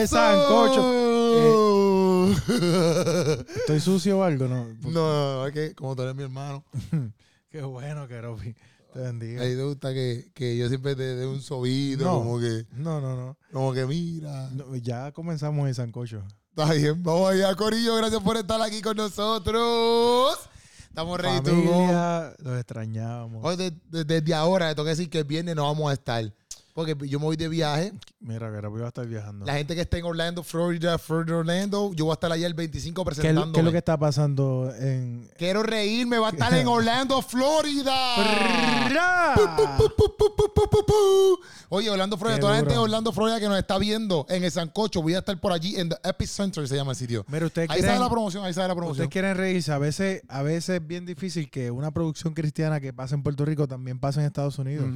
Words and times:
de 0.00 0.06
sancocho. 0.08 0.82
sancocho. 0.82 2.40
¿Estoy 3.56 3.80
sucio 3.80 4.18
o 4.18 4.22
algo? 4.22 4.46
No. 4.48 4.66
no, 4.82 4.90
no, 4.90 5.46
es 5.46 5.52
que 5.52 5.74
como 5.74 5.94
tú 5.96 6.02
eres 6.02 6.14
mi 6.14 6.22
hermano, 6.24 6.64
Qué 7.50 7.62
bueno, 7.62 8.06
Keropi. 8.06 8.54
Te 8.92 8.98
bendiga. 9.00 9.42
a 9.42 9.44
ti 9.44 9.50
te 9.56 9.62
gusta 9.64 9.92
que, 9.94 10.30
que 10.34 10.56
yo 10.56 10.68
siempre 10.68 10.94
te 10.96 11.02
dé 11.16 11.26
un 11.26 11.40
sobito, 11.42 12.04
No. 12.04 12.18
como 12.18 12.38
que, 12.40 12.66
No, 12.76 13.00
no, 13.00 13.14
no, 13.16 13.36
como 13.52 13.72
que 13.72 13.86
mira. 13.86 14.48
No, 14.52 14.74
Ya 14.76 15.12
comenzamos 15.12 15.68
el 15.68 15.74
sancocho. 15.74 16.22
Está 16.50 16.72
bien, 16.74 17.00
vamos 17.02 17.30
allá, 17.30 17.54
Corillo. 17.54 17.96
Gracias 17.96 18.22
por 18.22 18.36
estar 18.36 18.60
aquí 18.62 18.82
con 18.82 18.96
nosotros. 18.96 20.36
Estamos 20.88 21.20
ready. 21.20 21.40
Familia, 21.48 22.34
los 22.38 22.56
extrañábamos. 22.58 23.44
Hoy, 23.44 23.56
de- 23.56 23.70
de- 23.90 24.04
desde 24.04 24.34
ahora, 24.34 24.74
tengo 24.74 24.84
que 24.84 24.90
decir 24.90 25.08
que 25.08 25.18
el 25.18 25.24
viernes 25.24 25.54
no 25.54 25.62
vamos 25.64 25.88
a 25.88 25.92
estar. 25.94 26.24
Porque 26.74 26.96
yo 27.08 27.18
me 27.18 27.24
voy 27.26 27.36
de 27.36 27.48
viaje. 27.48 27.92
Mira, 28.20 28.50
Keropi 28.52 28.78
va 28.78 28.84
a 28.86 28.88
estar 28.88 29.06
viajando. 29.06 29.44
La 29.44 29.54
gente 29.54 29.74
que 29.74 29.80
está 29.80 29.98
en 29.98 30.04
Orlando, 30.04 30.42
Florida, 30.44 30.98
Florida, 30.98 31.36
Orlando, 31.38 31.92
yo 31.94 32.04
voy 32.04 32.12
a 32.12 32.14
estar 32.14 32.30
allá 32.30 32.46
el 32.46 32.54
25 32.54 33.04
¿Qué, 33.04 33.10
es- 33.10 33.16
presentándome. 33.16 33.52
qué 33.52 33.58
es 33.60 33.64
lo 33.64 33.72
que 33.72 33.78
está 33.78 33.98
pasando 33.98 34.72
en... 34.78 35.28
Quiero 35.36 35.62
reírme, 35.62 36.18
va 36.18 36.28
a 36.28 36.30
estar 36.30 36.54
en 36.54 36.66
Orlando, 36.68 37.20
Florida. 37.22 37.94
Oye, 41.68 41.90
Orlando, 41.90 42.16
Florida, 42.18 42.36
Qué 42.36 42.40
toda 42.40 42.52
la 42.52 42.56
gente 42.58 42.70
de 42.70 42.74
duro. 42.76 42.84
Orlando, 42.84 43.12
Florida 43.12 43.38
que 43.40 43.48
nos 43.48 43.58
está 43.58 43.78
viendo 43.78 44.26
en 44.28 44.44
el 44.44 44.50
Sancocho, 44.50 45.02
voy 45.02 45.14
a 45.14 45.18
estar 45.18 45.38
por 45.40 45.52
allí 45.52 45.76
en 45.76 45.88
The 45.88 45.96
Epicenter, 46.04 46.66
se 46.66 46.76
llama 46.76 46.92
el 46.92 46.96
sitio. 46.96 47.24
Mira, 47.28 47.46
ustedes 47.46 47.70
Ahí 47.70 47.76
quieren, 47.78 47.90
sale 47.96 48.04
la 48.04 48.10
promoción, 48.10 48.44
ahí 48.44 48.52
sale 48.54 48.68
la 48.68 48.74
promoción. 48.74 48.92
ustedes 49.06 49.10
quieren 49.10 49.36
reírse. 49.36 49.72
A 49.72 49.78
veces, 49.78 50.22
a 50.28 50.42
veces 50.42 50.80
es 50.80 50.86
bien 50.86 51.06
difícil 51.06 51.50
que 51.50 51.70
una 51.70 51.90
producción 51.92 52.34
cristiana 52.34 52.80
que 52.80 52.92
pasa 52.92 53.14
en 53.14 53.22
Puerto 53.22 53.44
Rico 53.44 53.68
también 53.68 53.98
pase 53.98 54.20
en 54.20 54.26
Estados 54.26 54.58
Unidos. 54.58 54.86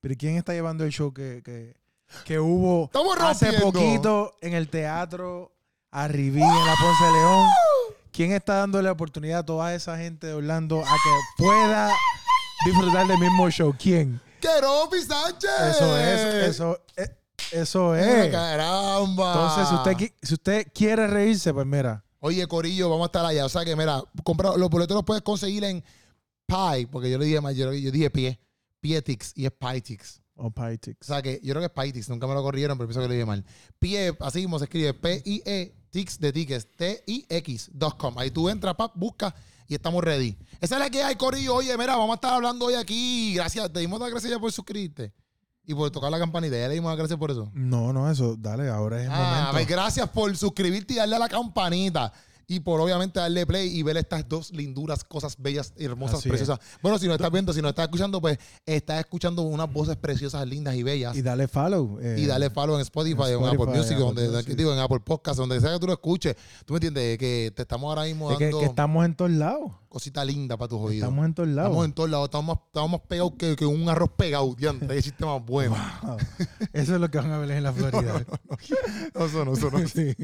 Pero 0.00 0.14
¿quién 0.18 0.36
está 0.36 0.52
llevando 0.52 0.84
el 0.84 0.90
show 0.90 1.12
que, 1.12 1.42
que, 1.44 1.74
que 2.24 2.38
hubo 2.38 2.90
hace 3.20 3.52
poquito 3.60 4.36
en 4.40 4.54
el 4.54 4.68
teatro 4.68 5.52
Arribí, 5.90 6.42
en 6.42 6.66
la 6.66 6.74
Ponce 6.80 7.04
de 7.04 7.12
León? 7.12 7.48
¿Quién 8.12 8.32
está 8.32 8.54
dándole 8.56 8.84
la 8.84 8.92
oportunidad 8.92 9.40
a 9.40 9.46
toda 9.46 9.74
esa 9.74 9.96
gente 9.96 10.26
de 10.26 10.34
Orlando 10.34 10.80
a 10.80 10.92
que 10.92 11.44
pueda 11.44 11.92
disfrutar 12.64 13.06
del 13.06 13.18
mismo 13.18 13.50
show? 13.50 13.74
¿Quién? 13.78 14.20
¡Queropi 14.40 15.00
Sánchez! 15.02 15.50
Eso 15.70 15.98
es, 15.98 16.20
eso 16.48 16.80
es. 16.96 17.10
Eso 17.52 17.96
¡Eh, 17.96 18.26
es. 18.26 18.32
caramba! 18.32 19.32
Entonces, 19.32 19.68
si 19.68 19.74
usted, 19.74 20.12
si 20.22 20.34
usted 20.34 20.66
quiere 20.74 21.06
reírse, 21.06 21.54
pues 21.54 21.66
mira, 21.66 22.04
Oye, 22.20 22.46
Corillo, 22.48 22.90
vamos 22.90 23.04
a 23.04 23.06
estar 23.06 23.24
allá. 23.24 23.44
O 23.44 23.48
sea 23.48 23.64
que, 23.64 23.76
mira, 23.76 24.02
compra, 24.24 24.56
los 24.56 24.68
boletos 24.68 24.94
los 24.94 25.04
puedes 25.04 25.22
conseguir 25.22 25.64
en 25.64 25.84
Pie, 26.46 26.88
porque 26.90 27.10
yo 27.10 27.18
le 27.18 27.26
dije 27.26 27.40
mal, 27.40 27.54
yo, 27.54 27.72
yo 27.72 27.90
dije 27.90 28.10
pie, 28.10 28.40
Pietix 28.80 29.32
y 29.36 29.46
es 29.46 29.52
Pytix. 29.52 30.20
o 30.36 30.50
Pytix. 30.50 30.96
O 31.02 31.04
sea 31.04 31.20
que 31.22 31.40
yo 31.42 31.52
creo 31.54 31.60
que 31.68 31.80
es 31.80 31.86
Pytix, 31.86 32.08
nunca 32.08 32.26
me 32.26 32.34
lo 32.34 32.42
corrieron, 32.42 32.78
pero 32.78 32.86
pienso 32.88 33.00
que 33.00 33.08
lo 33.08 33.12
dije 33.14 33.24
mal. 33.26 33.44
Pie, 33.78 34.16
así 34.20 34.38
mismo 34.40 34.58
se 34.58 34.66
escribe 34.66 34.94
P-I-E, 34.94 35.74
Tix 35.90 36.18
de 36.20 36.32
tickets, 36.32 36.66
T-I-X.com. 36.76 38.18
Ahí 38.18 38.30
tú 38.30 38.48
entras, 38.48 38.74
pap, 38.74 38.92
busca 38.94 39.34
y 39.66 39.74
estamos 39.74 40.02
ready. 40.04 40.36
Esa 40.60 40.76
es 40.76 40.80
la 40.80 40.90
que 40.90 41.02
hay, 41.02 41.16
Corillo. 41.16 41.56
Oye, 41.56 41.76
mira, 41.76 41.96
vamos 41.96 42.10
a 42.12 42.14
estar 42.14 42.34
hablando 42.34 42.66
hoy 42.66 42.74
aquí. 42.74 43.34
Gracias, 43.34 43.72
te 43.72 43.80
dimos 43.80 43.98
las 44.00 44.10
gracias 44.10 44.30
ya 44.32 44.38
por 44.38 44.52
suscribirte 44.52 45.12
y 45.64 45.74
por 45.74 45.90
tocar 45.90 46.10
la 46.10 46.18
campanita. 46.18 46.56
Ya 46.56 46.68
le 46.68 46.74
dimos 46.74 46.90
las 46.90 46.98
gracias 46.98 47.18
por 47.18 47.30
eso. 47.30 47.50
No, 47.54 47.92
no, 47.92 48.10
eso, 48.10 48.36
dale, 48.38 48.68
ahora 48.68 48.98
es 49.00 49.06
el 49.06 49.12
Ah, 49.12 49.30
momento. 49.30 49.52
pues 49.52 49.66
gracias 49.66 50.08
por 50.10 50.36
suscribirte 50.36 50.94
y 50.94 50.96
darle 50.96 51.16
a 51.16 51.18
la 51.18 51.28
campanita. 51.28 52.12
Y 52.50 52.60
por 52.60 52.80
obviamente 52.80 53.20
darle 53.20 53.46
play 53.46 53.68
y 53.78 53.82
ver 53.82 53.98
estas 53.98 54.26
dos 54.26 54.50
linduras, 54.52 55.04
cosas 55.04 55.36
bellas, 55.38 55.74
hermosas, 55.76 56.20
Así 56.20 56.28
es. 56.28 56.30
preciosas. 56.30 56.58
Bueno, 56.82 56.98
si 56.98 57.06
nos 57.06 57.16
estás 57.16 57.30
viendo, 57.30 57.52
si 57.52 57.60
nos 57.60 57.68
estás 57.68 57.84
escuchando, 57.84 58.22
pues 58.22 58.38
estás 58.64 59.00
escuchando 59.00 59.42
unas 59.42 59.70
voces 59.70 59.96
preciosas, 59.96 60.46
lindas 60.48 60.74
y 60.74 60.82
bellas. 60.82 61.14
Y 61.14 61.20
dale 61.20 61.46
follow. 61.46 61.98
eh, 62.00 62.16
Y 62.18 62.24
dale 62.24 62.48
follow 62.48 62.76
en 62.76 62.80
Spotify, 62.80 63.32
en 63.32 63.40
en, 63.40 63.44
Apple 63.44 63.66
Music, 63.66 63.92
Apple 63.92 63.98
donde, 63.98 64.28
Music. 64.30 64.56
digo, 64.56 64.72
en 64.72 64.78
Apple 64.78 65.00
Podcast, 65.00 65.38
donde 65.38 65.60
sea 65.60 65.74
que 65.74 65.78
tú 65.78 65.86
lo 65.86 65.92
escuches. 65.92 66.36
¿Tú 66.64 66.72
me 66.72 66.78
entiendes? 66.78 67.18
Que 67.18 67.52
te 67.54 67.62
estamos 67.62 67.86
ahora 67.90 68.04
mismo 68.04 68.32
es 68.32 68.38
que, 68.38 68.44
dando 68.44 68.60
que 68.60 68.64
estamos 68.66 69.04
en 69.04 69.14
todos 69.14 69.30
lados. 69.30 69.70
Cosita 69.88 70.24
linda 70.24 70.56
para 70.56 70.68
tus 70.68 70.78
oídos. 70.80 71.04
Estamos 71.08 71.24
en 71.26 71.34
todos 71.34 71.48
lados. 71.48 71.68
Estamos 71.70 71.84
en 71.86 71.92
todos 71.92 72.10
lados. 72.10 72.24
Estamos, 72.26 72.56
más- 72.56 72.66
estamos 72.66 72.90
más 72.92 73.00
pegados 73.08 73.32
que, 73.38 73.56
que 73.56 73.66
un 73.66 73.88
arroz 73.88 74.10
pegado. 74.16 74.54
Diante, 74.54 75.02
chiste 75.02 75.24
más 75.24 75.44
bueno. 75.44 75.76
Wow. 76.02 76.16
Eso 76.72 76.94
es 76.94 77.00
lo 77.00 77.10
que 77.10 77.18
van 77.18 77.32
a 77.32 77.38
ver 77.38 77.50
en 77.52 77.62
la 77.62 77.72
Florida. 77.72 78.24
No, 79.14 79.24
eso 79.26 79.44
no, 79.44 79.52
eso 79.54 79.70
no. 79.70 79.78
Sí. 79.88 80.14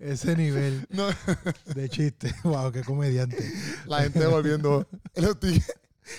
Ese 0.00 0.36
nivel 0.36 0.86
No. 0.90 1.06
de 1.74 1.88
chiste. 1.88 2.34
Wow, 2.44 2.72
qué 2.72 2.82
comediante. 2.82 3.36
La 3.86 4.02
gente 4.02 4.26
volviendo. 4.26 4.86
Los 5.14 5.38
tigres 5.40 5.72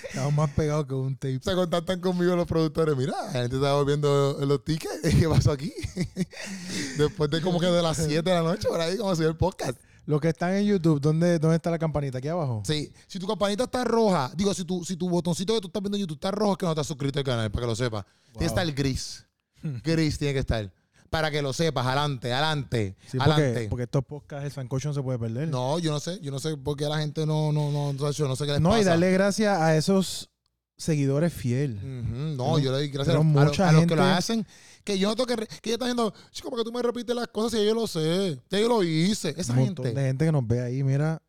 Estamos 0.08 0.34
más 0.34 0.50
pegados 0.50 0.86
que 0.86 0.94
un 0.94 1.14
tape. 1.14 1.38
se 1.40 1.54
contactan 1.54 2.00
conmigo 2.00 2.34
los 2.34 2.46
productores. 2.48 2.96
Mira, 2.96 3.12
la 3.26 3.42
gente 3.42 3.54
está 3.54 3.72
volviendo 3.74 4.36
los 4.44 4.64
tickets. 4.64 5.00
¿Qué 5.16 5.28
pasó 5.28 5.52
aquí? 5.52 5.72
Después 6.98 7.30
de 7.30 7.40
como 7.40 7.60
que 7.60 7.66
de 7.66 7.82
las 7.82 7.96
7 7.96 8.14
de 8.22 8.34
la 8.34 8.42
noche, 8.42 8.66
por 8.68 8.80
ahí, 8.80 8.96
como 8.96 9.14
se 9.14 9.22
ve 9.22 9.28
el 9.28 9.36
podcast. 9.36 9.78
Los 10.06 10.20
que 10.20 10.28
están 10.28 10.54
en 10.54 10.64
YouTube, 10.64 11.00
¿dónde, 11.00 11.38
¿dónde 11.38 11.56
está 11.56 11.70
la 11.70 11.78
campanita? 11.78 12.18
Aquí 12.18 12.28
abajo. 12.28 12.62
Sí, 12.64 12.92
si 13.06 13.18
tu 13.18 13.26
campanita 13.26 13.64
está 13.64 13.84
roja, 13.84 14.30
digo, 14.36 14.54
si 14.54 14.64
tu, 14.64 14.84
si 14.84 14.96
tu 14.96 15.08
botoncito 15.08 15.54
que 15.54 15.60
tú 15.60 15.66
estás 15.66 15.82
viendo 15.82 15.96
en 15.96 16.00
YouTube 16.02 16.16
está 16.16 16.30
rojo, 16.30 16.52
es 16.52 16.58
que 16.58 16.66
no 16.66 16.72
has 16.72 16.86
suscrito 16.86 17.18
al 17.18 17.24
canal, 17.24 17.50
para 17.50 17.62
que 17.62 17.66
lo 17.66 17.76
sepas. 17.76 18.04
Tiene 18.24 18.38
que 18.38 18.44
estar 18.46 18.72
gris. 18.72 19.26
Gris 19.84 20.16
tiene 20.18 20.32
que 20.34 20.40
estar. 20.40 20.72
Para 21.10 21.30
que 21.30 21.40
lo 21.42 21.52
sepas, 21.52 21.86
adelante, 21.86 22.32
adelante, 22.32 22.96
Sí, 23.06 23.16
adelante. 23.20 23.68
porque 23.68 23.84
estos 23.84 24.04
podcasts, 24.04 24.44
el 24.44 24.52
sancocho 24.52 24.88
no 24.88 24.94
se 24.94 25.02
puede 25.02 25.18
perder. 25.18 25.48
No, 25.48 25.78
yo 25.78 25.90
no 25.92 25.98
sé, 26.00 26.18
yo 26.20 26.30
no 26.30 26.38
sé 26.40 26.56
por 26.56 26.76
qué 26.76 26.84
la 26.86 26.98
gente 26.98 27.24
no, 27.26 27.52
no, 27.52 27.70
no, 27.70 27.92
no, 27.92 28.10
yo 28.10 28.28
no 28.28 28.36
sé 28.36 28.44
qué 28.46 28.52
les 28.52 28.60
No, 28.60 28.70
pasa. 28.70 28.82
y 28.82 28.84
darle 28.84 29.12
gracias 29.12 29.58
a 29.58 29.76
esos 29.76 30.30
seguidores. 30.76 31.32
Ujú, 31.34 32.36
No, 32.36 32.58
yo 32.58 32.70
le 32.72 32.78
doy 32.78 32.88
gracias 32.88 33.16
a, 33.16 33.18
los- 33.18 33.26
a 33.26 33.34
los, 33.34 33.46
mucha 33.46 33.68
a 33.68 33.72
los 33.72 33.86
que 33.86 33.96
lo 33.96 34.02
gente- 34.02 34.16
hacen. 34.16 34.46
Que 34.84 34.98
yo 34.98 35.08
no 35.08 35.16
tengo 35.16 35.26
que. 35.26 35.36
re- 35.36 35.46
Que 35.48 35.70
ella 35.70 35.74
está 35.74 35.86
diciendo, 35.86 36.14
chico, 36.30 36.48
porque 36.50 36.64
tú 36.64 36.72
me 36.72 36.80
repites 36.82 37.14
las 37.16 37.28
cosas 37.28 37.60
y 37.60 37.66
yo 37.66 37.74
lo 37.74 37.86
sé. 37.86 38.38
Ya 38.50 38.60
yo 38.60 38.68
lo 38.68 38.82
hice. 38.84 39.34
Esa 39.36 39.52
Un 39.54 39.64
gente, 39.66 39.92
de 39.92 40.00
gente 40.06 40.24
que 40.26 40.32
nos 40.32 40.46
ve 40.46 40.60
ahí, 40.62 40.82
mira, 40.84 41.20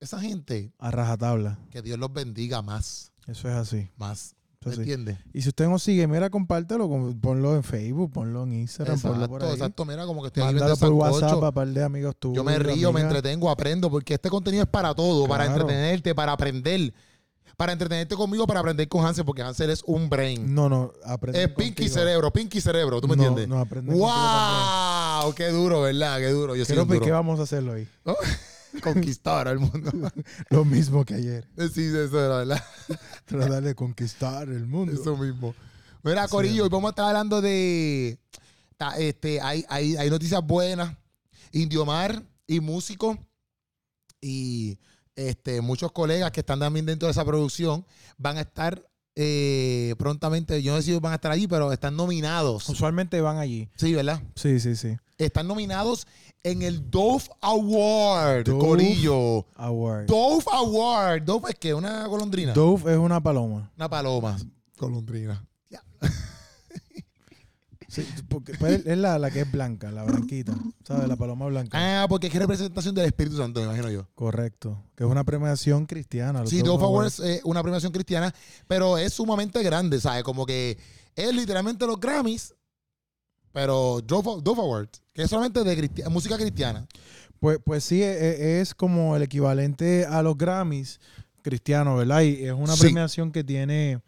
esa 0.00 0.20
gente, 0.20 0.70
a 0.78 0.90
rajatabla. 0.90 1.58
que 1.70 1.80
Dios 1.82 1.98
los 1.98 2.12
bendiga 2.12 2.60
más. 2.62 3.12
Eso 3.26 3.48
es 3.48 3.54
así. 3.54 3.88
Más. 3.96 4.34
¿Me 4.64 4.72
sí. 4.72 4.80
entiendes? 4.80 5.18
Y 5.32 5.42
si 5.42 5.48
usted 5.48 5.68
nos 5.68 5.80
sigue, 5.82 6.08
mira, 6.08 6.28
compártelo, 6.28 6.88
ponlo 7.20 7.54
en 7.54 7.62
Facebook, 7.62 8.10
ponlo 8.12 8.42
en 8.42 8.52
Instagram, 8.52 9.00
ponlo 9.00 9.28
por 9.28 9.44
ahí. 9.44 9.52
exacto. 9.52 9.84
Mira, 9.84 10.04
como 10.06 10.22
que 10.22 10.26
estoy 10.26 10.42
Mándalo 10.42 10.76
por. 10.76 10.92
WhatsApp 10.92 11.42
a 11.44 11.52
par 11.52 11.68
de 11.68 11.84
amigos 11.84 12.16
tuyos. 12.18 12.36
Yo 12.36 12.42
me 12.44 12.58
río, 12.58 12.92
me 12.92 13.00
entretengo, 13.00 13.48
aprendo, 13.48 13.88
porque 13.90 14.14
este 14.14 14.28
contenido 14.28 14.64
es 14.64 14.68
para 14.68 14.92
todo, 14.92 15.26
para 15.28 15.46
entretenerte, 15.46 16.14
para 16.16 16.32
aprender. 16.32 16.92
Para 17.56 17.72
entretenerte 17.72 18.14
conmigo, 18.16 18.46
para 18.46 18.60
aprender 18.60 18.86
con 18.88 19.04
Hansel, 19.04 19.24
porque 19.24 19.42
Hansel 19.42 19.70
es 19.70 19.82
un 19.86 20.10
brain. 20.10 20.54
No, 20.54 20.68
no, 20.68 20.92
aprende. 21.04 21.42
es 21.42 21.48
Pinky 21.50 21.88
Cerebro, 21.88 22.30
Pinky 22.32 22.60
Cerebro, 22.60 23.00
¿tú 23.00 23.08
me 23.08 23.16
no, 23.16 23.22
entiendes? 23.22 23.48
No, 23.48 23.58
aprende. 23.58 23.94
¡Wow! 23.94 25.34
¡Qué 25.34 25.48
duro, 25.48 25.80
verdad! 25.80 26.18
¡Qué 26.18 26.28
duro! 26.28 26.54
Yo 26.54 26.64
soy 26.64 26.74
Creo 26.74 26.82
un 26.84 26.88
que, 26.88 26.94
duro. 26.94 27.06
¿qué 27.06 27.12
vamos 27.12 27.40
a 27.40 27.44
hacerlo 27.44 27.72
hoy? 27.72 27.88
Conquistar 28.82 29.48
al 29.48 29.58
mundo. 29.58 29.90
Lo 30.50 30.64
mismo 30.64 31.04
que 31.04 31.14
ayer. 31.14 31.48
sí, 31.72 31.84
eso 31.86 32.24
era 32.24 32.38
verdad. 32.38 32.64
Tratar 33.24 33.62
de 33.62 33.74
conquistar 33.74 34.48
el 34.48 34.66
mundo. 34.66 34.92
Eso 34.92 35.16
mismo. 35.16 35.54
Mira. 36.02 36.28
Corillo, 36.28 36.64
hoy 36.64 36.68
vamos 36.68 36.88
a 36.88 36.90
estar 36.90 37.06
hablando 37.06 37.40
de. 37.40 38.18
Este, 38.98 39.40
hay, 39.40 39.64
hay, 39.70 39.96
hay 39.96 40.10
noticias 40.10 40.44
buenas. 40.44 40.94
Indiomar 41.52 42.22
y 42.46 42.60
músicos 42.60 43.16
y 44.20 44.78
este, 45.16 45.60
muchos 45.60 45.90
colegas 45.92 46.30
que 46.30 46.40
están 46.40 46.60
también 46.60 46.86
dentro 46.86 47.06
de 47.08 47.12
esa 47.12 47.24
producción 47.24 47.84
van 48.18 48.36
a 48.36 48.42
estar 48.42 48.86
eh, 49.16 49.94
prontamente. 49.98 50.62
Yo 50.62 50.74
no 50.74 50.78
sé 50.78 50.92
si 50.92 50.98
van 50.98 51.12
a 51.12 51.16
estar 51.16 51.32
allí, 51.32 51.48
pero 51.48 51.72
están 51.72 51.96
nominados. 51.96 52.68
Usualmente 52.68 53.20
van 53.20 53.38
allí. 53.38 53.68
Sí, 53.76 53.94
¿verdad? 53.94 54.22
Sí, 54.34 54.60
sí, 54.60 54.76
sí. 54.76 54.96
Están 55.18 55.48
nominados 55.48 56.06
en 56.42 56.60
el 56.60 56.90
Dove 56.90 57.24
Award, 57.40 58.44
Dove 58.44 58.58
Corillo. 58.58 59.46
Award. 59.56 60.06
Dove 60.06 60.44
Award. 60.52 61.22
Dove 61.22 61.50
es 61.50 61.54
que 61.56 61.72
una 61.72 62.06
golondrina. 62.06 62.52
Dove 62.52 62.92
es 62.92 62.98
una 62.98 63.22
paloma. 63.22 63.72
Una 63.76 63.88
paloma. 63.88 64.36
Golondrina. 64.76 65.42
Sí, 67.96 68.06
porque 68.28 68.52
pues, 68.54 68.84
es 68.86 68.98
la, 68.98 69.18
la 69.18 69.30
que 69.30 69.40
es 69.40 69.50
blanca, 69.50 69.90
la 69.90 70.04
blanquita. 70.04 70.54
¿Sabes? 70.84 71.08
La 71.08 71.16
paloma 71.16 71.46
blanca. 71.46 72.02
Ah, 72.02 72.06
porque 72.08 72.26
es 72.28 72.32
que 72.32 72.38
representación 72.38 72.94
del 72.94 73.06
Espíritu 73.06 73.36
Santo, 73.36 73.60
me 73.60 73.66
imagino 73.66 73.90
yo. 73.90 74.06
Correcto. 74.14 74.82
Que 74.94 75.04
es 75.04 75.10
una 75.10 75.24
premiación 75.24 75.86
cristiana. 75.86 76.40
los 76.40 76.50
Sí, 76.50 76.62
Dove 76.62 76.84
Awards. 76.84 77.20
Es 77.20 77.40
una 77.44 77.62
premiación 77.62 77.92
cristiana, 77.92 78.34
pero 78.68 78.98
es 78.98 79.12
sumamente 79.14 79.62
grande, 79.62 80.00
¿sabes? 80.00 80.22
Como 80.24 80.46
que 80.46 80.78
es 81.14 81.34
literalmente 81.34 81.86
los 81.86 81.98
Grammys, 82.00 82.54
pero 83.52 84.00
Dove, 84.02 84.60
Awards, 84.60 85.02
que 85.14 85.22
es 85.22 85.30
solamente 85.30 85.64
de 85.64 85.76
cristi- 85.78 86.08
música 86.10 86.36
cristiana. 86.36 86.86
Pues, 87.40 87.58
pues 87.64 87.84
sí, 87.84 88.02
e- 88.02 88.06
e- 88.58 88.60
es, 88.60 88.74
como 88.74 89.16
el 89.16 89.22
equivalente 89.22 90.04
a 90.06 90.22
los 90.22 90.36
Grammys 90.36 91.00
cristianos, 91.42 91.98
¿verdad? 91.98 92.22
Y 92.22 92.44
es 92.44 92.52
una 92.52 92.74
Sí. 92.74 92.80
premiación 92.82 93.32
que 93.32 93.44
tiene. 93.44 94.00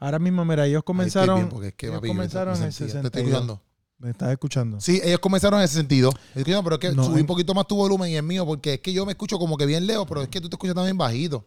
Ahora 0.00 0.18
mismo, 0.18 0.44
mira, 0.44 0.66
ellos 0.66 0.82
comenzaron. 0.82 1.36
bien, 1.36 1.48
porque 1.48 1.68
es 1.68 1.74
que, 1.74 1.86
ellos 1.86 1.98
papi, 1.98 2.08
yo 2.08 2.14
comenzaron 2.14 2.54
me 2.54 2.58
en 2.58 2.64
el 2.64 2.72
sentía- 2.72 3.00
Te 3.02 3.06
estoy 3.06 3.22
62. 3.22 3.32
escuchando. 3.32 3.62
¿Me 3.98 4.10
estás 4.10 4.30
escuchando? 4.32 4.80
Sí, 4.80 5.00
ellos 5.04 5.20
comenzaron 5.20 5.58
en 5.60 5.64
ese 5.66 5.74
sentido. 5.74 6.10
Pero 6.34 6.72
es 6.74 6.78
que 6.80 6.92
No, 6.92 7.04
subí 7.04 7.20
un 7.20 7.26
poquito 7.26 7.52
más 7.52 7.66
tu 7.66 7.76
volumen 7.76 8.10
y 8.10 8.16
el 8.16 8.22
mío, 8.22 8.46
porque 8.46 8.74
es 8.74 8.80
que 8.80 8.92
yo 8.94 9.04
me 9.04 9.12
escucho 9.12 9.38
como 9.38 9.58
que 9.58 9.66
bien 9.66 9.86
lejos, 9.86 10.06
pero 10.08 10.22
es 10.22 10.28
que 10.28 10.40
tú 10.40 10.48
te 10.48 10.54
escuchas 10.56 10.74
también 10.74 10.96
bajito. 10.96 11.44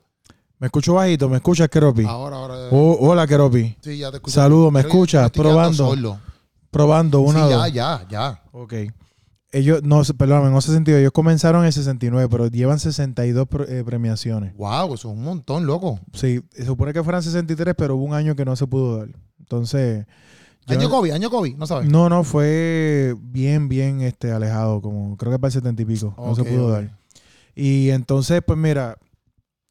Me 0.60 0.68
escucho 0.68 0.94
bajito, 0.94 1.28
¿me 1.28 1.38
escuchas, 1.38 1.68
Keropi? 1.68 2.06
Ahora, 2.06 2.36
ahora. 2.38 2.56
Oh, 2.72 2.96
hola, 3.02 3.26
Keropi. 3.26 3.76
sí, 3.82 3.98
ya 3.98 4.12
te 4.12 4.18
escucho. 4.18 4.36
Saludos, 4.36 4.72
¿me 4.72 4.82
escuchas? 4.82 5.32
Probando. 5.32 6.20
Probando, 6.70 7.20
una, 7.22 7.44
sí, 7.44 7.50
ya, 7.50 7.56
dos. 7.58 7.72
ya, 7.74 8.08
ya. 8.10 8.44
Ok. 8.52 8.74
Ellos, 9.54 9.82
no, 9.84 10.02
perdóname, 10.18 10.50
en 10.50 10.58
ese 10.58 10.74
sentido, 10.74 10.98
ellos 10.98 11.12
comenzaron 11.14 11.62
en 11.62 11.68
el 11.68 11.74
69, 11.74 12.28
pero 12.30 12.48
llevan 12.48 12.80
62 12.80 13.48
pro- 13.48 13.68
eh, 13.68 13.84
premiaciones. 13.86 14.54
Wow, 14.58 14.94
eso 14.96 15.10
es 15.12 15.16
un 15.16 15.24
montón, 15.24 15.66
loco. 15.66 16.00
Sí, 16.14 16.42
se 16.52 16.66
supone 16.66 16.92
que 16.92 17.04
fueran 17.04 17.24
63, 17.24 17.76
pero 17.78 17.96
hubo 17.96 18.04
un 18.04 18.14
año 18.14 18.36
que 18.36 18.44
no 18.46 18.56
se 18.56 18.68
pudo 18.68 18.98
dar. 18.98 19.10
Entonces, 19.40 20.06
yo- 20.68 20.78
Año 20.80 20.90
COVID, 20.90 21.12
año 21.12 21.30
COVID, 21.30 21.56
no 21.56 21.68
sabes. 21.68 21.88
no, 21.90 22.10
no, 22.10 22.24
fue 22.24 23.16
bien, 23.20 23.70
bien 23.70 24.02
este, 24.02 24.32
alejado, 24.32 24.82
como 24.82 25.16
creo 25.18 25.32
que 25.32 25.40
para 25.40 25.50
el 25.50 25.54
70 25.54 25.82
y 25.82 25.86
pico, 25.86 26.14
no 26.18 26.36
se 26.36 26.44
pudo 26.44 26.70
dar. 26.70 26.98
Y 27.56 27.90
entonces, 27.92 28.42
pues 28.46 28.58
mira, 28.58 28.98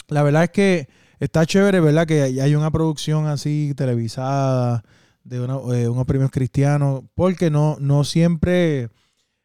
la 0.09 0.23
verdad 0.23 0.45
es 0.45 0.51
que 0.51 0.89
está 1.19 1.45
chévere, 1.47 1.81
¿verdad? 1.81 2.07
Que 2.07 2.23
hay 2.23 2.55
una 2.55 2.71
producción 2.71 3.27
así 3.27 3.73
televisada 3.77 4.85
de 5.25 5.41
una- 5.41 5.59
eh, 5.77 5.89
unos 5.89 6.05
premios 6.07 6.31
cristianos, 6.31 7.03
porque 7.15 7.51
no, 7.51 7.77
no 7.81 8.05
siempre 8.05 8.91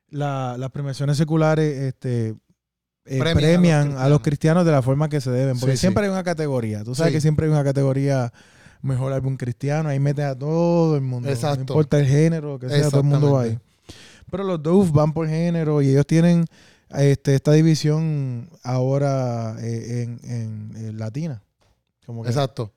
la- 0.10 0.56
las 0.58 0.72
premiaciones 0.72 1.18
seculares 1.18 1.78
este, 1.78 2.36
eh, 3.06 3.20
Premian 3.20 3.28
a 3.28 3.34
los 3.34 3.42
premian 3.42 3.98
a 3.98 4.10
los, 4.10 4.20
cristianos. 4.22 4.66
de 4.66 4.72
la 4.72 4.82
forma 4.82 5.10
que 5.10 5.22
se 5.22 5.32
deben, 5.32 5.58
porque 5.60 5.74
Sí, 5.74 5.78
sí. 5.78 5.82
siempre 5.82 6.06
hay 6.06 6.10
una 6.12 6.24
categoría. 6.24 6.84
Tú 6.84 6.94
sabes 6.96 7.12
Sí. 7.12 7.18
que 7.18 7.22
siempre 7.22 7.46
hay 7.46 7.52
una 7.52 7.64
categoría 7.64 8.32
mejor 8.82 9.14
álbum 9.14 9.38
cristiano, 9.38 9.90
ahí 9.90 10.00
metes 10.00 10.26
a 10.26 10.38
todo 10.38 10.96
el 10.96 11.02
mundo. 11.02 11.30
Exacto. 11.30 11.58
No 11.58 11.62
importa 11.64 12.00
el 12.00 12.06
género, 12.06 12.60
que 12.60 12.70
sea, 12.70 12.90
todo 12.90 13.02
el 13.02 13.08
mundo 13.08 13.32
va 13.34 13.44
ahí. 13.44 13.58
Pero 14.30 14.44
los 14.44 14.62
Dove 14.62 14.90
van 14.92 15.14
por 15.14 15.28
género 15.28 15.82
y 15.82 15.90
ellos 15.90 16.06
tienen 16.06 16.46
este, 16.90 17.36
esta 17.36 17.52
división 17.54 18.50
ahora 18.64 19.56
eh, 19.62 20.04
en, 20.04 20.20
en- 20.30 20.72
en 20.76 20.98
latina. 20.98 21.42
Como 22.06 22.24
que- 22.24 22.30
Exacto. 22.30 22.72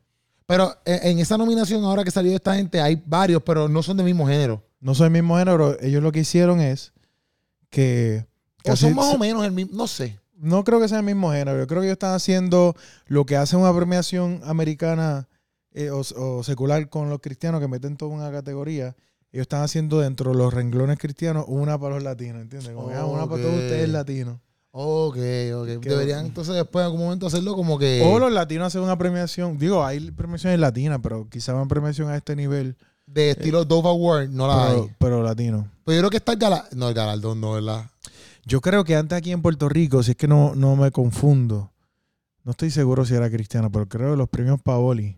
Pero 0.46 0.74
en, 0.84 1.06
en 1.12 1.18
esa 1.20 1.36
nominación, 1.38 1.84
ahora 1.84 2.02
que 2.04 2.10
salió 2.10 2.34
esta 2.34 2.54
gente, 2.56 2.80
hay 2.80 3.00
varios, 3.06 3.42
pero 3.44 3.68
no 3.68 3.82
son 3.82 3.96
del 3.96 4.06
mismo 4.06 4.26
género. 4.26 4.62
no 4.80 4.94
son 4.94 5.06
el 5.06 5.12
mismo 5.12 5.36
género. 5.38 5.76
Ellos 5.80 6.02
lo 6.02 6.10
que 6.12 6.20
hicieron 6.20 6.60
es 6.60 6.92
que... 7.70 8.26
O 8.64 8.76
son 8.76 8.94
más 8.94 9.14
o 9.14 9.18
menos 9.18 9.44
el 9.44 9.52
mismo, 9.52 9.76
no 9.76 9.86
sé. 9.86 10.18
No 10.34 10.64
creo 10.64 10.80
que 10.80 10.88
sea 10.88 10.98
el 10.98 11.04
mismo 11.04 11.32
género. 11.32 11.58
Yo 11.58 11.66
creo 11.66 11.80
que 11.80 11.86
ellos 11.86 11.94
están 11.94 12.14
haciendo 12.14 12.74
lo 13.06 13.24
que 13.24 13.36
hace 13.36 13.56
una 13.56 13.74
premiación 13.74 14.40
americana 14.44 15.28
eh, 15.72 15.90
o, 15.90 16.00
o 16.16 16.42
secular 16.42 16.88
con 16.88 17.08
los 17.08 17.20
cristianos 17.20 17.60
que 17.60 17.68
meten 17.68 17.96
toda 17.96 18.10
una 18.10 18.30
categoría. 18.30 18.96
Ellos 19.32 19.44
están 19.44 19.62
haciendo 19.62 20.00
dentro 20.00 20.32
de 20.32 20.38
los 20.38 20.52
renglones 20.52 20.98
cristianos 20.98 21.44
una 21.46 21.78
para 21.78 21.94
los 21.94 22.04
latinos, 22.04 22.42
¿entiendes? 22.42 22.72
Como 22.74 22.90
ah, 22.90 23.06
una 23.06 23.28
para 23.28 23.42
todos 23.42 23.54
ustedes 23.54 23.88
latinos. 23.88 24.38
Ok, 24.72 25.16
ok. 25.54 25.66
Deberían 25.80 26.26
entonces 26.26 26.54
después 26.54 26.82
en 26.82 26.86
algún 26.86 27.00
momento 27.02 27.26
hacerlo 27.26 27.54
como 27.54 27.78
que... 27.78 28.02
O 28.04 28.18
los 28.18 28.32
latinos 28.32 28.68
hacen 28.68 28.82
una 28.82 28.98
premiación. 28.98 29.58
Digo, 29.58 29.84
hay 29.84 30.10
premiaciones 30.10 30.58
latinas, 30.58 31.00
pero 31.02 31.28
quizá 31.28 31.54
una 31.54 31.66
premiación 31.66 32.08
a 32.08 32.16
este 32.16 32.34
nivel. 32.34 32.76
De 33.12 33.30
estilo 33.30 33.64
Dove 33.64 33.88
Award, 33.88 34.28
no 34.30 34.46
la 34.46 34.66
Pero, 34.68 34.82
hay. 34.84 34.90
pero 34.98 35.22
latino. 35.22 35.68
Pero 35.84 35.96
yo 35.96 36.00
creo 36.02 36.10
que 36.10 36.16
está 36.18 36.32
el 36.32 36.38
galardón. 36.38 36.78
No, 36.78 36.88
el 36.88 36.94
galardón 36.94 37.40
no, 37.40 37.52
¿verdad? 37.52 37.90
Yo 38.44 38.60
creo 38.60 38.84
que 38.84 38.96
antes 38.96 39.16
aquí 39.18 39.32
en 39.32 39.42
Puerto 39.42 39.68
Rico, 39.68 40.02
si 40.02 40.12
es 40.12 40.16
que 40.16 40.28
no, 40.28 40.54
no 40.54 40.76
me 40.76 40.90
confundo, 40.90 41.72
no 42.44 42.52
estoy 42.52 42.70
seguro 42.70 43.04
si 43.04 43.14
era 43.14 43.30
cristiano, 43.30 43.70
pero 43.70 43.88
creo 43.88 44.12
que 44.12 44.16
los 44.16 44.28
premios 44.28 44.60
Paoli, 44.62 45.16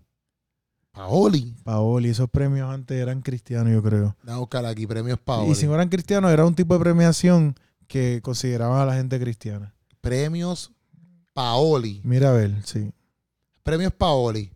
Paoli. 0.92 1.54
Paoli, 1.64 2.10
esos 2.10 2.28
premios 2.28 2.68
antes 2.70 3.00
eran 3.00 3.22
cristianos, 3.22 3.72
yo 3.72 3.82
creo. 3.82 4.14
Voy 4.24 4.34
a 4.34 4.38
buscar 4.38 4.66
aquí, 4.66 4.86
premios 4.86 5.18
Paoli. 5.18 5.52
Y 5.52 5.54
si 5.54 5.66
no 5.66 5.74
eran 5.74 5.88
cristianos, 5.88 6.30
era 6.30 6.44
un 6.44 6.54
tipo 6.54 6.74
de 6.74 6.80
premiación 6.80 7.54
que 7.86 8.20
consideraban 8.22 8.80
a 8.80 8.84
la 8.86 8.94
gente 8.94 9.18
cristiana. 9.18 9.74
Premios 10.02 10.72
Paoli. 11.32 12.00
Mira 12.04 12.30
a 12.30 12.32
ver, 12.32 12.54
sí. 12.64 12.92
Premios 13.62 13.92
Paoli. 13.92 14.52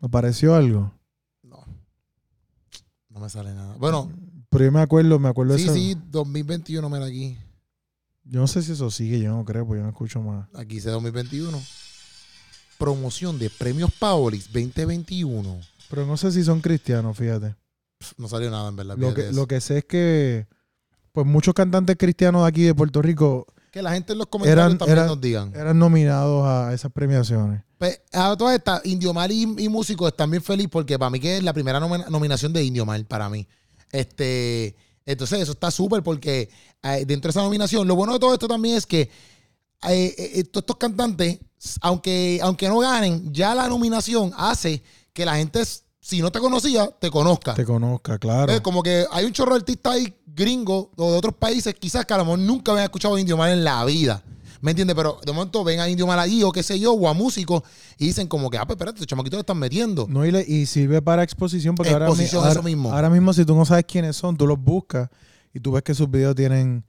¿Me 0.00 0.08
pareció 0.08 0.54
algo? 0.54 0.92
No. 3.18 3.24
Me 3.24 3.30
sale 3.30 3.54
nada. 3.54 3.74
Bueno, 3.78 4.10
Pero 4.50 4.64
yo 4.64 4.72
me 4.72 4.80
acuerdo, 4.80 5.18
me 5.18 5.28
acuerdo 5.28 5.52
de 5.54 5.58
sí, 5.58 5.64
eso. 5.64 5.74
sí, 5.74 5.96
2021, 6.10 6.88
mira 6.88 7.06
aquí. 7.06 7.36
Yo 8.24 8.40
no 8.40 8.46
sé 8.46 8.62
si 8.62 8.72
eso 8.72 8.90
sigue, 8.90 9.18
yo 9.20 9.30
no 9.30 9.44
creo, 9.44 9.66
porque 9.66 9.78
yo 9.80 9.84
no 9.84 9.90
escucho 9.90 10.20
más. 10.20 10.48
Aquí 10.54 10.76
dice 10.76 10.90
2021. 10.90 11.60
Promoción 12.78 13.38
de 13.38 13.50
Premios 13.50 13.90
Paolis 13.98 14.44
2021. 14.52 15.60
Pero 15.90 16.06
no 16.06 16.16
sé 16.16 16.30
si 16.32 16.44
son 16.44 16.60
cristianos, 16.60 17.16
fíjate. 17.16 17.56
Pff, 17.98 18.12
No 18.18 18.28
salió 18.28 18.50
nada, 18.50 18.68
en 18.68 18.76
verdad. 18.76 18.96
Lo 18.96 19.08
fíjate 19.08 19.22
que, 19.22 19.28
eso. 19.30 19.36
lo 19.40 19.46
que 19.46 19.60
sé 19.60 19.78
es 19.78 19.84
que, 19.84 20.46
pues 21.12 21.26
muchos 21.26 21.54
cantantes 21.54 21.96
cristianos 21.98 22.42
de 22.42 22.48
aquí 22.48 22.62
de 22.62 22.74
Puerto 22.74 23.02
Rico 23.02 23.46
Que 23.72 23.82
la 23.82 23.92
gente 23.92 24.12
en 24.12 24.18
los 24.18 24.26
comentarios 24.28 24.64
Eran- 24.66 24.78
también 24.78 24.96
eran- 24.98 25.06
nos 25.08 25.20
digan. 25.20 25.52
eran 25.54 25.78
nominados 25.78 26.46
a 26.46 26.72
esas 26.72 26.90
premiaciones. 26.92 27.62
Pues, 27.76 28.00
a 28.12 28.34
todas 28.36 28.56
estas, 28.56 28.84
Indio 28.86 29.12
Mal 29.14 29.30
y, 29.30 29.42
y 29.42 29.68
Músicos 29.68 30.08
están 30.10 30.30
bien 30.30 30.42
feliz 30.42 30.68
porque 30.70 30.98
para 30.98 31.10
mí 31.10 31.20
que 31.20 31.36
es 31.36 31.42
la 31.42 31.52
primera 31.52 31.78
nomi- 31.80 32.08
nominación 32.08 32.52
de 32.52 32.64
Indio 32.64 32.84
Mal, 32.86 33.04
para 33.06 33.28
mí. 33.28 33.46
Este, 33.92 34.74
entonces 35.06 35.40
eso 35.40 35.52
está 35.52 35.70
súper 35.70 36.02
porque 36.02 36.48
eh, 36.82 37.04
dentro 37.06 37.28
de 37.28 37.30
esa 37.30 37.42
nominación, 37.42 37.86
lo 37.86 37.94
bueno 37.96 38.12
de 38.14 38.18
todo 38.18 38.32
esto 38.32 38.48
también 38.48 38.76
es 38.76 38.86
que 38.86 39.02
eh, 39.88 40.14
eh, 40.18 40.44
todos 40.44 40.62
estos 40.62 40.76
cantantes, 40.76 41.38
aunque, 41.80 42.40
aunque 42.42 42.68
no 42.68 42.78
ganen, 42.80 43.32
ya 43.32 43.54
la 43.54 43.68
nominación 43.68 44.32
hace 44.36 44.82
que 45.12 45.24
la 45.24 45.36
gente, 45.36 45.62
si 46.08 46.22
no 46.22 46.30
te 46.32 46.38
conocía, 46.40 46.88
te 46.98 47.10
conozca. 47.10 47.52
Te 47.52 47.66
conozca, 47.66 48.18
claro. 48.18 48.50
Eh, 48.50 48.62
como 48.62 48.82
que 48.82 49.04
hay 49.10 49.26
un 49.26 49.32
chorro 49.32 49.52
de 49.52 49.58
artistas 49.58 49.92
ahí 49.92 50.14
gringos 50.26 50.86
o 50.96 51.12
de 51.12 51.18
otros 51.18 51.34
países, 51.34 51.74
quizás 51.74 52.06
que 52.06 52.14
a 52.14 52.16
lo 52.16 52.24
mejor 52.24 52.38
nunca 52.38 52.72
habían 52.72 52.84
escuchado 52.84 53.16
a 53.16 53.20
Indio 53.20 53.36
Mal 53.36 53.50
en 53.52 53.62
la 53.62 53.84
vida. 53.84 54.22
¿Me 54.62 54.70
entiendes? 54.70 54.96
Pero 54.96 55.18
de 55.24 55.32
momento 55.32 55.62
ven 55.64 55.80
a 55.80 55.88
Indio 55.88 56.06
Mal 56.06 56.18
allí 56.18 56.42
o 56.42 56.50
qué 56.50 56.62
sé 56.62 56.80
yo, 56.80 56.94
o 56.94 57.08
a 57.08 57.12
músicos 57.12 57.62
y 57.98 58.06
dicen 58.06 58.26
como 58.26 58.48
que, 58.48 58.56
ah, 58.56 58.64
pues 58.64 58.76
espérate, 58.76 58.96
estos 58.96 59.06
chamaquitos 59.06 59.36
le 59.36 59.40
están 59.42 59.58
metiendo. 59.58 60.06
No, 60.08 60.24
y, 60.24 60.30
le- 60.30 60.46
y 60.48 60.64
sirve 60.64 61.02
para 61.02 61.22
exposición 61.22 61.74
porque 61.74 61.92
Exposición, 61.92 62.40
ahora, 62.40 62.52
eso 62.52 62.62
mismo. 62.62 62.90
ahora 62.90 63.10
mismo 63.10 63.32
si 63.34 63.44
tú 63.44 63.54
no 63.54 63.66
sabes 63.66 63.84
quiénes 63.86 64.16
son, 64.16 64.34
tú 64.36 64.46
los 64.46 64.58
buscas 64.58 65.10
y 65.52 65.60
tú 65.60 65.72
ves 65.72 65.82
que 65.82 65.94
sus 65.94 66.10
videos 66.10 66.34
tienen 66.34 66.84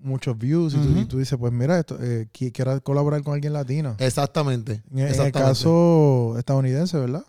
muchos 0.00 0.36
views 0.38 0.72
y, 0.74 0.78
tú, 0.78 0.98
y 0.98 1.04
tú 1.04 1.18
dices, 1.18 1.38
pues 1.38 1.52
mira, 1.52 1.78
esto, 1.78 1.96
eh, 2.00 2.26
qui- 2.32 2.50
quiero 2.52 2.82
colaborar 2.82 3.22
con 3.22 3.34
alguien 3.34 3.52
latino. 3.52 3.94
Exactamente. 3.98 4.82
En, 4.90 4.98
en 5.00 5.04
el 5.04 5.10
exactamente. 5.10 5.38
caso 5.50 6.34
estadounidense, 6.38 6.96
¿verdad? 6.98 7.24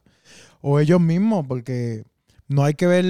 O 0.65 0.79
ellos 0.79 1.01
mismos, 1.01 1.45
porque 1.45 2.05
no 2.47 2.63
hay 2.63 2.73
que 2.73 2.87
ver, 2.87 3.03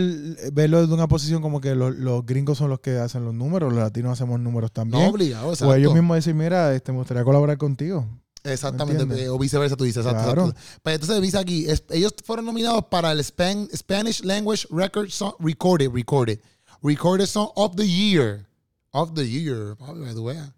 verlo 0.54 0.82
desde 0.82 0.94
una 0.94 1.08
posición 1.08 1.42
como 1.44 1.62
que 1.62 1.76
los, 1.76 1.96
los 1.96 2.26
gringos 2.26 2.58
son 2.58 2.70
los 2.72 2.80
que 2.80 2.98
hacen 2.98 3.24
los 3.26 3.34
números, 3.36 3.72
los 3.72 3.84
latinos 3.84 4.14
hacemos 4.14 4.40
números 4.40 4.72
también. 4.72 5.04
No 5.04 5.10
obligado, 5.12 5.54
o 5.62 5.74
ellos 5.76 5.94
mismos 5.94 6.16
decir, 6.16 6.34
mira, 6.34 6.74
este, 6.74 6.92
me 6.92 6.98
gustaría 6.98 7.24
colaborar 7.24 7.58
contigo. 7.60 8.08
Exactamente. 8.44 9.24
Eh, 9.24 9.30
O 9.30 9.38
viceversa, 9.38 9.76
tú 9.78 9.84
dices. 9.84 10.06
Exacto, 10.06 10.24
Claro. 10.26 10.48
exacto. 10.50 10.80
Pero 10.84 10.96
entonces 10.96 11.22
dice 11.22 11.38
aquí, 11.38 11.66
es- 11.70 11.84
ellos 11.92 12.14
fueron 12.26 12.46
nominados 12.46 12.86
para 12.90 13.12
el 13.12 13.20
Span- 13.20 13.70
Spanish 13.76 14.24
Language 14.24 14.68
Record 14.72 15.10
Song, 15.10 15.34
Recorded, 15.40 15.90
Recorded, 15.94 16.40
Recorded 16.82 17.26
Song 17.28 17.50
of 17.56 17.76
the 17.76 17.88
Year. 17.88 18.46
Of 18.92 19.14
the 19.14 19.28
Year. 19.30 19.76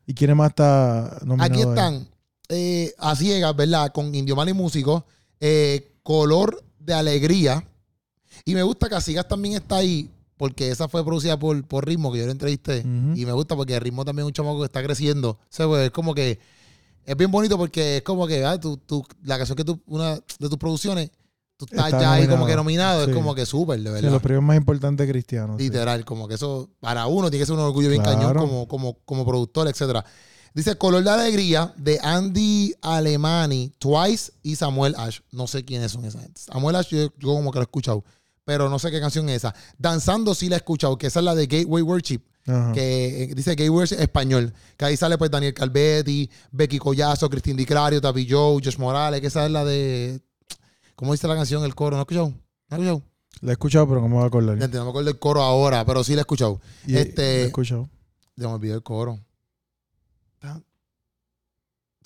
¿Y 0.08 0.14
quién 0.14 0.36
más 0.36 0.50
está 0.50 1.20
nominado? 1.26 1.52
Aquí 1.54 1.62
están 1.62 2.08
eh, 2.50 2.94
a 2.98 3.16
ciegas, 3.16 3.56
¿verdad? 3.56 3.92
Con 3.94 4.14
Indio 4.16 4.36
Mal 4.36 4.50
y 4.50 4.54
Músico. 4.54 5.06
eh, 5.40 5.92
color 6.04 6.64
de 6.86 6.94
Alegría. 6.94 7.64
Y 8.44 8.54
me 8.54 8.64
gusta 8.64 8.90
que 8.90 8.96
a 8.96 9.02
ciegas 9.02 9.28
también 9.28 9.56
está 9.56 9.78
ahí, 9.78 10.10
porque 10.38 10.70
esa 10.70 10.88
fue 10.88 11.04
producida 11.06 11.38
por, 11.40 11.64
por 11.66 11.86
Ritmo, 11.88 12.12
que 12.12 12.20
yo 12.20 12.26
lo 12.26 12.32
entrevisté. 12.32 12.80
Y 13.16 13.26
me 13.26 13.32
gusta 13.32 13.56
porque 13.56 13.80
Ritmo 13.80 14.04
también 14.06 14.26
es 14.26 14.28
un 14.28 14.34
chamaco 14.34 14.60
que 14.60 14.66
está 14.66 14.84
creciendo. 14.84 15.30
O 15.32 15.40
sea, 15.50 15.68
pues, 15.68 15.86
es 15.86 15.92
como 15.92 16.14
que. 16.14 16.40
Es 17.06 17.16
bien 17.16 17.30
bonito 17.30 17.56
porque 17.58 17.98
es 17.98 18.02
como 18.04 18.26
que 18.26 18.44
ah, 18.44 18.60
tú, 18.60 18.78
tú- 18.78 19.06
la 19.24 19.38
canción 19.38 19.56
que 19.56 19.64
tú, 19.64 19.80
una 19.86 20.16
de 20.16 20.50
tus 20.50 20.58
producciones, 20.58 21.12
tú 21.56 21.66
estás 21.66 21.86
Está 21.86 22.02
ya 22.02 22.14
ahí 22.14 22.28
como 22.28 22.48
que 22.48 22.56
nominado. 22.56 23.06
Sí. 23.06 23.12
Es 23.12 23.16
como 23.16 23.36
que 23.36 23.46
súper, 23.46 23.80
de 23.80 23.86
Sí, 23.90 23.94
verdad. 23.94 24.12
los 24.12 24.22
premios 24.24 24.44
más 24.44 24.58
importantes 24.58 25.08
cristianos. 25.08 25.58
sí. 25.60 25.66
Literal, 25.66 26.04
como 26.04 26.28
que 26.28 26.34
eso 26.34 26.68
para 26.80 27.06
uno 27.06 27.30
tiene 27.30 27.44
que 27.44 27.46
ser 27.46 27.54
un 27.54 27.62
orgullo 27.62 27.90
bien 27.90 28.02
Claro. 28.02 28.18
cañón 28.20 28.38
como, 28.38 28.68
como, 28.68 28.94
como 29.06 29.24
productor, 29.24 29.68
etcétera. 29.68 30.04
Dice 30.56 30.76
Color 30.78 31.04
de 31.04 31.10
Alegría 31.12 31.74
de 31.76 32.00
Andy 32.02 32.74
Alemani, 32.82 33.74
Twice 33.78 34.32
y 34.42 34.56
Samuel 34.56 34.96
Ash. 34.98 35.20
No 35.32 35.48
sé 35.48 35.66
quiénes 35.66 35.92
son 35.92 36.06
esas. 36.06 36.24
Samuel 36.36 36.78
Ash, 36.78 36.88
yo, 36.88 36.98
yo 37.20 37.28
como 37.34 37.52
que 37.52 37.58
lo 37.60 37.64
he 37.64 37.66
escuchado, 37.66 38.04
pero 38.46 38.70
no 38.70 38.80
sé 38.80 38.90
qué 38.90 39.02
canción 39.02 39.28
es 39.30 39.36
esa. 39.38 39.54
Danzando 39.78 40.34
sí 40.34 40.48
la 40.48 40.56
he 40.56 40.58
escuchado, 40.58 40.98
que 40.98 41.08
esa 41.08 41.20
es 41.20 41.26
la 41.26 41.36
de 41.36 41.46
Gateway 41.48 41.84
Worship, 41.84 42.22
Ajá. 42.48 42.72
que 42.72 43.24
eh, 43.24 43.36
dice 43.36 43.52
Gateway 43.52 43.68
Worship 43.70 44.00
español. 44.00 44.54
Que 44.78 44.86
ahí 44.86 44.96
sale 44.98 45.18
pues 45.18 45.30
Daniel 45.30 45.54
Calvetti, 45.54 46.30
Becky 46.52 46.80
Collazo, 46.80 47.30
Cristín 47.30 47.58
Di 47.58 47.66
Clario, 47.66 48.00
Tavi 48.00 48.26
Joe, 48.30 48.62
Josh 48.64 48.78
Morales, 48.78 49.20
que 49.20 49.28
esa 49.28 49.46
es 49.46 49.52
la 49.52 49.66
de. 49.66 50.22
¿Cómo 50.96 51.12
dice 51.12 51.28
la 51.28 51.36
canción? 51.36 51.66
El 51.66 51.76
coro, 51.76 51.98
¿no 51.98 52.02
has 52.02 52.06
escuchado? 52.06 52.28
¿No 52.30 52.36
has 52.70 52.80
escuchado? 52.80 53.02
La 53.42 53.52
he 53.52 53.54
escuchado, 53.54 53.88
pero 53.90 54.00
no 54.00 54.08
me 54.08 54.16
voy 54.16 54.24
a 54.24 54.28
acordar. 54.28 54.58
No 54.58 54.68
me 54.86 54.90
acuerdo 54.90 55.04
del 55.10 55.20
coro 55.20 55.42
ahora, 55.44 55.86
pero 55.86 56.02
sí 56.06 56.14
la 56.14 56.20
he 56.20 56.22
escuchado. 56.22 56.62
Y- 56.88 56.96
este- 56.96 57.22
la 57.22 57.28
he 57.28 57.46
escuchado. 57.48 57.90
Ya 58.38 58.48
me 58.48 58.54
olvidé 58.54 58.76
el 58.76 58.84
coro. 58.84 59.20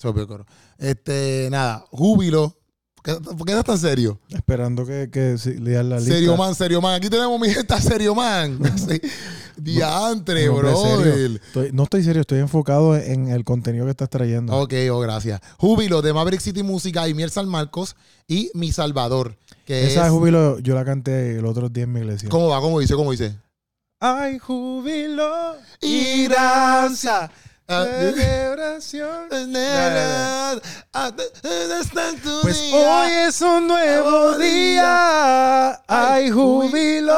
Se 0.00 0.26
coro. 0.26 0.46
Este, 0.78 1.48
nada, 1.50 1.84
júbilo. 1.90 2.56
¿Por 2.94 3.04
qué, 3.04 3.22
por 3.22 3.46
qué 3.46 3.52
estás 3.52 3.64
tan 3.64 3.78
serio? 3.78 4.18
Esperando 4.30 4.86
que, 4.86 5.10
que 5.10 5.36
sí, 5.38 5.54
leas 5.54 5.84
la 5.84 5.96
lista. 5.98 6.14
Serio 6.14 6.36
man, 6.36 6.54
serio 6.54 6.80
man. 6.80 6.94
Aquí 6.94 7.08
tenemos 7.10 7.38
mi 7.38 7.50
gente 7.50 7.74
serio 7.80 8.14
man. 8.14 8.58
Diantre, 9.56 10.48
hombre 10.48 10.70
brother. 10.70 11.40
Estoy- 11.44 11.70
no 11.72 11.82
estoy 11.82 12.02
serio, 12.02 12.22
estoy 12.22 12.38
enfocado 12.38 12.96
en 12.96 13.28
el 13.28 13.44
contenido 13.44 13.84
que 13.84 13.90
estás 13.90 14.08
trayendo. 14.08 14.56
Ok, 14.56 14.72
oh, 14.90 15.00
gracias. 15.00 15.40
Júbilo 15.58 16.00
de 16.02 16.12
Maverick 16.14 16.40
City 16.40 16.62
Música 16.62 17.06
y 17.08 17.14
Mier 17.14 17.30
San 17.30 17.48
Marcos 17.48 17.94
y 18.26 18.50
Mi 18.54 18.72
Salvador. 18.72 19.36
Que 19.66 19.86
Esa 19.86 20.06
es, 20.06 20.10
júbilo 20.12 20.58
yo 20.60 20.74
la 20.74 20.84
canté 20.84 21.38
el 21.38 21.44
otro 21.44 21.68
día 21.68 21.84
en 21.84 21.92
mi 21.92 22.00
iglesia. 22.00 22.28
¿Cómo 22.30 22.48
va? 22.48 22.60
¿Cómo 22.60 22.80
dice? 22.80 22.94
¿Cómo 22.94 23.10
dice? 23.10 23.36
hay 24.02 24.38
júbilo 24.38 25.56
Y 25.82 26.26
danza. 26.28 27.30
Ah, 27.72 27.86
celebración. 27.86 29.28
Pues 32.42 32.60
hoy 32.72 33.10
es 33.28 33.40
un 33.42 33.68
nuevo 33.68 34.36
día, 34.36 35.80
hay 35.86 36.30
júbilo 36.30 37.16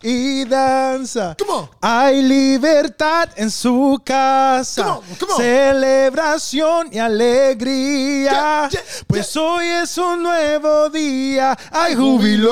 y 0.00 0.46
danza. 0.46 1.36
Hay 1.82 2.22
libertad 2.22 3.28
en 3.36 3.50
su 3.50 4.00
casa, 4.02 5.00
celebración 5.36 6.88
y 6.90 6.98
alegría. 6.98 8.70
Pues 9.06 9.36
hoy 9.36 9.66
es 9.66 9.98
un 9.98 10.22
nuevo 10.22 10.88
día, 10.88 11.58
hay 11.70 11.94
júbilo. 11.94 12.50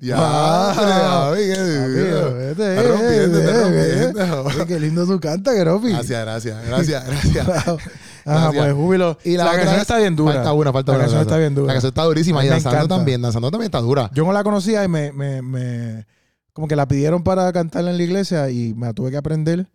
Ya. 0.00 0.16
Gaby, 0.16 1.40
qué 1.40 1.56
duro. 1.56 1.84
Amigo, 1.84 2.34
vete, 2.38 2.76
Está 2.76 2.82
rompiendo, 2.88 3.38
está 3.38 3.62
rompiendo. 3.62 4.44
Oye, 4.44 4.66
Qué 4.66 4.80
lindo 4.80 5.06
tu 5.06 5.18
canta, 5.20 5.52
Geropi. 5.52 5.88
Gracias, 5.90 6.20
gracias, 6.24 6.66
gracias, 6.66 7.06
gracias. 7.06 7.48
Ajá, 8.24 8.52
pues 8.52 8.74
júbilo. 8.74 9.18
Y 9.24 9.36
la, 9.36 9.44
la 9.46 9.50
canción 9.52 9.74
es- 9.76 9.80
está 9.82 9.96
bien 9.98 10.14
dura. 10.14 10.34
Falta 10.34 10.52
una, 10.52 10.72
falta 10.72 10.92
la 10.92 10.98
una. 10.98 11.04
canción 11.04 11.22
está 11.22 11.36
bien 11.38 11.54
dura. 11.54 11.66
La 11.68 11.72
canción 11.74 11.90
está 11.90 12.04
durísima. 12.04 12.44
Y 12.44 12.48
danzando 12.48 12.76
encanta. 12.76 12.96
también. 12.96 13.22
Danzando 13.22 13.50
también 13.50 13.66
está 13.68 13.80
dura. 13.80 14.10
Yo 14.14 14.24
no 14.24 14.32
la 14.32 14.44
conocía 14.44 14.84
y 14.84 14.88
me, 14.88 15.12
me, 15.12 15.42
me- 15.42 16.06
como 16.52 16.68
que 16.68 16.76
la 16.76 16.86
pidieron 16.86 17.22
para 17.22 17.50
cantarla 17.52 17.90
en 17.90 17.96
la 17.96 18.02
iglesia 18.02 18.50
y 18.50 18.74
me 18.74 18.86
la 18.86 18.92
tuve 18.92 19.10
que 19.10 19.16
aprender 19.16 19.68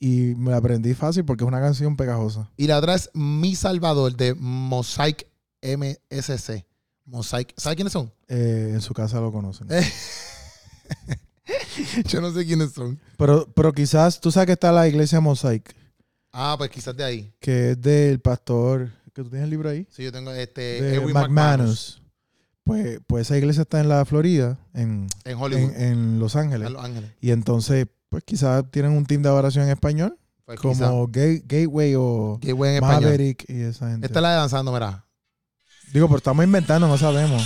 y 0.00 0.34
me 0.36 0.50
la 0.50 0.56
aprendí 0.56 0.94
fácil 0.94 1.24
porque 1.24 1.44
es 1.44 1.48
una 1.48 1.60
canción 1.60 1.96
pegajosa. 1.96 2.50
Y 2.56 2.66
la 2.66 2.78
otra 2.78 2.94
es 2.94 3.08
Mi 3.14 3.54
Salvador 3.54 4.16
de 4.16 4.34
Mosaic 4.34 5.26
MSC. 5.62 6.66
Mosaic. 7.04 7.52
¿Sabes 7.56 7.76
quiénes 7.76 7.92
son? 7.92 8.12
Eh, 8.28 8.70
en 8.74 8.80
su 8.80 8.94
casa 8.94 9.20
lo 9.20 9.32
conocen. 9.32 9.66
Eh. 9.70 9.82
Yo 12.06 12.20
no 12.20 12.32
sé 12.32 12.44
quiénes 12.46 12.72
son. 12.72 12.98
Pero, 13.16 13.48
pero 13.54 13.72
quizás 13.72 14.20
tú 14.20 14.30
sabes 14.30 14.46
que 14.46 14.52
está 14.52 14.72
la 14.72 14.86
iglesia 14.88 15.20
Mosaic, 15.20 15.74
Ah, 16.32 16.54
pues 16.56 16.70
quizás 16.70 16.96
de 16.96 17.04
ahí. 17.04 17.32
que 17.40 17.72
es 17.72 17.80
del 17.80 18.20
pastor, 18.20 18.90
que 19.12 19.22
tú 19.22 19.28
tienes 19.28 19.44
el 19.44 19.50
libro 19.50 19.68
ahí, 19.68 19.86
Sí, 19.90 20.02
yo 20.04 20.12
tengo 20.12 20.32
este. 20.32 20.60
de 20.82 20.94
Edwin 20.96 21.12
McManus. 21.12 21.28
McManus. 21.28 22.02
Pues, 22.64 23.00
pues 23.06 23.26
esa 23.26 23.36
iglesia 23.36 23.62
está 23.62 23.80
en 23.80 23.88
la 23.88 24.04
Florida, 24.04 24.56
en, 24.72 25.08
En 25.24 25.36
Hollywood. 25.38 25.74
en, 25.74 25.82
en 25.82 26.18
Los 26.20 26.36
Ángeles. 26.36 26.68
en 26.68 26.74
Los 26.74 26.84
Ángeles. 26.84 27.10
Y 27.20 27.32
entonces, 27.32 27.86
pues 28.08 28.22
quizás 28.24 28.64
tienen 28.70 28.92
un 28.92 29.04
team 29.04 29.22
de 29.22 29.28
adoración 29.30 29.64
en 29.64 29.70
español, 29.72 30.16
Pues 30.46 30.60
como 30.60 31.08
Gate- 31.08 31.42
Gateway 31.46 31.94
o 31.96 32.38
español. 32.40 32.80
Maverick 32.80 33.44
y 33.48 33.62
esa 33.62 33.90
gente. 33.90 34.06
Esta 34.06 34.20
es 34.20 34.22
la 34.22 34.30
de 34.30 34.36
danzando, 34.36 34.72
mira. 34.72 35.04
Digo, 35.92 36.08
pero 36.08 36.16
estamos 36.18 36.44
inventando, 36.44 36.88
no 36.88 36.96
sabemos. 36.96 37.42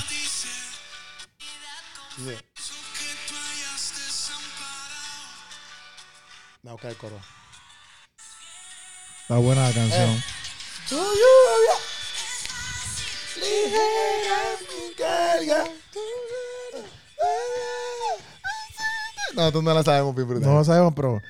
No, 6.63 6.75
ok, 6.75 6.85
el 6.85 6.97
coro. 6.97 7.21
Está 9.23 9.37
buena 9.39 9.69
la 9.69 9.75
canción. 9.75 10.11
Eh. 10.11 10.25
No, 19.35 19.53
tú 19.53 19.61
no 19.63 19.75
la 19.75 19.83
sabemos, 19.83 20.15
bien. 20.15 20.41
No 20.41 20.55
lo 20.55 20.65
sabemos, 20.65 20.93
pero. 20.95 21.21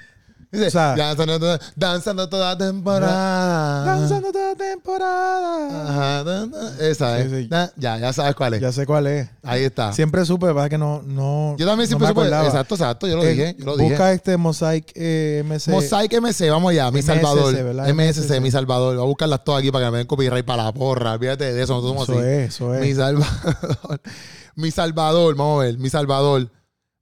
Dice, 0.53 0.67
o 0.69 0.71
sea- 0.71 0.95
danzando, 0.97 1.39
toda- 1.41 1.61
danzando 1.75 2.29
toda 2.29 2.57
temporada. 2.57 3.85
Danzando 3.85 4.33
toda 4.33 4.55
temporada. 4.55 5.89
Ajá, 5.91 6.25
dan- 6.25 6.51
dan- 6.51 6.75
esa 6.81 7.19
es. 7.19 7.31
Sí, 7.31 7.43
sí. 7.43 7.49
Da- 7.49 7.73
Ya, 7.77 7.99
ya 7.99 8.13
sabes 8.13 8.35
cuál 8.35 8.55
es. 8.55 8.61
Ya 8.61 8.73
sé 8.73 8.87
cuál 8.87 9.07
es. 9.09 9.29
Ahí 9.43 9.65
está. 9.65 9.93
Siempre 9.93 10.25
supe, 10.25 10.53
pasa 10.55 10.69
que 10.69 10.79
no. 10.79 11.03
no 11.03 11.57
Yo 11.59 11.67
también 11.67 11.87
siempre 11.89 12.09
supe. 12.09 12.27
Exacto, 12.27 12.75
exacto. 12.77 13.07
Yo 13.07 13.17
lo 13.17 13.25
Eh, 13.25 13.31
dije. 13.33 13.57
Yo 13.59 13.65
lo 13.67 13.77
Busca 13.77 14.05
dije. 14.07 14.13
este 14.15 14.37
Mosaic 14.37 14.93
eh, 14.95 15.43
MC. 15.45 15.71
Mosaic 15.71 16.13
MC, 16.15 16.49
vamos 16.51 16.71
allá. 16.71 16.91
Mi 16.91 17.01
MSC, 17.01 17.07
Salvador. 17.15 17.55
¿verdad? 17.55 17.89
MSC. 17.89 18.41
Mi 18.41 18.51
Salvador. 18.51 18.95
Voy 18.97 19.05
a 19.05 19.07
buscarlas 19.07 19.45
todas 19.45 19.61
aquí 19.61 19.71
para 19.71 19.87
que 19.87 19.91
me 19.91 19.99
den 19.99 20.07
copyright 20.07 20.45
para 20.47 20.65
la 20.65 20.73
porra. 20.73 21.13
Olvídate 21.15 21.53
de 21.53 21.63
eso. 21.63 21.75
Nosotros 21.75 22.07
somos 22.07 22.09
Eso 22.09 22.19
así. 22.21 22.29
es, 22.29 22.55
eso 22.55 22.69
Mi 22.81 22.89
es. 22.91 22.97
Salvador. 22.97 24.01
Mi 24.55 24.71
Salvador, 24.71 25.35
vamos 25.37 25.61
a 25.61 25.65
ver. 25.67 25.79
Mi 25.79 25.91
Salvador. 25.91 26.51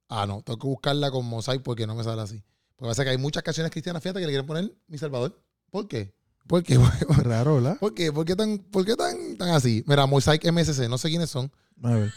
Ah, 0.09 0.25
no, 0.27 0.41
tengo 0.43 0.59
que 0.59 0.67
buscarla 0.67 1.09
con 1.09 1.25
Mosaic 1.25 1.61
porque 1.63 1.87
no 1.87 1.95
me 1.95 2.03
sale 2.03 2.21
así. 2.21 2.43
Porque 2.75 2.89
pasa 2.89 3.03
que 3.03 3.11
hay 3.11 3.17
muchas 3.17 3.43
canciones 3.43 3.71
cristianas, 3.71 4.03
fíjate 4.03 4.19
que 4.19 4.25
le 4.25 4.31
quieren 4.31 4.45
poner 4.45 4.75
Mi 4.87 4.97
Salvador. 4.97 5.41
¿Por 5.71 5.87
qué? 5.87 6.13
¿Por 6.47 6.63
qué? 6.63 6.77
Raro, 7.23 7.55
¿verdad? 7.55 7.77
¿Por 7.79 7.93
qué? 7.93 8.11
¿Por 8.11 8.25
qué 8.25 8.35
tan, 8.35 8.59
por 8.59 8.85
qué 8.85 8.95
tan, 8.95 9.37
tan 9.37 9.49
así? 9.49 9.83
Mira, 9.87 10.05
Mosaic 10.05 10.43
MSC, 10.45 10.89
no 10.89 10.97
sé 10.97 11.09
quiénes 11.09 11.29
son. 11.29 11.51
A 11.81 11.91
ver. 11.91 12.13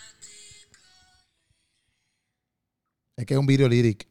Es 3.17 3.27
que 3.27 3.35
es 3.35 3.41
un 3.41 3.47
video 3.47 3.69
lyric. 3.69 4.09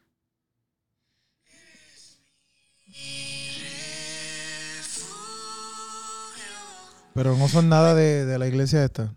Pero 7.13 7.36
no 7.36 7.48
son 7.48 7.68
nada 7.68 7.96
de, 7.96 8.25
de 8.25 8.38
la 8.38 8.48
iglesia 8.48 8.84
esta. 8.86 9.13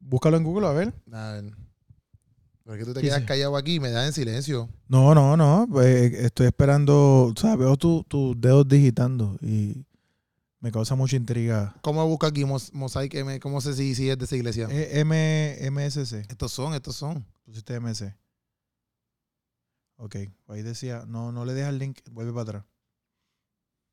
Búscalo 0.00 0.36
en 0.36 0.44
Google, 0.44 0.68
a 0.68 0.72
ver. 0.72 0.94
A 1.12 1.32
ver. 1.32 1.65
¿Por 2.66 2.76
qué 2.76 2.84
tú 2.84 2.92
te 2.94 3.00
¿Qué 3.00 3.06
quedas 3.06 3.22
callado 3.22 3.56
aquí 3.56 3.76
y 3.76 3.80
me 3.80 3.90
das 3.90 4.06
en 4.08 4.12
silencio? 4.12 4.68
No, 4.88 5.14
no, 5.14 5.36
no. 5.36 5.68
pues, 5.70 6.12
estoy 6.14 6.48
esperando. 6.48 7.26
O 7.26 7.34
sea, 7.40 7.54
veo 7.54 7.76
tu- 7.76 8.02
tus 8.08 8.38
dedos 8.40 8.66
digitando 8.66 9.38
y 9.40 9.86
me 10.58 10.72
causa 10.72 10.96
mucha 10.96 11.14
intriga. 11.14 11.76
¿Cómo 11.82 12.04
busca 12.08 12.26
aquí 12.26 12.44
Mos- 12.44 12.72
Mosaic 12.74 13.14
M? 13.14 13.38
¿Cómo 13.38 13.60
sé 13.60 13.74
si, 13.74 13.94
si 13.94 14.10
es 14.10 14.18
de 14.18 14.24
esa 14.24 14.34
iglesia? 14.34 14.66
Eh, 14.68 14.98
M, 14.98 15.56
MSC. 15.70 16.26
Estos 16.28 16.50
son, 16.50 16.74
estos 16.74 16.96
son. 16.96 17.24
Pusiste 17.44 17.78
MC. 17.78 18.12
Ok. 19.98 20.16
Ahí 20.48 20.62
decía, 20.62 21.04
no, 21.06 21.30
no 21.30 21.44
le 21.44 21.54
dejas 21.54 21.70
el 21.72 21.78
link, 21.78 22.00
vuelve 22.10 22.32
para 22.32 22.42
atrás. 22.42 22.64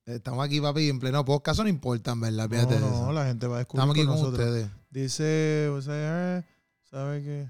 Estamos 0.05 0.43
aquí, 0.43 0.59
papi, 0.59 0.89
en 0.89 0.99
pleno 0.99 1.23
podcast. 1.23 1.59
No 1.61 1.67
importa, 1.67 2.11
en 2.13 2.21
verdad. 2.21 2.49
Fíjate 2.49 2.79
No, 2.79 2.89
no, 2.89 2.95
eso. 2.95 3.11
la 3.13 3.25
gente 3.27 3.45
va 3.45 3.57
a 3.57 3.59
descubrir 3.59 3.83
Estamos 3.83 3.95
aquí 3.95 4.05
con 4.23 4.33
ustedes. 4.33 4.67
Dice, 4.89 5.69
o 5.69 5.79
sea, 5.81 6.39
eh, 6.39 6.43
¿sabe 6.89 7.21
qué? 7.23 7.47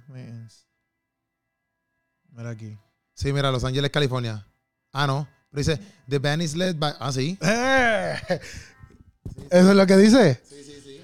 Mira 2.36 2.50
aquí. 2.50 2.78
Sí, 3.14 3.32
mira, 3.32 3.52
Los 3.52 3.64
Ángeles, 3.64 3.92
California. 3.92 4.46
Ah, 4.92 5.06
no. 5.08 5.28
Pero 5.52 5.60
dice, 5.60 5.80
The 6.10 6.20
band 6.20 6.42
is 6.42 6.56
led 6.56 6.76
by... 6.78 6.94
Ah, 7.00 7.12
sí. 7.12 7.38
¿Eso 9.50 9.70
es 9.72 9.76
lo 9.76 9.86
que 9.86 9.98
dice? 9.98 10.42
Sí, 10.44 10.56
sí, 10.64 10.74
sí. 10.84 11.02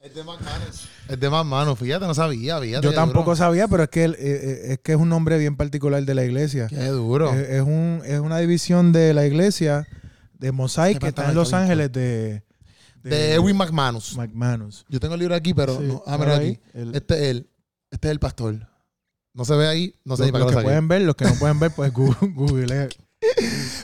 Es 0.00 0.14
de 0.14 0.24
McManus. 0.24 0.88
Es 1.08 1.20
de 1.20 1.30
McManus. 1.30 1.78
Fíjate, 1.78 2.06
no 2.06 2.14
sabía, 2.14 2.58
fíjate. 2.60 2.84
Yo 2.84 2.94
tampoco 2.94 3.24
duro. 3.32 3.36
sabía, 3.36 3.68
pero 3.68 3.82
es 3.84 3.88
que, 3.90 4.04
él, 4.04 4.14
eh, 4.18 4.18
eh, 4.20 4.72
es 4.72 4.78
que 4.78 4.92
es 4.92 4.98
un 4.98 5.08
nombre 5.08 5.38
bien 5.38 5.56
particular 5.56 6.02
de 6.02 6.14
la 6.14 6.24
iglesia. 6.24 6.66
Qué 6.68 6.86
duro. 6.86 7.32
Es, 7.34 7.48
es 7.50 7.62
un, 7.62 8.00
es 8.04 8.20
una 8.20 8.38
división 8.38 8.92
de 8.92 9.12
la 9.14 9.26
iglesia 9.26 9.86
de 10.38 10.52
Mosaic 10.52 10.98
que 10.98 11.08
está 11.08 11.28
en 11.28 11.34
Los 11.34 11.52
Ángeles 11.52 11.92
de, 11.92 12.42
de 13.02 13.34
Edwin 13.34 13.56
McManus. 13.56 14.16
McManus. 14.16 14.86
Yo 14.88 14.98
tengo 15.00 15.14
el 15.14 15.20
libro 15.20 15.34
aquí, 15.34 15.52
pero... 15.52 15.76
Sí, 15.78 15.84
no. 15.84 16.02
Ah, 16.06 16.16
mira 16.18 16.36
aquí. 16.36 16.58
el- 16.72 16.94
Este 16.94 17.14
es 17.14 17.22
él. 17.30 17.50
Este 17.90 18.08
es 18.08 18.12
el 18.12 18.18
pastor. 18.18 18.66
No 19.34 19.44
se 19.44 19.54
ve 19.56 19.66
ahí. 19.66 19.94
No 20.04 20.16
sé 20.16 20.22
los, 20.22 20.26
ni 20.28 20.32
para 20.32 20.44
los 20.44 20.54
que 20.54 20.62
pueden 20.62 20.88
ver, 20.88 21.02
los 21.02 21.16
que 21.16 21.24
no 21.24 21.34
pueden 21.34 21.60
ver, 21.60 21.72
pues 21.72 21.92
Google. 21.92 22.16
Google 22.34 22.88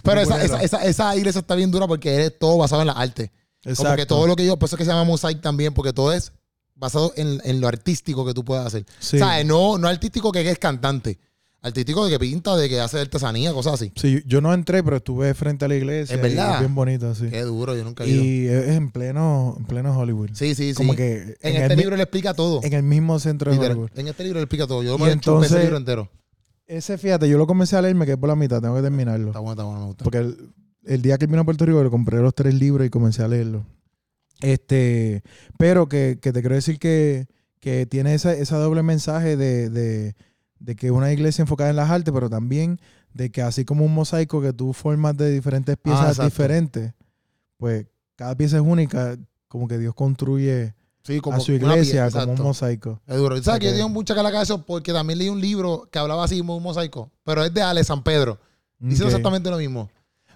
Pero 0.02 0.20
esa, 0.20 0.42
esa, 0.42 0.62
esa, 0.62 0.84
esa 0.84 1.16
iglesia 1.16 1.40
está 1.40 1.54
bien 1.56 1.70
dura 1.70 1.86
porque 1.86 2.24
es 2.24 2.38
todo 2.38 2.56
basado 2.56 2.82
en 2.82 2.86
la 2.86 2.94
arte. 2.94 3.32
Como 3.76 3.94
que 3.96 4.06
todo 4.06 4.26
lo 4.26 4.36
que 4.36 4.46
yo... 4.46 4.56
Por 4.56 4.68
eso 4.68 4.76
es 4.76 4.78
que 4.78 4.84
se 4.84 4.90
llama 4.90 5.04
Mosaic 5.04 5.40
también, 5.40 5.74
porque 5.74 5.92
todo 5.92 6.12
es 6.12 6.32
basado 6.74 7.12
en, 7.16 7.42
en 7.44 7.60
lo 7.60 7.68
artístico 7.68 8.24
que 8.24 8.32
tú 8.32 8.44
puedas 8.44 8.66
hacer. 8.66 8.86
Sí. 9.00 9.16
O 9.16 9.18
sea, 9.18 9.44
no, 9.44 9.76
no 9.76 9.88
artístico 9.88 10.32
que 10.32 10.48
es 10.48 10.58
cantante. 10.58 11.18
Artístico 11.62 12.06
de 12.06 12.12
que 12.12 12.18
pinta, 12.18 12.56
de 12.56 12.68
que 12.68 12.80
hace 12.80 12.98
artesanía, 13.00 13.52
cosas 13.52 13.74
así. 13.74 13.92
Sí, 13.94 14.22
yo 14.26 14.40
no 14.40 14.54
entré, 14.54 14.82
pero 14.82 14.96
estuve 14.96 15.34
frente 15.34 15.66
a 15.66 15.68
la 15.68 15.76
iglesia. 15.76 16.14
Es 16.14 16.18
y 16.18 16.22
verdad. 16.22 16.60
bien 16.60 16.74
bonito, 16.74 17.14
sí. 17.14 17.26
Qué 17.28 17.42
duro, 17.42 17.76
yo 17.76 17.84
nunca 17.84 18.04
he 18.04 18.08
ido. 18.08 18.24
Y 18.24 18.46
es 18.48 18.68
en 18.68 18.90
pleno, 18.90 19.56
en 19.58 19.64
pleno 19.66 19.98
Hollywood. 19.98 20.30
Sí, 20.32 20.54
sí, 20.54 20.70
sí. 20.70 20.74
Como 20.74 20.94
que 20.94 21.36
en, 21.42 21.56
en, 21.56 21.62
este 21.62 21.76
libro 21.76 21.96
le 21.96 22.02
explica 22.02 22.32
todo. 22.32 22.60
en 22.62 22.72
el 22.72 22.82
mismo 22.82 23.18
centro 23.18 23.52
de. 23.52 23.58
Hollywood. 23.58 23.90
En 23.94 24.08
este 24.08 24.24
libro 24.24 24.38
le 24.38 24.44
explica 24.44 24.66
todo. 24.66 24.82
Yo 24.82 24.96
me 24.96 25.10
he 25.10 25.12
hecho 25.12 25.42
ese 25.42 25.60
libro 25.60 25.76
entero. 25.76 26.08
Ese, 26.66 26.96
fíjate, 26.96 27.28
yo 27.28 27.36
lo 27.36 27.46
comencé 27.46 27.76
a 27.76 27.82
leer, 27.82 27.94
me 27.94 28.06
quedé 28.06 28.16
por 28.16 28.28
la 28.28 28.36
mitad, 28.36 28.62
tengo 28.62 28.76
que 28.76 28.82
terminarlo. 28.82 29.28
Está 29.28 29.40
bueno, 29.40 29.52
está 29.52 29.64
bueno, 29.64 29.80
me 29.80 29.86
gusta. 29.86 30.04
Porque 30.04 30.18
el, 30.18 30.52
el 30.84 31.02
día 31.02 31.18
que 31.18 31.26
vino 31.26 31.40
a 31.40 31.44
Puerto 31.44 31.66
Rico 31.66 31.82
le 31.82 31.90
compré 31.90 32.18
los 32.20 32.34
tres 32.34 32.54
libros 32.54 32.86
y 32.86 32.90
comencé 32.90 33.22
a 33.22 33.28
leerlos. 33.28 33.64
Este, 34.40 35.22
pero 35.58 35.88
que, 35.88 36.18
que 36.20 36.32
te 36.32 36.40
quiero 36.40 36.54
decir 36.54 36.78
que, 36.78 37.26
que 37.60 37.86
tiene 37.86 38.14
esa, 38.14 38.32
esa 38.32 38.58
doble 38.58 38.82
mensaje 38.82 39.36
de, 39.36 39.68
de, 39.68 40.14
de 40.60 40.76
que 40.76 40.90
una 40.92 41.10
iglesia 41.12 41.42
enfocada 41.42 41.70
en 41.70 41.76
las 41.76 41.90
artes, 41.90 42.14
pero 42.14 42.30
también 42.30 42.80
de 43.12 43.30
que 43.32 43.42
así 43.42 43.64
como 43.64 43.84
un 43.84 43.92
mosaico 43.94 44.40
que 44.40 44.52
tú 44.52 44.72
formas 44.72 45.16
de 45.16 45.32
diferentes 45.32 45.76
piezas 45.76 46.00
Ah, 46.02 46.08
exacto. 46.10 46.24
diferentes, 46.30 46.92
pues 47.56 47.86
cada 48.14 48.36
pieza 48.36 48.56
es 48.58 48.62
única, 48.62 49.16
como 49.48 49.66
que 49.66 49.78
Dios 49.78 49.94
construye 49.94 50.74
Sí, 51.02 51.18
como 51.20 51.38
a 51.38 51.40
su 51.40 51.52
iglesia 51.52 52.04
pieza, 52.04 52.20
como 52.20 52.34
un 52.34 52.42
mosaico. 52.42 53.00
Es 53.06 53.16
duro. 53.16 53.42
¿Sabes 53.42 53.60
que 53.60 53.66
yo 53.70 53.72
tengo 53.72 53.88
mucha 53.88 54.14
calaca 54.14 54.36
de 54.36 54.44
eso? 54.44 54.64
Porque 54.66 54.92
también 54.92 55.18
leí 55.18 55.30
un 55.30 55.40
libro 55.40 55.88
que 55.90 55.98
hablaba 55.98 56.22
así 56.24 56.38
como 56.38 56.56
un 56.58 56.62
mosaico. 56.62 57.10
Pero 57.24 57.42
es 57.42 57.52
de 57.54 57.62
Ale 57.62 57.82
San 57.82 58.02
Pedro. 58.04 58.38
Dice 58.78 59.04
exactamente 59.06 59.50
lo 59.50 59.56
mismo. 59.56 59.90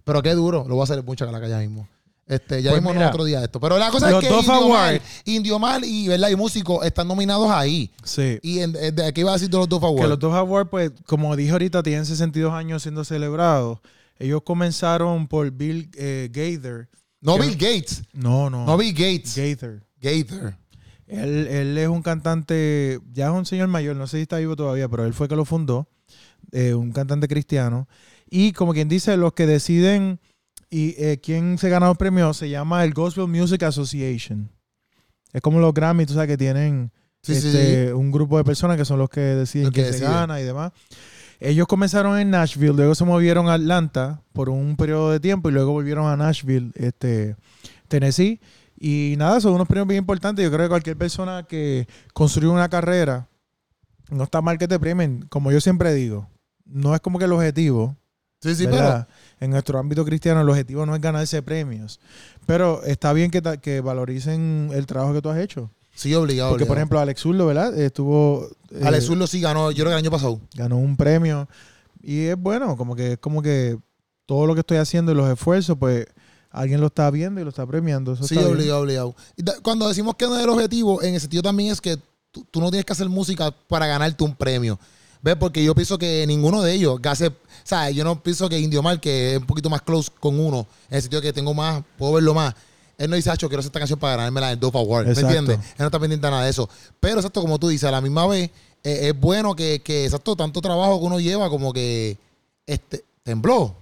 Pero 0.04 0.22
qué 0.22 0.32
duro. 0.32 0.64
Lo 0.66 0.74
voy 0.74 0.80
a 0.80 0.84
hacer 0.84 1.02
mucha 1.04 1.26
calaca 1.26 1.46
ya 1.48 1.58
mismo. 1.58 1.86
Este, 2.26 2.62
ya 2.62 2.70
Pues 2.70 2.82
vimos 2.82 2.96
otro 3.06 3.24
día 3.24 3.44
esto. 3.44 3.60
Pero 3.60 3.76
la 3.78 3.90
cosa 3.90 4.08
es 4.10 4.16
que 4.16 4.26
Indio 4.34 4.42
Mal, 4.68 4.94
Awards- 4.96 5.02
Indio 5.26 5.58
Mal 5.58 5.84
y, 5.84 6.08
¿verdad? 6.08 6.30
y 6.30 6.36
Músico 6.36 6.82
están 6.82 7.06
nominados 7.06 7.50
ahí. 7.50 7.90
Sí. 8.02 8.38
¿Y 8.42 8.60
en, 8.60 8.74
en- 8.76 8.94
de 8.94 9.12
qué 9.12 9.20
iba 9.20 9.30
a 9.30 9.34
decir 9.34 9.50
de 9.50 9.58
los 9.58 9.68
dos 9.68 9.80
Que 9.80 9.86
Awards? 9.86 10.08
los 10.08 10.18
dos 10.18 10.34
awards, 10.34 10.70
pues, 10.70 10.92
como 11.06 11.36
dije 11.36 11.50
ahorita, 11.52 11.82
tienen 11.82 12.06
62 12.06 12.52
años 12.52 12.82
siendo 12.82 13.04
celebrados. 13.04 13.78
Ellos 14.18 14.42
comenzaron 14.44 15.28
por 15.28 15.50
Bill 15.50 15.90
eh, 15.96 16.30
Gaither. 16.32 16.88
No 17.20 17.36
que- 17.36 17.42
Bill 17.42 17.56
Gates. 17.56 18.02
No, 18.14 18.48
no. 18.48 18.64
No 18.64 18.76
Bill 18.78 18.92
Gates. 18.94 19.36
Gaither. 19.36 19.82
Gaither. 20.00 20.56
Él, 21.06 21.46
él 21.48 21.76
es 21.78 21.88
un 21.88 22.00
cantante, 22.02 23.00
ya 23.12 23.26
es 23.26 23.32
un 23.32 23.44
señor 23.44 23.68
mayor, 23.68 23.94
no 23.96 24.06
sé 24.06 24.16
si 24.16 24.22
está 24.22 24.38
vivo 24.38 24.56
todavía, 24.56 24.88
pero 24.88 25.04
él 25.04 25.12
fue 25.12 25.28
que 25.28 25.36
lo 25.36 25.44
fundó, 25.44 25.86
eh, 26.52 26.72
un 26.72 26.92
cantante 26.92 27.28
cristiano. 27.28 27.86
Y 28.30 28.52
como 28.52 28.72
quien 28.72 28.88
dice, 28.88 29.16
los 29.18 29.34
que 29.34 29.46
deciden 29.46 30.18
y 30.74 30.96
eh, 30.98 31.20
quién 31.22 31.56
se 31.56 31.68
gana 31.68 31.86
los 31.86 31.96
premios 31.96 32.36
se 32.36 32.50
llama 32.50 32.82
el 32.82 32.92
Gospel 32.92 33.28
Music 33.28 33.62
Association. 33.62 34.50
Es 35.32 35.40
como 35.40 35.60
los 35.60 35.72
Grammy, 35.72 36.04
tú 36.04 36.14
sabes 36.14 36.26
que 36.26 36.36
tienen 36.36 36.90
Sí, 37.22 37.32
este, 37.32 37.86
sí. 37.86 37.92
un 37.92 38.10
grupo 38.10 38.38
de 38.38 38.44
personas 38.44 38.76
que 38.76 38.84
son 38.84 38.98
los 38.98 39.08
que 39.08 39.20
deciden 39.20 39.70
que 39.70 39.82
quién 39.82 39.94
se 39.94 40.00
gana 40.00 40.40
y 40.40 40.42
demás. 40.42 40.72
Ellos 41.38 41.68
comenzaron 41.68 42.18
en 42.18 42.30
Nashville, 42.30 42.72
luego 42.74 42.96
se 42.96 43.04
movieron 43.04 43.48
a 43.48 43.54
Atlanta 43.54 44.20
por 44.32 44.48
un 44.48 44.76
periodo 44.76 45.12
de 45.12 45.20
tiempo 45.20 45.48
y 45.48 45.52
luego 45.52 45.70
volvieron 45.70 46.08
a 46.08 46.16
Nashville, 46.16 46.72
este, 46.74 47.36
Tennessee. 47.86 48.40
Y 48.76 49.14
nada, 49.16 49.40
son 49.40 49.54
unos 49.54 49.68
premios 49.68 49.86
bien 49.86 49.98
importantes. 50.00 50.44
Yo 50.44 50.50
creo 50.50 50.64
que 50.64 50.70
cualquier 50.70 50.96
persona 50.96 51.44
que 51.44 51.86
construye 52.14 52.48
una 52.50 52.68
carrera, 52.68 53.28
no 54.10 54.24
está 54.24 54.42
mal 54.42 54.58
que 54.58 54.66
te 54.66 54.80
premien. 54.80 55.24
Como 55.28 55.52
yo 55.52 55.60
siempre 55.60 55.94
digo, 55.94 56.28
no 56.64 56.96
es 56.96 57.00
como 57.00 57.20
que 57.20 57.26
el 57.26 57.32
objetivo, 57.32 57.96
Sí, 58.44 58.54
sí, 58.56 58.66
¿verdad? 58.66 59.08
En 59.40 59.50
nuestro 59.50 59.78
ámbito 59.78 60.04
cristiano, 60.04 60.40
el 60.40 60.48
objetivo 60.48 60.86
no 60.86 60.94
es 60.94 61.00
ganarse 61.02 61.42
premios. 61.42 62.00
Pero 62.46 62.82
está 62.84 63.12
bien 63.12 63.30
que, 63.30 63.42
que 63.60 63.80
valoricen 63.80 64.70
el 64.72 64.86
trabajo 64.86 65.12
que 65.12 65.20
tú 65.22 65.28
has 65.30 65.38
hecho. 65.38 65.70
sí, 65.94 66.14
obligado. 66.14 66.50
Porque, 66.50 66.64
por 66.64 66.72
obligado. 66.72 66.80
ejemplo, 66.80 67.00
Alex 67.00 67.20
Zurdo, 67.20 67.46
¿verdad? 67.46 67.78
Estuvo. 67.78 68.48
eh, 68.70 68.80
Alex 68.84 69.04
Zurdo 69.06 69.26
sí 69.26 69.40
ganó, 69.40 69.70
yo 69.70 69.84
creo 69.84 69.86
que 69.88 69.92
el 69.92 69.98
año 70.04 70.10
pasado. 70.10 70.40
ganó 70.54 70.76
un 70.78 70.96
premio. 70.96 71.48
Y 72.02 72.24
es 72.26 72.36
bueno, 72.36 72.76
como 72.76 72.94
que 72.96 73.12
es 73.12 73.18
como 73.18 73.42
que 73.42 73.78
todo 74.26 74.46
lo 74.46 74.54
que 74.54 74.60
estoy 74.60 74.76
haciendo 74.78 75.12
y 75.12 75.14
los 75.14 75.30
esfuerzos, 75.30 75.76
pues 75.78 76.06
alguien 76.50 76.80
lo 76.80 76.86
está 76.86 77.10
viendo 77.10 77.40
y 77.40 77.44
lo 77.44 77.50
está 77.50 77.66
premiando. 77.66 78.12
Eso 78.12 78.24
Sí, 78.24 78.34
está 78.34 78.46
bien. 78.46 78.56
obligado, 78.56 78.80
obligado. 78.82 79.16
Y 79.36 79.42
da- 79.42 79.54
Cuando 79.62 79.88
decimos 79.88 80.14
que 80.16 80.26
no 80.26 80.36
es 80.36 80.44
el 80.44 80.48
objetivo, 80.50 81.02
en 81.02 81.14
el 81.14 81.20
sentido 81.20 81.42
también 81.42 81.72
es 81.72 81.80
que 81.80 81.98
tú, 82.30 82.46
tú 82.50 82.60
no 82.60 82.70
tienes 82.70 82.84
que 82.84 82.92
hacer 82.92 83.08
música 83.08 83.50
para 83.68 83.86
ganarte 83.86 84.22
un 84.24 84.34
premio. 84.34 84.78
¿Ves? 85.24 85.36
Porque 85.36 85.64
yo 85.64 85.74
pienso 85.74 85.96
que 85.96 86.26
ninguno 86.26 86.60
de 86.60 86.74
ellos, 86.74 87.00
o 87.02 87.26
sea, 87.64 87.88
yo 87.88 88.04
no 88.04 88.22
pienso 88.22 88.46
que 88.46 88.58
Indio 88.58 88.82
Mal, 88.82 89.00
que 89.00 89.32
es 89.32 89.38
un 89.38 89.46
poquito 89.46 89.70
más 89.70 89.80
close 89.80 90.10
con 90.20 90.38
uno, 90.38 90.66
en 90.90 90.96
el 90.96 91.00
sentido 91.00 91.22
que 91.22 91.32
tengo 91.32 91.54
más, 91.54 91.82
puedo 91.96 92.12
verlo 92.12 92.34
más. 92.34 92.54
Él 92.98 93.08
no 93.08 93.16
dice, 93.16 93.30
Hacho, 93.30 93.48
quiero 93.48 93.60
hacer 93.60 93.70
esta 93.70 93.78
canción 93.78 93.98
para 93.98 94.16
ganarme 94.16 94.42
la 94.42 94.48
del 94.50 94.60
Dove 94.60 94.78
Award. 94.78 95.06
¿Me 95.06 95.12
entiendes? 95.12 95.58
Él 95.58 95.74
no 95.78 95.86
está 95.86 95.98
pendiente 95.98 96.26
de 96.26 96.30
nada 96.30 96.44
de 96.44 96.50
eso. 96.50 96.68
Pero, 97.00 97.16
exacto, 97.16 97.40
como 97.40 97.58
tú 97.58 97.68
dices, 97.68 97.88
a 97.88 97.90
la 97.90 98.02
misma 98.02 98.26
vez, 98.26 98.50
eh, 98.82 99.08
es 99.08 99.18
bueno 99.18 99.56
que, 99.56 99.80
que, 99.80 100.04
exacto, 100.04 100.36
tanto 100.36 100.60
trabajo 100.60 101.00
que 101.00 101.06
uno 101.06 101.18
lleva 101.18 101.48
como 101.48 101.72
que, 101.72 102.18
este, 102.66 103.02
tembló. 103.22 103.74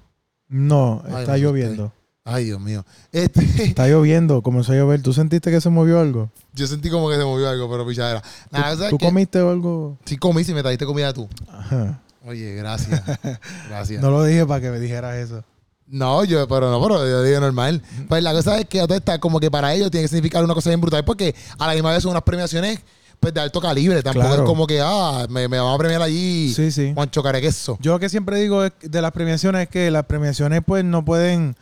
No, 0.47 1.03
Ay, 1.07 1.23
está 1.23 1.37
lloviendo. 1.39 1.93
Ay, 2.25 2.45
Dios 2.45 2.61
mío. 2.61 2.85
Este, 3.11 3.41
Está 3.65 3.89
lloviendo, 3.89 4.43
comenzó 4.43 4.73
a 4.73 4.77
llover. 4.77 5.03
¿Tú 5.03 5.13
sentiste 5.13 5.51
que 5.51 5.61
se 5.61 5.71
movió 5.71 5.99
algo? 6.01 6.31
yo 6.55 6.67
sentí 6.67 6.91
como 6.91 7.09
que 7.09 7.17
se 7.17 7.25
movió 7.25 7.49
algo, 7.49 7.69
pero 7.71 7.87
pichadera. 7.87 8.23
Nada, 8.51 8.73
¿Tú, 8.73 8.77
¿sabes 8.77 8.91
tú 8.91 8.99
qué? 8.99 9.07
comiste 9.07 9.39
algo? 9.39 9.99
Sí 10.05 10.17
comí 10.19 10.45
si 10.45 10.53
me 10.55 10.61
trajiste 10.63 10.85
comida 10.87 11.13
tú. 11.13 11.29
Ajá. 11.51 12.01
Oye, 12.25 12.55
gracias. 12.55 13.03
Gracias. 13.69 14.01
No 14.01 14.11
lo 14.13 14.23
dije 14.23 14.47
para 14.47 14.61
que 14.61 14.71
me 14.71 14.79
dijeras 14.79 15.17
eso. 15.17 15.43
No, 15.89 16.23
yo, 16.25 16.47
pero 16.47 16.71
no, 16.71 16.81
pero 16.81 17.05
yo 17.05 17.23
digo 17.25 17.41
normal. 17.41 17.83
Pues 18.09 18.23
la 18.23 18.33
cosa 18.33 18.59
es 18.61 18.67
que 18.69 18.79
todo 18.87 18.95
está 18.95 19.19
como 19.19 19.41
que 19.41 19.51
para 19.51 19.75
ellos 19.75 19.91
tiene 19.91 20.05
que 20.05 20.09
significar 20.09 20.45
una 20.45 20.55
cosa 20.55 20.71
bien 20.71 20.81
brutal, 20.81 21.05
porque 21.05 21.35
a 21.59 21.67
la 21.67 21.73
misma 21.75 21.91
vez 21.91 22.03
son 22.05 22.13
unas 22.13 22.23
premiaciones 22.23 22.79
pues 23.19 23.35
de 23.35 23.41
alto 23.41 23.61
calibre. 23.61 24.03
Tampoco 24.05 24.27
Claro. 24.29 24.43
es 24.45 24.47
como 24.49 24.67
que, 24.69 24.81
ah, 24.81 25.27
me, 25.29 25.49
me 25.49 25.59
van 25.59 25.75
a 25.75 25.79
premiar 25.79 26.01
allí 26.01 26.53
Sí, 26.55 26.71
sí. 26.71 26.93
Juancho 26.95 27.23
Carequeso. 27.25 27.77
Yo 27.81 27.93
lo 27.95 27.99
que 27.99 28.09
siempre 28.09 28.39
digo 28.39 28.63
de 28.63 29.03
las 29.03 29.11
premiaciones 29.11 29.63
es 29.63 29.69
que 29.69 29.91
las 29.91 30.05
premiaciones 30.07 30.63
pues 30.65 30.85
no 30.85 31.05
pueden, 31.05 31.57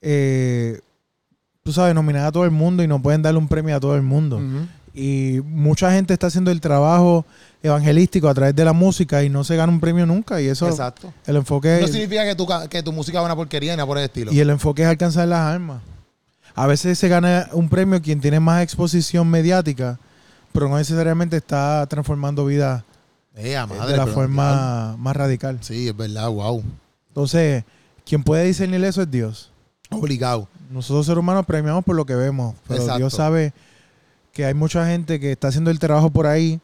eh, 0.00 0.80
tú 1.62 1.72
sabes, 1.72 1.94
nominar 1.94 2.26
a 2.26 2.32
todo 2.32 2.44
el 2.44 2.50
mundo 2.50 2.82
y 2.82 2.86
no 2.86 3.00
pueden 3.02 3.22
darle 3.22 3.38
un 3.38 3.48
premio 3.48 3.76
a 3.76 3.80
todo 3.80 3.94
el 3.96 4.02
mundo. 4.02 4.40
Y 4.94 5.40
mucha 5.44 5.92
gente 5.92 6.12
está 6.14 6.26
haciendo 6.26 6.50
el 6.50 6.60
trabajo 6.60 7.24
evangelístico 7.62 8.28
a 8.28 8.34
través 8.34 8.56
de 8.56 8.64
la 8.64 8.72
música 8.72 9.22
y 9.22 9.28
no 9.28 9.44
se 9.44 9.54
gana 9.54 9.72
un 9.72 9.78
premio 9.80 10.06
nunca. 10.06 10.40
Y 10.40 10.46
eso, 10.48 10.68
Exacto. 10.68 11.12
el 11.26 11.36
enfoque 11.36 11.78
No 11.80 11.86
significa 11.88 12.24
que 12.24 12.34
tu, 12.34 12.46
que 12.68 12.82
tu 12.82 12.92
música 12.92 13.18
es 13.20 13.24
una 13.24 13.36
porquería 13.36 13.76
ni 13.76 13.84
por 13.84 13.98
el 13.98 14.04
estilo. 14.04 14.32
y 14.32 14.40
el 14.40 14.50
enfoque 14.50 14.82
es 14.82 14.88
alcanzar 14.88 15.28
las 15.28 15.40
almas. 15.54 15.82
A 16.54 16.66
veces 16.66 16.98
se 16.98 17.06
gana 17.08 17.48
un 17.52 17.68
premio 17.68 18.02
quien 18.02 18.20
tiene 18.20 18.40
más 18.40 18.62
exposición 18.62 19.28
mediática, 19.28 20.00
pero 20.52 20.68
no 20.68 20.76
necesariamente 20.78 21.36
está 21.36 21.86
transformando 21.86 22.44
vida 22.46 22.84
Eh, 23.36 23.52
eh, 23.52 23.66
madre, 23.66 23.92
de 23.92 23.96
la 23.96 24.06
forma 24.08 24.96
más 24.98 25.14
radical. 25.16 25.58
Sí, 25.60 25.86
es 25.88 25.96
verdad, 25.96 26.28
wow. 26.30 26.64
Entonces, 27.08 27.62
quien 28.04 28.24
puede 28.24 28.44
discernir 28.46 28.82
eso 28.84 29.02
es 29.02 29.10
Dios. 29.10 29.52
Obligado. 29.90 30.48
Nosotros 30.70 31.06
seres 31.06 31.18
humanos 31.18 31.46
premiamos 31.46 31.84
por 31.84 31.96
lo 31.96 32.04
que 32.04 32.14
vemos, 32.14 32.54
pero 32.66 32.80
Exacto. 32.80 32.98
Dios 32.98 33.14
sabe 33.14 33.52
que 34.32 34.44
hay 34.44 34.54
mucha 34.54 34.86
gente 34.86 35.18
que 35.18 35.32
está 35.32 35.48
haciendo 35.48 35.70
el 35.70 35.78
trabajo 35.78 36.10
por 36.10 36.26
ahí 36.26 36.60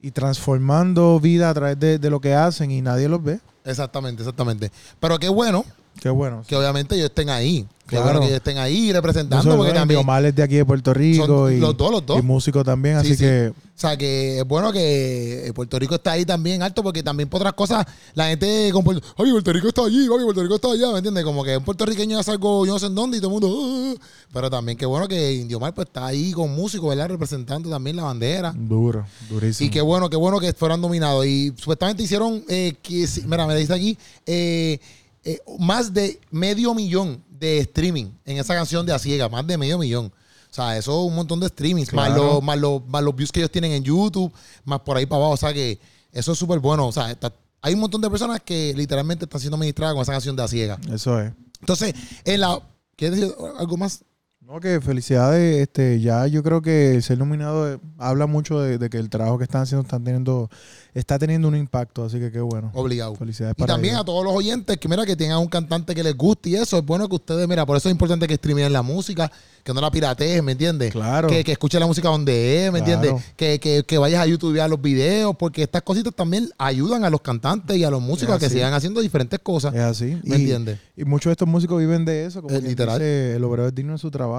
y 0.00 0.10
transformando 0.10 1.18
vida 1.20 1.48
a 1.48 1.54
través 1.54 1.78
de, 1.78 1.98
de 1.98 2.10
lo 2.10 2.20
que 2.20 2.34
hacen 2.34 2.70
y 2.70 2.80
nadie 2.82 3.08
los 3.08 3.22
ve. 3.22 3.40
Exactamente, 3.64 4.22
exactamente. 4.22 4.70
Pero 5.00 5.18
qué 5.18 5.28
bueno 5.28 5.64
Qué 6.00 6.10
bueno. 6.10 6.42
que 6.46 6.56
obviamente 6.56 6.94
ellos 6.94 7.06
estén 7.06 7.30
ahí. 7.30 7.66
Qué 7.86 7.96
Claro. 7.96 8.04
bueno 8.04 8.20
que 8.20 8.26
ellos 8.26 8.36
estén 8.38 8.58
ahí 8.58 8.92
representando, 8.92 9.36
Nosotros, 9.36 9.58
porque 9.58 9.72
también 9.78 10.00
Omar 10.00 10.34
de 10.34 10.42
aquí 10.42 10.56
de 10.56 10.64
Puerto 10.64 10.92
Rico 10.92 11.48
y, 11.50 11.58
los 11.60 11.76
dos, 11.76 11.90
los 11.92 12.04
dos. 12.04 12.18
y 12.18 12.22
músico 12.22 12.64
también, 12.64 13.00
Sí, 13.02 13.06
así 13.12 13.16
sí. 13.16 13.22
que 13.24 13.52
O 13.76 13.78
sea, 13.78 13.94
que 13.96 14.38
es 14.38 14.44
bueno 14.48 14.72
que 14.72 15.52
Puerto 15.54 15.78
Rico 15.78 15.94
está 15.96 16.12
ahí 16.12 16.24
también 16.24 16.62
alto, 16.62 16.82
porque 16.82 17.02
también 17.02 17.28
por 17.28 17.40
otras 17.42 17.52
cosas, 17.52 17.86
la 18.14 18.28
gente 18.28 18.70
con 18.72 18.82
Puerto 18.82 19.06
Ay, 19.18 19.30
Puerto 19.30 19.52
Rico 19.52 19.68
está 19.68 19.84
allí, 19.84 20.08
papi, 20.08 20.24
Puerto 20.24 20.42
Rico 20.42 20.54
está 20.56 20.72
allá, 20.72 20.90
¿me 20.92 20.96
entiendes? 20.98 21.22
Como 21.24 21.44
que 21.44 21.56
un 21.58 21.62
puertorriqueño 21.64 22.18
hace 22.18 22.30
algo, 22.30 22.64
yo 22.66 22.72
no 22.72 22.78
sé 22.78 22.86
en 22.86 22.94
dónde, 22.94 23.18
y 23.18 23.20
todo 23.20 23.36
el 23.36 23.40
mundo. 23.40 23.48
"Ah, 23.54 23.94
ah". 24.00 24.06
Pero 24.32 24.50
también 24.50 24.76
qué 24.78 24.86
bueno 24.86 25.06
que 25.06 25.34
Indio 25.34 25.60
Mar 25.60 25.74
pues, 25.74 25.86
está 25.88 26.06
ahí 26.06 26.32
con 26.32 26.54
músicos, 26.56 26.88
¿verdad? 26.88 27.08
Representando 27.10 27.68
también 27.70 27.96
la 27.96 28.04
bandera. 28.04 28.52
duro, 28.56 29.04
durísimo. 29.28 29.68
Y 29.68 29.70
qué 29.70 29.80
bueno, 29.82 30.08
qué 30.10 30.16
bueno 30.16 30.40
que 30.40 30.52
fueran 30.54 30.80
nominados. 30.80 31.24
Y 31.26 31.52
supuestamente 31.56 32.02
hicieron, 32.02 32.42
eh, 32.48 32.74
que, 32.82 33.06
mira, 33.26 33.46
me 33.46 33.54
dice 33.54 33.74
aquí, 33.74 33.96
eh, 34.26 34.80
eh, 35.26 35.40
más 35.58 35.92
de 35.92 36.20
medio 36.30 36.72
millón 36.74 37.22
de 37.28 37.58
streaming 37.58 38.06
en 38.24 38.38
esa 38.38 38.54
canción 38.54 38.86
de 38.86 38.92
A 38.94 38.98
Ciega, 38.98 39.28
más 39.28 39.46
de 39.46 39.58
medio 39.58 39.76
millón. 39.78 40.06
O 40.50 40.54
sea, 40.56 40.78
eso 40.78 40.92
es 41.02 41.08
un 41.08 41.14
montón 41.14 41.40
de 41.40 41.48
streamings, 41.48 41.92
más, 41.92 42.06
Claro. 42.08 42.34
los, 42.34 42.42
más, 42.42 42.58
los, 42.58 42.86
más 42.86 43.02
los 43.02 43.14
views 43.14 43.30
que 43.32 43.40
ellos 43.40 43.50
tienen 43.50 43.72
en 43.72 43.82
YouTube, 43.84 44.32
más 44.64 44.80
por 44.80 44.96
ahí 44.96 45.04
para 45.04 45.18
abajo. 45.18 45.34
O 45.34 45.36
sea, 45.36 45.52
que 45.52 45.78
eso 46.12 46.32
es 46.32 46.38
súper 46.38 46.60
bueno. 46.60 46.86
O 46.86 46.92
sea, 46.92 47.10
está- 47.10 47.32
hay 47.60 47.74
un 47.74 47.80
montón 47.80 48.00
de 48.00 48.08
personas 48.08 48.40
que 48.42 48.72
literalmente 48.74 49.24
están 49.26 49.40
siendo 49.40 49.56
ministradas 49.58 49.94
con 49.94 50.02
esa 50.02 50.12
canción 50.12 50.34
de 50.36 50.42
A 50.44 50.48
Ciega. 50.48 50.78
Eso 50.90 51.20
es. 51.20 51.32
Entonces, 51.60 51.94
en 52.24 52.40
la... 52.40 52.60
¿Quieres 52.96 53.20
decir 53.20 53.34
algo 53.58 53.76
más? 53.76 54.02
No, 54.46 54.60
que 54.60 54.80
felicidades, 54.80 55.60
este, 55.62 56.00
ya 56.00 56.28
yo 56.28 56.40
creo 56.44 56.62
que 56.62 56.94
el 56.94 57.02
ser 57.02 57.18
nominado 57.18 57.74
eh, 57.74 57.78
habla 57.98 58.26
mucho 58.28 58.60
de, 58.60 58.78
de 58.78 58.88
que 58.88 58.98
el 58.98 59.10
trabajo 59.10 59.38
que 59.38 59.44
están 59.44 59.62
haciendo 59.62 59.82
están 59.82 60.04
teniendo, 60.04 60.48
está 60.94 61.18
teniendo 61.18 61.48
un 61.48 61.56
impacto, 61.56 62.04
así 62.04 62.20
que 62.20 62.30
qué 62.30 62.40
bueno. 62.40 62.70
Obligado. 62.74 63.16
Felicidades 63.16 63.54
Y 63.58 63.60
para 63.60 63.72
también 63.72 63.94
ellos. 63.94 64.02
a 64.02 64.04
todos 64.06 64.24
los 64.24 64.32
oyentes 64.32 64.76
que 64.76 64.88
mira 64.88 65.04
que 65.04 65.16
tengan 65.16 65.38
un 65.38 65.48
cantante 65.48 65.96
que 65.96 66.04
les 66.04 66.16
guste 66.16 66.50
y 66.50 66.54
eso, 66.54 66.78
es 66.78 66.86
bueno 66.86 67.08
que 67.08 67.16
ustedes, 67.16 67.48
mira, 67.48 67.66
por 67.66 67.76
eso 67.76 67.88
es 67.88 67.92
importante 67.92 68.28
que 68.28 68.36
streamen 68.36 68.72
la 68.72 68.82
música, 68.82 69.32
que 69.64 69.74
no 69.74 69.80
la 69.80 69.90
pirateen, 69.90 70.44
¿me 70.44 70.52
entiendes? 70.52 70.92
Claro. 70.92 71.26
Que, 71.26 71.42
que 71.42 71.50
escuchen 71.50 71.80
la 71.80 71.88
música 71.88 72.08
donde 72.08 72.66
es, 72.66 72.72
¿me 72.72 72.78
Claro. 72.82 72.92
entiendes? 73.02 73.24
Que, 73.36 73.58
que, 73.58 73.82
que 73.82 73.98
vayas 73.98 74.20
a 74.22 74.26
YouTube 74.26 74.50
y 74.50 74.54
veas 74.54 74.70
los 74.70 74.80
videos, 74.80 75.34
porque 75.36 75.64
estas 75.64 75.82
cositas 75.82 76.14
también 76.14 76.48
ayudan 76.56 77.04
a 77.04 77.10
los 77.10 77.20
cantantes 77.20 77.76
y 77.76 77.82
a 77.82 77.90
los 77.90 78.00
músicos 78.00 78.36
a 78.36 78.38
que 78.38 78.48
sigan 78.48 78.72
haciendo 78.74 79.00
diferentes 79.00 79.40
cosas. 79.40 79.74
Es 79.74 79.80
así. 79.80 80.20
¿Me 80.22 80.36
y, 80.36 80.40
entiendes? 80.42 80.78
y 80.96 81.04
muchos 81.04 81.30
de 81.30 81.32
estos 81.32 81.48
músicos 81.48 81.80
viven 81.80 82.04
de 82.04 82.26
eso, 82.26 82.42
como 82.42 82.56
literal. 82.60 83.00
dice, 83.00 83.34
el 83.34 83.42
obrero 83.42 83.66
es 83.66 83.74
digno 83.74 83.94
de 83.94 83.98
su 83.98 84.08
trabajo, 84.12 84.35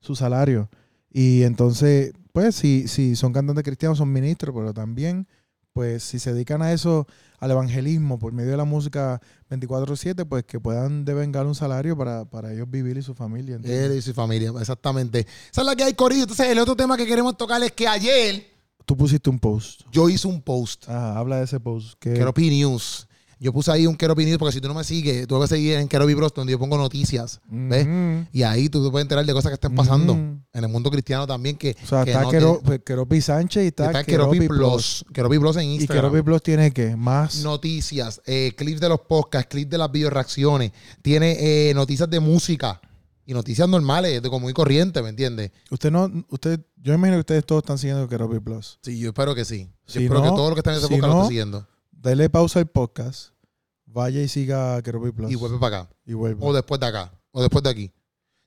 Su 0.00 0.14
salario. 0.14 0.68
Y 1.10 1.42
entonces, 1.42 2.12
pues, 2.32 2.54
si, 2.54 2.88
si 2.88 3.16
son 3.16 3.32
cantantes 3.32 3.64
cristianos, 3.64 3.98
son 3.98 4.12
ministros, 4.12 4.54
pero 4.54 4.74
también, 4.74 5.26
pues, 5.72 6.02
si 6.02 6.18
se 6.18 6.32
dedican 6.32 6.62
a 6.62 6.72
eso, 6.72 7.06
al 7.38 7.50
evangelismo, 7.50 8.18
por 8.18 8.32
medio 8.32 8.50
de 8.50 8.56
la 8.56 8.64
música 8.64 9.20
24-7, 9.50 10.26
pues 10.26 10.44
que 10.44 10.60
puedan 10.60 11.04
devengar 11.04 11.46
un 11.46 11.54
salario 11.54 11.96
para, 11.96 12.24
para 12.24 12.52
ellos 12.52 12.70
vivir 12.70 12.96
y 12.96 13.02
su 13.02 13.14
familia. 13.14 13.56
¿entiendes? 13.56 13.90
Él 13.90 13.98
y 13.98 14.02
su 14.02 14.14
familia, 14.14 14.52
exactamente. 14.60 15.26
Esa 15.50 15.62
es 15.62 15.66
la 15.66 15.76
que 15.76 15.84
hay, 15.84 15.94
Corillo. 15.94 16.22
Entonces, 16.22 16.48
el 16.48 16.58
otro 16.58 16.76
tema 16.76 16.96
que 16.96 17.06
queremos 17.06 17.36
tocar 17.36 17.62
es 17.62 17.72
que 17.72 17.88
ayer 17.88 18.46
Tú 18.84 18.96
pusiste 18.96 19.28
un 19.28 19.38
post. 19.38 19.82
yo 19.90 20.08
hice 20.08 20.28
un 20.28 20.40
post, 20.40 20.88
Ajá, 20.88 21.18
habla 21.18 21.38
de 21.38 21.44
ese 21.44 21.58
post. 21.58 21.94
Que, 21.98 22.14
Keropi 22.14 22.50
News. 22.50 23.08
Yo 23.38 23.52
puse 23.52 23.70
ahí 23.70 23.86
un 23.86 23.96
Keropi 23.96 24.24
News 24.24 24.38
porque 24.38 24.52
si 24.52 24.60
tú 24.62 24.68
no 24.68 24.72
me 24.72 24.82
sigues, 24.82 25.26
tú 25.26 25.38
vas 25.38 25.50
a 25.52 25.54
seguir 25.56 25.74
en 25.74 25.88
Keropi 25.88 26.14
Bros, 26.14 26.32
donde 26.34 26.52
yo 26.52 26.58
pongo 26.58 26.78
noticias. 26.78 27.40
¿Ves? 27.48 27.84
Ujú. 27.86 28.26
Y 28.32 28.42
ahí 28.44 28.70
tú 28.70 28.82
te 28.82 28.90
puedes 28.90 29.04
enterar 29.04 29.26
de 29.26 29.32
cosas 29.34 29.50
que 29.50 29.54
estén 29.54 29.74
pasando. 29.74 30.14
En 30.14 30.42
el 30.54 30.68
mundo 30.68 30.90
cristiano 30.90 31.26
también. 31.26 31.56
Que, 31.56 31.76
O 31.84 31.86
sea, 31.86 32.04
que 32.04 32.12
está 32.12 32.22
no 32.22 32.30
te- 32.30 32.64
pues, 32.64 32.80
Keropi 32.84 33.20
Sánchez 33.20 33.64
y 33.64 33.66
está, 33.66 33.86
está 33.86 34.04
Keropi 34.04 34.38
Keropi 34.38 34.48
Plus. 34.48 35.04
Keropi 35.12 35.38
Plus 35.38 35.56
en 35.56 35.64
Y 35.64 35.74
Instagram. 35.74 36.04
Keropi 36.10 36.22
Plus 36.24 36.42
tiene 36.42 36.70
que 36.70 36.96
más. 36.96 37.42
Noticias, 37.42 38.22
eh, 38.24 38.52
clips 38.56 38.80
de 38.80 38.88
los 38.88 39.00
podcasts, 39.00 39.48
clips 39.50 39.70
de 39.70 39.78
las 39.78 39.92
video 39.92 40.08
reacciones. 40.08 40.72
Tiene 41.02 41.36
eh, 41.38 41.74
noticias 41.74 42.08
de 42.08 42.20
música. 42.20 42.80
y 43.28 43.34
noticias 43.34 43.68
normales, 43.68 44.22
de 44.22 44.28
como 44.30 44.44
muy 44.44 44.52
corriente, 44.52 45.02
¿me 45.02 45.08
entiendes? 45.08 45.50
Usted 45.70 45.90
no, 45.90 46.08
usted, 46.30 46.60
yo 46.76 46.94
imagino 46.94 47.16
que 47.16 47.20
ustedes 47.22 47.44
todos 47.44 47.62
están 47.64 47.76
siguiendo 47.76 48.08
Keropi 48.08 48.38
Plus. 48.38 48.78
Sí, 48.82 49.00
yo 49.00 49.08
espero 49.08 49.34
que 49.34 49.44
sí. 49.44 49.64
Yo 49.88 49.92
Si 49.92 50.04
espero 50.04 50.20
no- 50.20 50.30
que 50.30 50.36
todo 50.36 50.48
lo 50.50 50.54
que 50.54 50.60
está 50.60 50.70
en 50.70 50.76
ese 50.78 50.86
si 50.86 50.94
podcast 50.94 51.08
lo 51.08 51.14
no- 51.16 51.22
esté 51.22 51.28
siguiendo. 51.30 51.66
Dele 52.06 52.30
pausa 52.30 52.60
al 52.60 52.68
podcast, 52.68 53.30
vaya 53.84 54.22
y 54.22 54.28
siga 54.28 54.80
Keropi 54.80 55.10
Plus. 55.10 55.32
Y 55.32 55.34
vuelve 55.34 55.58
para 55.58 55.80
acá. 55.80 55.90
Y 56.04 56.12
vuelve. 56.12 56.38
O 56.40 56.52
después 56.52 56.78
de 56.78 56.86
acá. 56.86 57.12
O 57.32 57.42
después 57.42 57.64
de 57.64 57.70
aquí. 57.70 57.92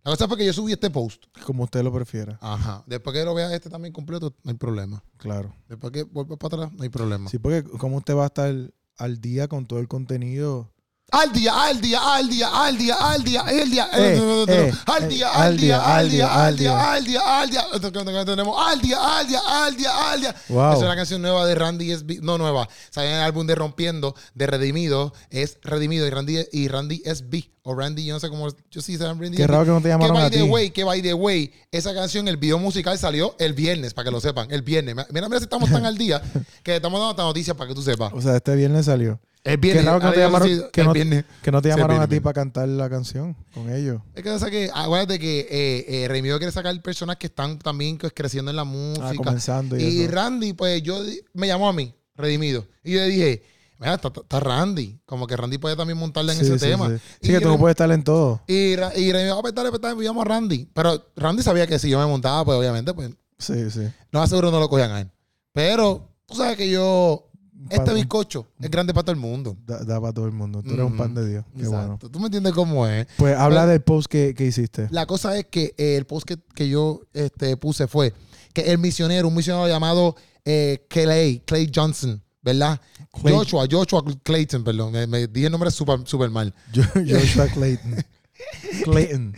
La 0.01 0.11
cosa 0.11 0.29
fue 0.29 0.37
que 0.37 0.45
yo 0.45 0.53
subí 0.53 0.71
este 0.71 0.89
post. 0.89 1.25
Como 1.45 1.65
usted 1.65 1.83
lo 1.83 1.91
prefiera. 1.91 2.39
Ajá. 2.39 2.85
Después 2.87 3.13
que 3.13 3.25
lo 3.25 3.35
vea 3.35 3.53
este 3.53 3.69
también 3.69 3.93
completo, 3.93 4.33
no 4.43 4.51
hay 4.51 4.55
problema. 4.55 5.03
Claro. 5.17 5.53
Después 5.67 5.91
que 5.91 6.03
vuelva 6.03 6.37
para 6.37 6.55
atrás, 6.55 6.73
no 6.73 6.83
hay 6.83 6.87
problema. 6.87 7.29
Sí, 7.29 7.37
porque 7.37 7.65
como 7.65 7.97
usted 7.97 8.15
va 8.15 8.23
a 8.23 8.27
estar 8.27 8.55
al 8.95 9.19
día 9.19 9.49
con 9.49 9.65
todo 9.65 9.79
el 9.79 9.89
contenido. 9.89 10.71
Al 11.11 11.31
día, 11.31 11.53
al 11.65 11.81
día, 11.81 11.99
al 12.15 12.29
día, 12.29 12.47
al 12.47 12.77
día, 12.77 12.95
al 12.95 13.23
día, 13.23 13.41
al 13.41 13.69
día, 13.71 13.89
Eh, 13.93 14.45
eh, 14.47 14.73
al 14.85 15.09
día, 15.09 15.27
eh, 15.27 15.31
al 15.33 15.57
día, 15.57 15.95
al 15.95 16.09
día, 16.09 16.45
al 16.45 16.57
día, 16.57 16.85
al 16.87 17.05
día, 17.05 17.21
al 17.39 17.49
día, 17.49 18.25
tenemos 18.25 18.55
al 18.59 18.81
día, 18.81 19.19
al 19.19 19.27
día, 19.27 19.39
al 19.47 19.75
día, 19.75 20.11
al 20.11 20.21
día. 20.21 20.35
Wow. 20.49 20.73
Es 20.73 20.79
una 20.79 20.95
canción 20.95 21.21
nueva 21.21 21.45
de 21.45 21.55
Randy 21.55 21.95
SB, 21.95 22.21
no 22.21 22.37
nueva, 22.37 22.67
sale 22.89 23.09
en 23.09 23.15
el 23.15 23.21
álbum 23.21 23.47
de 23.47 23.55
Rompiendo, 23.55 24.15
de 24.35 24.47
Redimido, 24.47 25.13
es 25.29 25.57
Redimido 25.63 26.05
y 26.05 26.09
Randy 26.09 26.45
y 26.51 26.67
Randy 26.67 27.01
SB 27.05 27.49
o 27.63 27.75
Randy, 27.75 28.05
yo 28.05 28.13
no 28.13 28.19
sé 28.19 28.29
cómo, 28.29 28.47
yo 28.71 28.81
sí 28.81 28.97
sé 28.97 29.05
Randy. 29.05 29.37
Qué 29.37 29.47
raro 29.47 29.65
que 29.65 29.71
no 29.71 29.81
te 29.81 29.89
llamaron 29.89 30.15
que 30.15 30.21
by 30.21 30.31
the 30.31 30.43
way, 30.43 30.71
que 30.71 30.83
by 30.83 31.01
the 31.01 31.13
way, 31.13 31.51
esa 31.71 31.93
canción, 31.93 32.27
el 32.27 32.37
video 32.37 32.57
musical 32.57 32.97
salió 32.97 33.35
el 33.39 33.53
viernes, 33.53 33.93
para 33.93 34.05
que 34.05 34.11
lo 34.11 34.21
sepan, 34.21 34.49
el 34.51 34.61
viernes. 34.61 34.95
Mira, 34.95 35.27
mira 35.27 35.39
si 35.39 35.43
estamos 35.43 35.69
tan 35.69 35.85
al 35.85 35.97
día 35.97 36.21
que 36.63 36.75
estamos 36.75 36.99
dando 36.99 37.11
esta 37.11 37.23
noticia 37.23 37.53
para 37.53 37.67
que 37.67 37.75
tú 37.75 37.81
sepas. 37.81 38.11
O 38.13 38.21
sea, 38.21 38.35
este 38.35 38.55
viernes 38.55 38.85
salió. 38.85 39.19
El 39.43 39.59
Qué 39.59 39.81
raro 39.81 39.99
que 39.99 40.05
no 40.05 40.11
te 40.13 40.19
llamaron, 40.19 40.49
que 40.71 40.81
el 40.81 40.87
no, 40.87 40.93
viernes. 40.93 41.25
que 41.41 41.51
no 41.51 41.61
te 41.61 41.69
Sí, 41.69 41.71
el 41.73 41.77
llamaron 41.77 42.01
a 42.01 42.07
ti 42.07 42.19
para 42.19 42.33
cantar 42.33 42.67
la 42.67 42.89
canción 42.89 43.35
con 43.53 43.73
ellos. 43.73 44.01
Es 44.13 44.21
que 44.23 44.29
pasa 44.29 44.51
que, 44.51 44.69
acuérdate 44.73 45.17
que 45.17 45.47
eh, 45.49 45.85
eh, 46.03 46.07
Redimido 46.09 46.37
quiere 46.37 46.51
sacar 46.51 46.79
personas 46.81 47.15
que 47.15 47.27
están 47.27 47.57
también 47.57 47.97
pues, 47.97 48.11
creciendo 48.13 48.51
en 48.51 48.57
la 48.57 48.63
Ah, 48.63 48.65
música. 48.65 49.15
comenzando 49.15 49.77
y, 49.77 49.83
y 49.83 50.01
eso. 50.03 50.11
Randy, 50.11 50.53
pues 50.53 50.83
yo 50.83 51.01
me 51.33 51.47
llamó 51.47 51.69
a 51.69 51.73
mí, 51.73 51.93
Redimido. 52.15 52.67
Y 52.83 52.91
yo 52.91 52.99
le 52.99 53.07
dije, 53.07 53.43
mira, 53.79 53.93
está, 53.95 54.09
está 54.09 54.39
Randy. 54.41 54.99
Como 55.05 55.25
que 55.25 55.37
Randy 55.37 55.57
puede 55.57 55.77
también 55.77 55.97
montarle 55.97 56.33
en 56.33 56.39
Sí, 56.39 56.45
ese 56.51 56.57
tema. 56.67 56.89
Sí, 56.89 57.01
Y 57.21 57.27
que 57.29 57.39
tú 57.39 57.47
no 57.47 57.57
puedes 57.57 57.73
estar 57.75 57.89
en 57.91 58.03
todo. 58.03 58.41
Y, 58.45 58.53
y 58.73 58.75
Redimido, 58.75 59.37
ah, 59.39 59.41
pues 59.41 59.55
dale, 59.55 59.69
pues 59.69 59.81
dale, 59.81 59.95
pues 59.95 60.05
llamo 60.05 60.21
a 60.21 60.25
Randy. 60.25 60.67
Pero 60.73 61.11
Randy 61.15 61.43
sabía 61.43 61.65
que 61.65 61.79
si 61.79 61.89
yo 61.89 61.97
me 61.97 62.05
montaba, 62.05 62.43
pues 62.43 62.57
obviamente, 62.57 62.93
pues 62.93 63.11
Sí, 63.37 63.71
sí. 63.71 63.87
no 64.11 64.21
aseguro 64.21 64.51
no 64.51 64.59
lo 64.59 64.67
cogían 64.67 64.91
a 64.91 64.99
él. 64.99 65.09
Pero 65.53 66.09
tú 66.25 66.35
sabes 66.35 66.57
que 66.57 66.69
yo, 66.69 67.28
este 67.69 67.93
bizcocho 67.93 68.47
es 68.59 68.69
grande 68.71 68.93
para 68.93 69.03
todo 69.05 69.13
el 69.13 69.19
mundo. 69.19 69.57
Da, 69.65 69.83
da 69.83 69.99
para 69.99 70.13
todo 70.13 70.25
el 70.25 70.31
mundo. 70.31 70.61
Tú 70.63 70.73
eres 70.73 70.85
un 70.85 70.95
pan 70.97 71.13
de 71.13 71.27
Dios. 71.27 71.45
Qué 71.55 71.63
Exacto. 71.63 71.77
bueno. 71.97 71.99
Tú 72.11 72.19
me 72.19 72.25
entiendes 72.27 72.53
cómo 72.53 72.87
es. 72.87 73.07
Pues 73.17 73.35
habla 73.37 73.65
del 73.67 73.81
post 73.81 74.07
que, 74.09 74.33
que 74.35 74.45
hiciste. 74.45 74.87
La 74.91 75.05
cosa 75.05 75.37
es 75.37 75.45
que 75.45 75.73
eh, 75.77 75.95
el 75.97 76.05
post 76.05 76.25
que, 76.27 76.37
que 76.55 76.69
yo 76.69 77.01
este, 77.13 77.57
puse 77.57 77.87
fue 77.87 78.13
que 78.53 78.61
el 78.71 78.77
misionero, 78.77 79.27
un 79.27 79.35
misionero 79.35 79.67
llamado 79.67 80.15
eh, 80.45 80.85
Clay, 80.89 81.41
Clay 81.45 81.69
Johnson, 81.73 82.21
¿verdad? 82.41 82.79
Clay- 83.11 83.33
Joshua, 83.35 83.67
Joshua 83.69 84.03
Clayton, 84.23 84.63
perdón. 84.63 84.91
Me, 84.93 85.05
me 85.07 85.27
dije 85.27 85.47
el 85.47 85.51
nombre 85.51 85.69
súper 85.71 85.99
super 86.05 86.29
mal. 86.29 86.53
Joshua 86.73 87.47
Clayton. 87.47 87.95
Clayton. 88.85 89.35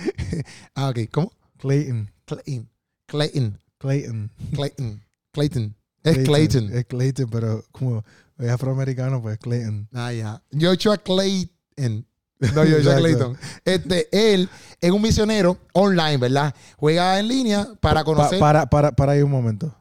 Ah, 0.75 0.89
ok. 0.89 0.99
¿Cómo? 1.11 1.31
Clayton. 1.57 2.09
Clayton. 2.25 2.69
Clayton. 3.07 3.59
Clayton. 3.79 4.31
Clayton. 4.53 5.01
Clayton. 5.33 5.75
Es 6.03 6.17
Clayton. 6.19 6.71
Es 6.73 6.85
Clayton, 6.85 7.29
pero 7.29 7.63
como 7.71 8.03
es 8.37 8.49
afroamericano, 8.49 9.21
pues 9.21 9.37
Clayton. 9.37 9.87
Ah, 9.93 10.11
ya. 10.11 10.41
Joshua 10.59 10.97
Clayton. 10.97 12.05
No, 12.39 12.61
Joshua. 12.65 12.95
Clayton. 12.95 13.37
Este, 13.63 14.07
él 14.33 14.49
es 14.79 14.91
un 14.91 15.01
misionero 15.01 15.57
online, 15.73 16.17
¿verdad? 16.17 16.55
Juega 16.77 17.19
en 17.19 17.27
línea 17.27 17.67
para 17.79 17.99
Pa- 18.01 18.03
conocer 18.05 18.39
para, 18.39 18.65
para, 18.67 18.91
para 18.93 19.11
ahí 19.11 19.21
un 19.21 19.29
momento. 19.29 19.75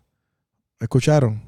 ¿Escucharon? 0.78 1.42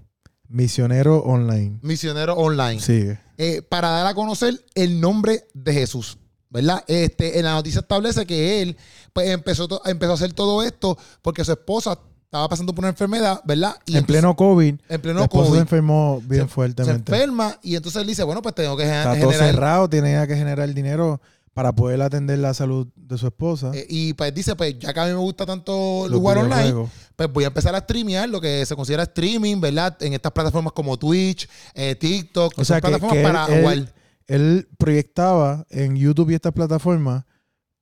Misionero 0.49 1.19
online. 1.21 1.79
misionero 1.83 2.35
online. 2.35 2.81
Sigue. 2.81 3.19
eh, 3.39 3.63
para 3.63 3.89
dar 3.91 4.07
a 4.07 4.15
conocer 4.15 4.63
el 4.75 5.01
nombre 5.01 5.47
de 5.55 5.73
Jesús. 5.73 6.19
¿Verdad? 6.51 6.85
Este, 6.87 7.39
en 7.39 7.47
la 7.47 7.53
noticia 7.55 7.81
establece 7.81 8.27
que 8.27 8.61
él 8.61 8.77
pues, 9.15 9.31
empezó, 9.31 9.67
empezó 9.87 10.13
a 10.13 10.15
hacer 10.17 10.35
todo 10.35 10.63
esto 10.63 10.99
porque 11.23 11.43
su 11.47 11.53
esposa 11.53 11.99
estaba 12.33 12.49
pasando 12.49 12.75
por 12.75 12.83
una 12.83 12.89
enfermedad, 12.89 13.43
¿verdad? 13.45 13.77
Y 13.85 13.93
en 13.93 13.99
entonces- 13.99 14.07
pleno 14.07 14.35
COVID, 14.35 14.75
en 14.89 15.01
pleno 15.03 15.19
la 15.19 15.25
esposa 15.27 15.45
COVID, 15.49 15.57
se 15.59 15.61
enfermó 15.61 16.23
bien 16.25 16.45
se- 16.45 16.49
se 16.49 16.55
fuertemente. 16.55 17.13
enferma 17.13 17.59
y 17.63 17.77
entonces 17.77 18.01
él 18.01 18.09
dice, 18.09 18.23
bueno, 18.23 18.41
pues 18.41 18.55
tengo 18.55 18.75
que 18.75 18.85
gen- 18.85 18.95
Está 18.95 19.21
todo 19.21 19.31
generar... 19.33 19.55
cerrado, 19.55 19.91
tiene 19.91 20.27
que 20.27 20.35
generar 20.35 20.73
dinero 20.73 21.21
para 21.53 21.73
poder 21.75 22.01
atender 22.01 22.39
la 22.39 22.55
salud 22.55 22.89
de 22.97 23.19
su 23.19 23.27
esposa. 23.27 23.73
eh, 23.75 23.85
y 23.87 24.15
pues 24.15 24.33
dice, 24.35 24.57
pues 24.57 24.79
ya 24.79 24.95
que 24.95 25.01
a 25.01 25.05
mí 25.05 25.11
me 25.11 25.19
gusta 25.19 25.45
tanto 25.45 26.07
los 26.09 26.19
jugar 26.21 26.39
online, 26.39 26.89
pues 27.15 27.31
voy 27.31 27.45
a 27.45 27.49
empezar 27.49 27.75
a 27.75 27.81
streamear 27.81 28.27
lo 28.31 28.41
que 28.41 28.65
se 28.65 28.75
considera 28.75 29.03
streaming, 29.03 29.61
¿verdad? 29.61 29.95
En 30.03 30.15
estas 30.15 30.33
plataformas 30.33 30.73
como 30.73 30.97
Twitch, 30.99 31.47
eh, 31.75 31.95
TikTok, 31.97 32.55
O 32.57 32.65
sea, 32.65 32.77
que, 32.81 32.89
plataformas 32.89 33.13
que 33.13 33.21
él, 33.21 33.31
para 33.31 33.47
él- 33.55 33.61
jugar. 33.61 33.95
él 34.29 34.69
proyectaba 34.79 35.67
en 35.69 35.97
YouTube 35.97 36.31
y 36.31 36.35
estas 36.37 36.53
plataformas 36.55 37.25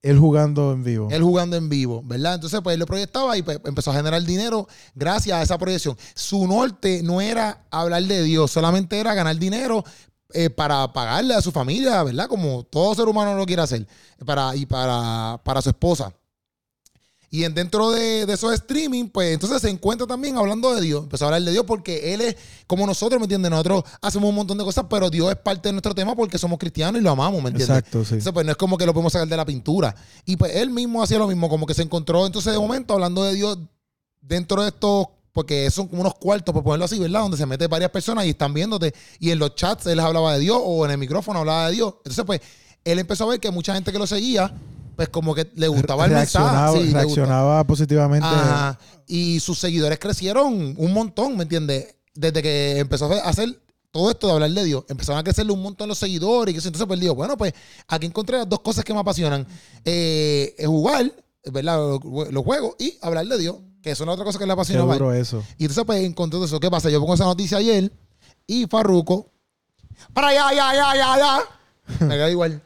él 0.03 0.19
jugando 0.19 0.73
en 0.73 0.83
vivo. 0.83 1.09
Él 1.11 1.23
jugando 1.23 1.57
en 1.57 1.69
vivo, 1.69 2.03
¿verdad? 2.05 2.35
Entonces, 2.35 2.61
pues 2.63 2.75
él 2.75 2.81
lo 2.81 2.87
proyectaba 2.87 3.37
y 3.37 3.43
pues, 3.43 3.61
empezó 3.65 3.91
a 3.91 3.95
generar 3.95 4.23
dinero 4.23 4.67
gracias 4.95 5.39
a 5.39 5.43
esa 5.43 5.59
proyección. 5.59 5.97
Su 6.15 6.47
norte 6.47 7.03
no 7.03 7.21
era 7.21 7.65
hablar 7.71 8.03
de 8.05 8.23
Dios, 8.23 8.51
solamente 8.51 8.99
era 8.99 9.13
ganar 9.15 9.37
dinero 9.37 9.85
eh, 10.33 10.49
para 10.49 10.93
pagarle 10.93 11.35
a 11.35 11.43
su 11.43 11.53
familia, 11.53 12.03
¿verdad? 12.03 12.29
Como 12.29 12.63
todo 12.65 12.95
ser 12.95 13.09
humano 13.09 13.35
lo 13.35 13.45
quiere 13.45 13.63
hacer, 13.63 13.87
para, 14.25 14.57
y 14.57 14.65
para, 14.65 15.41
para 15.45 15.61
su 15.61 15.69
esposa. 15.69 16.15
Y 17.33 17.45
en, 17.45 17.55
dentro 17.55 17.93
de, 17.93 18.27
de 18.27 18.33
esos 18.33 18.53
streaming, 18.53 19.09
pues 19.09 19.33
entonces 19.33 19.63
se 19.63 19.71
encuentra 19.71 20.05
también 20.05 20.37
hablando 20.37 20.75
de 20.75 20.81
Dios. 20.81 21.05
Empezó 21.05 21.25
a 21.25 21.29
hablar 21.29 21.43
de 21.43 21.53
Dios 21.53 21.65
porque 21.65 22.13
Él 22.13 22.23
es 22.23 22.37
como 22.67 22.85
nosotros, 22.87 23.21
¿me 23.21 23.25
entiendes? 23.25 23.53
Nosotros 23.53 23.85
hacemos 24.03 24.29
un 24.31 24.35
montón 24.35 24.59
de 24.59 24.65
cosas, 24.65 24.87
pero 24.91 25.09
Dios 25.09 25.31
es 25.31 25.37
parte 25.37 25.69
de 25.69 25.73
nuestro 25.73 25.95
tema 25.95 26.17
porque 26.17 26.39
somos 26.39 26.59
cristianos 26.59 27.01
y 27.01 27.05
lo 27.05 27.11
amamos, 27.13 27.41
¿me 27.41 27.51
entiendes? 27.51 27.79
Exacto, 27.79 28.05
sí. 28.05 28.15
Entonces, 28.15 28.33
pues 28.33 28.45
no 28.45 28.51
es 28.51 28.59
como 28.59 28.77
que 28.77 28.85
lo 28.85 28.93
podemos 28.93 29.13
sacar 29.13 29.29
de 29.29 29.37
la 29.37 29.45
pintura. 29.45 29.95
Y 30.27 30.37
pues 30.37 30.57
él 30.57 30.71
mismo 30.71 31.05
hacía 31.05 31.19
lo 31.19 31.29
mismo, 31.29 31.49
como 31.49 31.67
que 31.67 31.75
se 31.75 31.83
encontró 31.83 32.27
entonces 32.27 32.53
de 32.53 32.59
momento 32.59 32.95
hablando 32.95 33.23
de 33.23 33.35
Dios 33.35 33.59
dentro 34.21 34.63
de 34.63 34.69
estos, 34.71 35.07
porque 35.33 35.71
son 35.71 35.87
como 35.87 36.01
unos 36.01 36.15
cuartos, 36.17 36.53
por 36.53 36.65
ponerlo 36.65 36.87
así, 36.87 36.99
¿verdad? 36.99 37.21
Donde 37.21 37.37
se 37.37 37.47
mete 37.47 37.69
varias 37.69 37.93
personas 37.93 38.27
y 38.27 38.31
están 38.31 38.53
viéndote. 38.53 38.93
Y 39.21 39.31
en 39.31 39.39
los 39.39 39.55
chats 39.55 39.87
él 39.87 39.99
les 39.99 40.05
hablaba 40.05 40.35
de 40.35 40.41
Dios 40.41 40.59
o 40.61 40.85
en 40.85 40.91
el 40.91 40.99
micrófono 40.99 41.39
hablaba 41.39 41.69
de 41.69 41.77
Dios. 41.77 41.95
Entonces, 41.99 42.25
pues 42.25 42.41
él 42.85 42.99
empezó 42.99 43.25
a 43.25 43.29
ver 43.29 43.39
que 43.39 43.53
mucha 43.53 43.73
gente 43.73 43.93
que 43.93 43.99
lo 44.01 44.07
seguía, 44.09 44.53
pues 45.01 45.09
como 45.09 45.35
que 45.35 45.51
le 45.55 45.67
gustaba 45.67 46.05
el 46.05 46.11
reaccionaba, 46.11 46.73
mensaje. 46.73 46.87
Sí, 46.89 46.93
reaccionaba 46.93 47.65
positivamente. 47.65 48.29
Ajá. 48.29 48.79
Y 49.07 49.41
sus 49.41 49.59
seguidores 49.59 49.99
crecieron 49.99 50.75
un 50.77 50.93
montón, 50.93 51.39
¿me 51.39 51.45
entiendes? 51.45 51.95
Desde 52.15 52.43
que 52.43 52.81
empezó 52.81 53.11
a 53.11 53.21
hacer 53.21 53.59
todo 53.91 54.11
esto 54.11 54.27
de 54.27 54.35
hablar 54.35 54.51
de 54.51 54.63
Dios, 54.63 54.85
empezaron 54.91 55.19
a 55.19 55.25
crecerle 55.25 55.53
un 55.53 55.63
montón 55.63 55.89
los 55.89 55.97
seguidores 55.97 56.53
y 56.53 56.59
que 56.59 56.63
entonces 56.63 56.87
pues 56.87 57.01
digo, 57.01 57.15
bueno, 57.15 57.39
pues 57.39 57.55
aquí 57.89 58.05
encontré 58.05 58.37
las 58.37 58.47
dos 58.47 58.61
cosas 58.61 58.85
que 58.85 58.93
me 58.93 59.01
apasionan. 59.01 59.47
Eh, 59.87 60.55
jugar, 60.67 61.11
¿verdad? 61.51 61.79
Los, 61.79 62.31
los 62.31 62.45
juegos 62.45 62.75
y 62.79 62.99
hablar 63.01 63.25
de 63.25 63.39
Dios, 63.39 63.57
que 63.83 63.93
eso 63.93 64.05
es 64.05 64.11
otra 64.11 64.27
cosa 64.27 64.39
que 64.39 64.45
le 64.45 64.53
apasiona 64.53 64.83
duro 64.83 65.15
eso. 65.15 65.43
Y 65.57 65.65
entonces 65.65 65.85
pues 65.87 66.05
encontré 66.05 66.45
eso. 66.45 66.61
¿Qué 66.61 66.71
pasa? 66.71 66.91
Yo 66.91 67.01
pongo 67.01 67.15
esa 67.15 67.25
noticia 67.25 67.57
ayer 67.57 67.91
y 68.47 68.67
Farruco, 68.67 69.31
para 70.13 70.29
allá, 70.29 70.49
allá, 70.49 70.69
allá, 70.69 70.91
allá, 70.91 71.13
allá. 71.15 71.41
Me 72.01 72.17
queda 72.17 72.31
igual. 72.31 72.63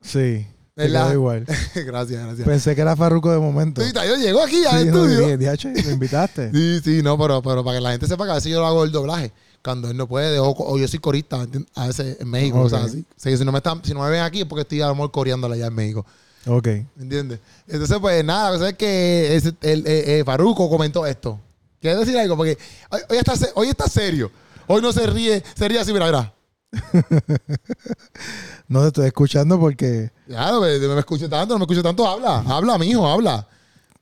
Sí. 0.00 0.48
Igual. 0.76 1.44
gracias, 1.74 2.24
gracias. 2.24 2.46
Pensé 2.46 2.74
que 2.74 2.80
era 2.80 2.96
Farruco 2.96 3.30
de 3.30 3.38
momento. 3.38 3.80
Sí, 3.80 3.92
yo 3.94 4.16
llego 4.16 4.42
aquí 4.42 4.64
al 4.64 4.90
no, 4.90 5.04
estudio. 5.04 5.18
dije, 5.20 5.38
"Diache, 5.38 5.68
¿me 5.68 5.92
invitaste? 5.92 6.50
Sí, 6.52 6.80
sí, 6.82 7.02
no, 7.02 7.16
pero, 7.16 7.40
pero 7.42 7.62
para 7.64 7.76
que 7.78 7.80
la 7.80 7.92
gente 7.92 8.06
sepa 8.08 8.24
que 8.24 8.32
a 8.32 8.34
veces 8.34 8.50
yo 8.50 8.60
lo 8.60 8.66
hago 8.66 8.82
el 8.84 8.90
doblaje. 8.90 9.32
Cuando 9.62 9.88
él 9.90 9.96
no 9.96 10.06
puede, 10.08 10.38
o, 10.40 10.50
o 10.50 10.78
yo 10.78 10.86
soy 10.88 10.98
corista, 10.98 11.46
a 11.76 11.86
veces 11.86 12.18
en 12.20 12.28
México, 12.28 12.58
Ok. 12.58 12.66
o 12.66 12.68
sea, 12.68 12.84
así. 12.84 13.00
O 13.00 13.14
sea, 13.16 13.36
si 13.36 13.44
no 13.44 13.52
me 13.52 13.58
están, 13.58 13.82
si 13.84 13.94
no 13.94 14.00
me 14.02 14.10
ven 14.10 14.20
aquí 14.20 14.40
es 14.40 14.46
porque 14.46 14.62
estoy 14.62 14.82
a 14.82 14.88
lo 14.88 14.94
mejor 14.94 15.10
coreándola 15.12 15.54
allá 15.54 15.68
en 15.68 15.74
México. 15.74 16.04
Ok. 16.46 16.66
¿Me 16.66 17.02
entiendes? 17.04 17.38
Entonces, 17.66 17.96
pues 18.00 18.22
nada, 18.24 18.50
la 18.50 18.56
cosa 18.58 18.68
es 18.70 18.74
que 18.76 19.36
ese- 19.36 19.54
el, 19.62 20.24
Farruko 20.24 20.68
comentó 20.68 21.06
esto. 21.06 21.40
¿Quieres 21.80 22.00
decir 22.00 22.18
algo? 22.18 22.36
Porque 22.36 22.58
hoy, 22.90 23.00
hoy 23.08 23.16
está, 23.16 23.32
hoy 23.54 23.68
está 23.68 23.88
serio. 23.88 24.30
Hoy 24.66 24.82
no 24.82 24.92
se 24.92 25.06
ríe, 25.06 25.42
se 25.54 25.68
ríe 25.68 25.78
así, 25.78 25.92
mira, 25.92 26.06
mira. 26.06 26.34
No 28.68 28.80
te 28.82 28.86
estoy 28.88 29.06
escuchando 29.06 29.58
porque. 29.60 30.10
Ya, 30.26 30.50
no 30.50 30.60
me, 30.60 30.78
no 30.78 30.94
me 30.94 31.00
escuche 31.00 31.28
tanto, 31.28 31.54
no 31.54 31.58
me 31.58 31.64
escuche 31.64 31.82
tanto, 31.82 32.06
habla. 32.06 32.38
Habla, 32.46 32.78
mijo, 32.78 33.06
habla. 33.06 33.46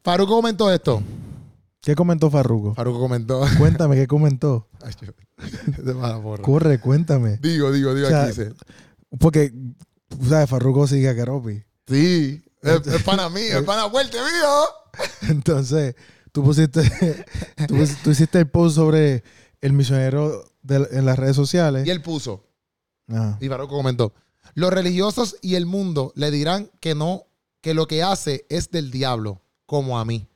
Farruko 0.05 0.37
comentó 0.37 0.73
esto. 0.73 1.03
¿Qué 1.81 1.95
comentó 1.97 2.31
Farruco? 2.31 2.75
Farruko 2.75 3.01
comentó. 3.01 3.45
Cuéntame 3.59 3.97
qué 3.97 4.07
comentó. 4.07 4.69
Ay, 4.83 4.93
yo-. 5.01 6.43
Corre, 6.43 6.79
cuéntame. 6.81 7.39
Digo, 7.43 7.73
digo, 7.73 7.93
digo, 7.95 8.07
O 8.07 8.11
sea, 8.11 8.23
aquí 8.23 8.29
dice. 8.31 8.53
Porque, 9.19 9.53
sabes, 10.29 10.49
Farruco 10.49 10.87
sigue 10.87 11.09
a 11.09 11.15
Keropi. 11.15 11.63
Sí, 11.89 12.43
es, 12.63 12.87
es 12.87 13.03
pana 13.03 13.29
mío, 13.29 13.59
es 13.59 13.63
pana 13.65 13.91
fuerte 13.91 14.17
mío. 14.17 15.29
Entonces, 15.29 15.97
tú 16.31 16.45
pusiste. 16.45 16.89
tú, 17.67 18.11
hiciste 18.11 18.39
el 18.39 18.47
post 18.49 18.77
sobre 18.77 19.25
el 19.61 19.73
misionero 19.73 20.45
de- 20.63 20.89
en 20.93 21.05
las 21.05 21.19
redes 21.19 21.35
sociales. 21.35 21.85
Y 21.87 21.91
él 21.91 22.01
puso, 22.01 22.45
Ajá. 23.13 23.39
y 23.41 23.49
Barroco 23.49 23.77
comentó, 23.77 24.13
los 24.55 24.73
religiosos 24.73 25.37
y 25.41 25.55
el 25.55 25.67
mundo 25.67 26.13
le 26.17 26.31
dirán 26.31 26.71
que 26.81 26.95
no 26.95 27.27
que 27.63 27.75
lo 27.75 27.87
que 27.87 28.03
hace 28.03 28.45
es 28.51 28.71
del 28.71 28.91
diablo, 28.91 29.41
como 29.67 29.99
a 29.99 30.05
mí. 30.05 30.27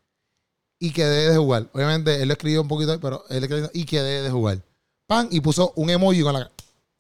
Y 0.79 0.93
que 0.93 1.05
debe 1.05 1.33
de 1.33 1.37
jugar. 1.37 1.69
Obviamente, 1.73 2.23
él 2.23 2.29
lo 2.29 2.35
escribió 2.35 2.63
un 2.63 2.69
poquito, 2.69 2.99
pero 3.01 3.25
él 3.29 3.43
escribió, 3.43 3.71
y 3.75 3.85
que 3.85 4.01
debe 4.01 4.23
de 4.23 4.31
jugar. 4.31 4.63
Pan, 5.07 5.29
y 5.31 5.41
puso 5.41 5.73
un 5.77 5.91
emoji 5.91 6.23
con 6.23 6.35
la... 6.35 6.51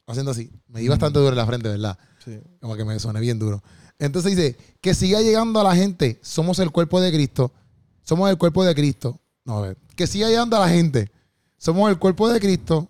Haciendo 0.06 0.32
así. 0.32 0.50
Me 0.68 0.80
di 0.80 0.88
bastante 0.88 1.18
duro 1.18 1.30
en 1.30 1.36
la 1.36 1.46
frente, 1.46 1.68
¿verdad? 1.68 1.98
Sí. 2.24 2.38
Como 2.60 2.76
que 2.76 2.84
me 2.84 2.98
suene 2.98 3.20
bien 3.20 3.38
duro. 3.38 3.62
Entonces 3.98 4.36
dice, 4.36 4.56
que 4.80 4.94
siga 4.94 5.20
llegando 5.20 5.60
a 5.60 5.64
la 5.64 5.74
gente. 5.74 6.18
Somos 6.22 6.58
el 6.58 6.70
cuerpo 6.70 7.00
de 7.00 7.12
Cristo. 7.12 7.52
Somos 8.02 8.30
el 8.30 8.38
cuerpo 8.38 8.64
de 8.64 8.74
Cristo. 8.74 9.20
No, 9.44 9.58
a 9.58 9.62
ver. 9.62 9.78
Que 9.94 10.06
siga 10.06 10.28
llegando 10.28 10.56
a 10.56 10.60
la 10.60 10.68
gente. 10.68 11.10
Somos 11.58 11.88
el 11.90 11.98
cuerpo 11.98 12.28
de 12.28 12.40
Cristo. 12.40 12.88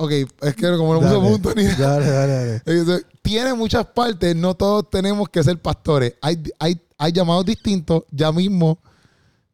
Ok, 0.00 0.12
es 0.12 0.54
que 0.54 0.76
como 0.76 0.94
no 0.94 1.00
puso 1.00 1.20
punto 1.20 1.52
ni 1.56 1.64
nada. 1.78 1.98
Dale, 1.98 2.08
dale, 2.08 2.62
dale. 2.64 3.02
Tiene 3.22 3.52
muchas 3.52 3.84
partes, 3.84 4.34
no 4.36 4.54
todos 4.54 4.88
tenemos 4.88 5.28
que 5.28 5.42
ser 5.42 5.60
pastores. 5.60 6.14
Hay, 6.22 6.40
hay, 6.60 6.80
hay 6.96 7.12
llamados 7.12 7.44
distintos, 7.44 8.04
ya 8.12 8.30
mismo 8.30 8.78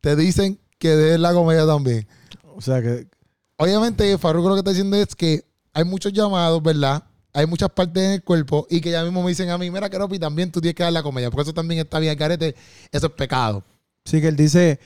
te 0.02 0.14
dicen 0.14 0.60
que 0.78 0.90
de 0.90 1.16
la 1.16 1.32
comedia 1.32 1.66
también. 1.66 2.06
O 2.54 2.60
sea 2.60 2.82
que. 2.82 3.06
Obviamente, 3.56 4.18
Farruko 4.18 4.50
lo 4.50 4.54
que 4.56 4.58
está 4.58 4.70
diciendo 4.70 4.96
es 4.96 5.14
que 5.14 5.44
hay 5.72 5.84
muchos 5.84 6.12
llamados, 6.12 6.62
¿verdad? 6.62 7.02
Hay 7.32 7.46
muchas 7.46 7.70
partes 7.70 8.02
en 8.02 8.10
el 8.12 8.22
cuerpo 8.22 8.66
y 8.68 8.82
que 8.82 8.90
ya 8.90 9.02
mismo 9.02 9.22
me 9.22 9.30
dicen 9.30 9.48
a 9.48 9.56
mí, 9.56 9.70
mira, 9.70 9.88
Keropi, 9.88 10.18
también 10.18 10.52
tú 10.52 10.60
tienes 10.60 10.74
que 10.74 10.82
dar 10.82 10.92
la 10.92 11.02
comedia, 11.02 11.30
porque 11.30 11.44
eso 11.44 11.54
también 11.54 11.80
está 11.80 11.98
bien, 11.98 12.16
carete, 12.18 12.54
eso 12.92 13.06
es 13.06 13.12
pecado. 13.14 13.64
Sí, 14.04 14.20
que 14.20 14.28
él 14.28 14.36
dice. 14.36 14.78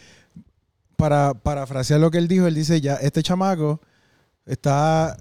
Para 0.96 1.34
parafrasear 1.34 2.00
lo 2.00 2.10
que 2.10 2.18
él 2.18 2.28
dijo, 2.28 2.46
él 2.46 2.54
dice: 2.54 2.80
Ya, 2.80 2.94
este 2.94 3.22
chamaco 3.22 3.80
está 4.46 5.16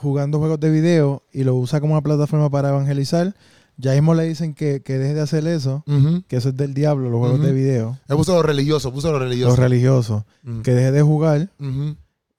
jugando 0.00 0.38
juegos 0.38 0.60
de 0.60 0.70
video 0.70 1.22
y 1.32 1.44
lo 1.44 1.54
usa 1.54 1.80
como 1.80 1.94
una 1.94 2.02
plataforma 2.02 2.50
para 2.50 2.70
evangelizar. 2.70 3.34
Ya 3.76 3.92
mismo 3.92 4.14
le 4.14 4.24
dicen 4.24 4.54
que, 4.54 4.82
que 4.82 4.98
deje 4.98 5.14
de 5.14 5.20
hacer 5.20 5.46
eso, 5.46 5.84
que 6.26 6.36
eso 6.36 6.48
es 6.48 6.56
del 6.56 6.74
diablo, 6.74 7.10
los 7.10 7.20
juegos 7.20 7.40
de 7.40 7.52
video, 7.52 7.96
Él 8.08 8.16
puso 8.16 8.34
lo 8.34 8.42
religioso, 8.42 8.92
puso 8.92 9.12
lo 9.12 9.20
religioso. 9.20 9.50
los 9.50 9.58
religiosos. 9.58 10.24
Ujú. 10.44 10.62
Que 10.62 10.72
deje 10.72 10.90
de 10.90 11.02
jugar 11.02 11.50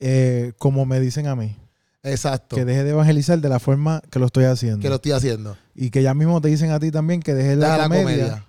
eh, 0.01 0.51
como 0.57 0.85
me 0.85 0.99
dicen 0.99 1.27
a 1.27 1.35
mí. 1.35 1.55
Exacto. 2.03 2.55
Que 2.55 2.65
deje 2.65 2.83
de 2.83 2.89
evangelizar 2.91 3.39
de 3.39 3.49
la 3.49 3.59
forma 3.59 4.01
que 4.09 4.19
lo 4.19 4.25
estoy 4.25 4.45
haciendo. 4.45 4.79
que 4.79 4.89
lo 4.89 4.95
estoy 4.95 5.11
haciendo. 5.13 5.55
Y 5.75 5.89
que 5.91 6.03
ya 6.03 6.13
mismo 6.13 6.41
te 6.41 6.49
dicen 6.49 6.71
a 6.71 6.79
ti 6.79 6.91
también 6.91 7.21
que 7.21 7.33
dejes 7.33 7.57
la, 7.57 7.75
Deja 7.75 7.83
comedia. 7.87 8.45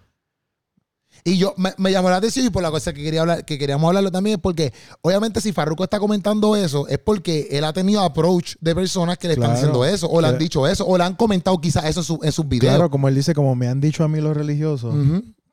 Y 1.24 1.36
yo 1.38 1.54
me, 1.56 1.72
me 1.76 1.92
llamó 1.92 2.08
la 2.10 2.16
atención 2.16 2.46
y 2.46 2.50
por 2.50 2.62
la 2.62 2.70
cosa 2.70 2.92
que 2.92 3.02
quería 3.02 3.20
hablar, 3.20 3.44
que 3.44 3.58
queríamos 3.58 3.86
hablarlo 3.88 4.10
también 4.10 4.36
es 4.36 4.42
porque 4.42 4.72
obviamente 5.02 5.40
si 5.40 5.52
Farruko 5.52 5.84
está 5.84 5.98
comentando 6.00 6.56
eso 6.56 6.88
es 6.88 6.98
porque 6.98 7.48
él 7.50 7.64
ha 7.64 7.72
tenido 7.72 8.00
approach 8.00 8.54
de 8.60 8.74
personas 8.74 9.18
que 9.18 9.28
le 9.28 9.34
están 9.34 9.50
diciendo 9.54 9.84
eso 9.84 10.08
o 10.08 10.20
le 10.20 10.28
han 10.28 10.38
dicho 10.38 10.66
eso 10.66 10.86
o 10.86 10.96
le 10.96 11.04
han 11.04 11.14
comentado 11.16 11.60
quizás 11.60 11.84
eso 11.84 12.00
en, 12.00 12.04
su- 12.04 12.20
en 12.22 12.32
sus 12.32 12.48
videos. 12.48 12.74
Claro, 12.74 12.90
como 12.90 13.08
él 13.08 13.14
dice, 13.14 13.34
como 13.34 13.54
me 13.54 13.68
han 13.68 13.80
dicho 13.80 14.02
a 14.04 14.08
mí 14.08 14.20
los 14.20 14.36
religiosos, 14.36 14.94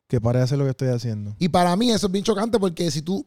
que 0.08 0.22
pare 0.22 0.40
de 0.40 0.46
hacer 0.46 0.58
lo 0.58 0.64
que 0.64 0.70
estoy 0.72 0.88
haciendo. 0.88 1.36
Y 1.40 1.50
para 1.50 1.76
mí 1.76 1.92
eso 1.92 2.08
es 2.08 2.12
bien 2.14 2.24
chocante 2.24 2.58
porque 2.60 2.90
si 2.92 3.02
tú, 3.02 3.26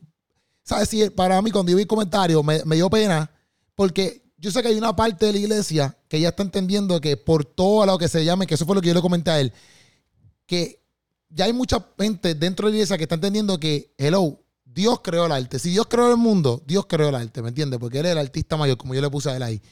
¿sabes? 0.63 0.89
Si 0.89 1.11
para 1.11 1.43
mí 1.43 1.51
cuando 1.51 1.71
yo 1.71 1.77
vi 1.77 1.83
el 1.83 1.89
comentario 1.89 2.43
me, 2.43 2.65
me 2.65 2.77
dio 2.77 2.89
pena 2.89 3.31
porque 3.75 4.23
yo 4.39 4.51
sé 4.51 4.63
que 4.63 4.69
hay 4.69 4.77
una 4.79 4.97
parte 4.97 5.27
de 5.27 5.33
la 5.35 5.39
iglesia 5.39 5.99
que 6.09 6.19
ya 6.19 6.31
está 6.31 6.43
entendiendo 6.43 6.99
que 7.03 7.19
por 7.19 7.45
todo 7.45 7.85
lo 7.85 7.99
que 7.99 8.09
se 8.09 8.25
llame, 8.25 8.47
que 8.47 8.55
eso 8.55 8.65
fue 8.65 8.75
lo 8.75 8.81
que 8.81 8.89
yo 8.89 8.95
le 8.95 9.03
comenté 9.03 9.31
a 9.31 9.41
él, 9.41 9.53
que 10.47 10.80
ya 11.31 11.47
hay 11.47 11.53
mucha 11.53 11.85
gente 11.99 12.35
dentro 12.35 12.67
de 12.67 12.73
la 12.73 12.77
iglesia 12.79 12.99
que 12.99 13.05
está 13.05 13.15
entendiendo 13.15 13.59
que, 13.59 13.95
hello, 13.97 14.41
Dios 14.65 15.01
creó 15.03 15.27
el 15.27 15.33
arte. 15.33 15.59
Si 15.59 15.71
Dios 15.71 15.87
creó 15.89 16.11
el 16.11 16.17
mundo, 16.17 16.63
Dios 16.67 16.87
creó 16.87 17.09
el 17.09 17.15
arte, 17.15 17.43
¿me 17.43 17.49
entiendes? 17.49 17.81
Porque 17.81 18.01
él 18.01 18.07
es 18.07 18.13
el 18.13 18.19
artista 18.19 18.57
mayor, 18.57 18.77
como 18.77 18.95
yo 18.95 19.01
le 19.01 19.11
puse 19.11 19.31
a 19.31 19.37
él 19.37 19.43
ahí. 19.43 19.63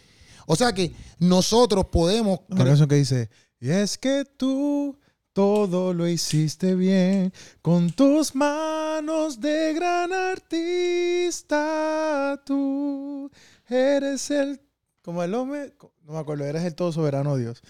O 0.47 0.57
sea 0.57 0.73
que 0.73 0.93
nosotros 1.19 1.87
podemos... 1.87 2.41
Una 2.49 2.65
canción 2.65 2.89
que 2.89 2.95
dice, 2.97 3.29
y 3.61 3.71
es 3.71 3.99
que 3.99 4.25
tú 4.25 4.97
todo 5.33 5.93
lo 5.95 6.09
hiciste 6.09 6.75
bien, 6.75 7.33
con 7.63 7.93
tus 7.93 8.35
manos 8.35 9.41
de 9.41 9.73
gran 9.73 10.13
artista, 10.13 11.63
tú 12.45 13.31
eres 13.69 14.33
el, 14.33 14.61
como 15.01 15.23
el 15.23 15.33
hombre, 15.35 15.75
no 16.03 16.15
me 16.15 16.19
acuerdo, 16.19 16.45
eres 16.45 16.65
el 16.65 16.75
todo 16.75 16.91
soberano 16.91 17.37
Dios. 17.37 17.63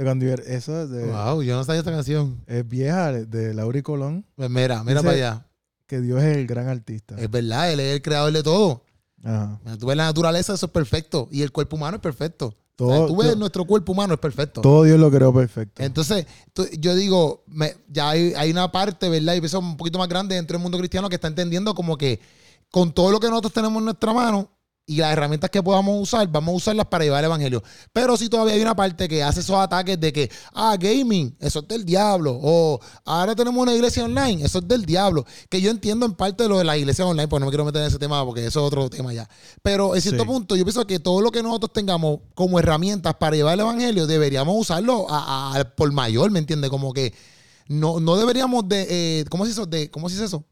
De 0.00 0.06
cuando 0.06 0.24
yo- 0.24 0.32
eso 0.46 0.82
es, 0.82 0.88
de- 0.88 1.04
Wow, 1.06 1.42
yo 1.42 1.54
no 1.56 1.62
sabía 1.64 1.80
esta 1.80 1.92
canción. 1.92 2.40
es 2.46 2.66
vieja, 2.66 3.12
de 3.12 3.52
Laura 3.52 3.78
y 3.78 3.82
Colón, 3.82 4.24
Pues 4.34 4.48
mira, 4.48 4.82
mira 4.82 5.00
Dice- 5.02 5.04
para 5.04 5.16
allá. 5.16 5.46
que 5.86 6.00
Dios 6.00 6.22
es 6.22 6.38
el 6.38 6.46
gran 6.46 6.68
artista. 6.68 7.16
Es 7.18 7.30
verdad, 7.30 7.70
él 7.70 7.80
es 7.80 7.94
el 7.96 8.00
creador 8.00 8.32
de 8.32 8.42
todo. 8.42 8.82
Ajá. 9.22 9.60
Tú 9.78 9.86
ves 9.88 9.98
la 9.98 10.04
naturaleza, 10.06 10.54
eso 10.54 10.64
es 10.66 10.72
perfecto. 10.72 11.28
Y 11.30 11.42
el 11.42 11.52
cuerpo 11.52 11.76
humano 11.76 11.96
es 11.96 12.00
perfecto. 12.02 12.54
Todo- 12.76 12.88
O 12.88 12.96
sea, 12.96 13.06
tú 13.08 13.16
ves 13.16 13.36
nuestro 13.36 13.66
cuerpo 13.66 13.92
humano 13.92 14.14
es 14.14 14.20
perfecto. 14.20 14.62
Todo 14.62 14.84
Dios 14.84 14.98
lo 14.98 15.10
creó 15.10 15.34
perfecto. 15.34 15.82
Entonces, 15.82 16.26
tú- 16.54 16.66
yo 16.78 16.94
digo, 16.94 17.44
me- 17.46 17.76
ya 17.88 18.08
hay, 18.08 18.32
hay 18.34 18.50
una 18.50 18.72
parte, 18.72 19.10
¿verdad? 19.10 19.34
Y 19.34 19.44
eso 19.44 19.58
un 19.58 19.76
poquito 19.76 19.98
más 19.98 20.08
grande 20.08 20.34
dentro 20.36 20.56
del 20.56 20.62
mundo 20.62 20.78
cristiano 20.78 21.10
que 21.10 21.16
está 21.16 21.28
entendiendo 21.28 21.74
como 21.74 21.98
que 21.98 22.20
con 22.70 22.92
todo 22.94 23.10
lo 23.10 23.20
que 23.20 23.28
nosotros 23.28 23.52
tenemos 23.52 23.80
en 23.80 23.84
nuestra 23.84 24.14
mano 24.14 24.48
y 24.90 24.96
las 24.96 25.12
herramientas 25.12 25.50
que 25.50 25.62
podamos 25.62 26.00
usar, 26.02 26.26
vamos 26.28 26.52
a 26.52 26.56
usarlas 26.56 26.86
para 26.86 27.04
llevar 27.04 27.20
el 27.20 27.26
evangelio. 27.26 27.62
Pero 27.92 28.16
si 28.16 28.28
todavía 28.28 28.54
hay 28.54 28.60
una 28.62 28.74
parte 28.74 29.08
que 29.08 29.22
hace 29.22 29.40
esos 29.40 29.56
ataques 29.56 30.00
de 30.00 30.12
que, 30.12 30.30
ah, 30.52 30.76
gaming, 30.78 31.36
eso 31.38 31.60
es 31.60 31.68
del 31.68 31.84
diablo. 31.84 32.38
O 32.42 32.80
ahora 33.04 33.34
tenemos 33.36 33.62
una 33.62 33.74
iglesia 33.74 34.04
online, 34.04 34.44
eso 34.44 34.58
es 34.58 34.66
del 34.68 34.84
diablo. 34.84 35.24
Que 35.48 35.60
yo 35.60 35.70
entiendo 35.70 36.06
en 36.06 36.14
parte 36.14 36.48
lo 36.48 36.58
de 36.58 36.64
la 36.64 36.76
iglesia 36.76 37.06
online, 37.06 37.28
porque 37.28 37.40
no 37.40 37.46
me 37.46 37.50
quiero 37.52 37.64
meter 37.64 37.82
en 37.82 37.88
ese 37.88 37.98
tema 37.98 38.24
porque 38.24 38.44
eso 38.46 38.60
es 38.60 38.66
otro 38.66 38.90
tema 38.90 39.12
ya. 39.12 39.28
Pero 39.62 39.94
en 39.94 40.00
cierto 40.02 40.24
Sí. 40.24 40.28
punto, 40.28 40.56
yo 40.56 40.64
pienso 40.64 40.86
que 40.86 40.98
todo 40.98 41.20
lo 41.20 41.30
que 41.30 41.42
nosotros 41.42 41.72
tengamos 41.72 42.18
como 42.34 42.58
herramientas 42.58 43.14
para 43.14 43.36
llevar 43.36 43.54
el 43.54 43.60
evangelio, 43.60 44.06
deberíamos 44.08 44.56
usarlo 44.58 45.06
a- 45.08 45.56
a- 45.58 45.64
por 45.76 45.92
mayor, 45.92 46.30
¿me 46.30 46.40
entiendes? 46.40 46.68
Como 46.70 46.92
que 46.92 47.14
no, 47.68 48.00
no 48.00 48.16
deberíamos 48.16 48.68
de, 48.68 48.86
eh, 49.20 49.24
¿cómo 49.30 49.44
se 49.44 49.52
hizo? 49.52 49.66
De, 49.66 49.88
¿Cómo 49.90 50.08
se 50.08 50.16
dice 50.16 50.24
eso? 50.26 50.44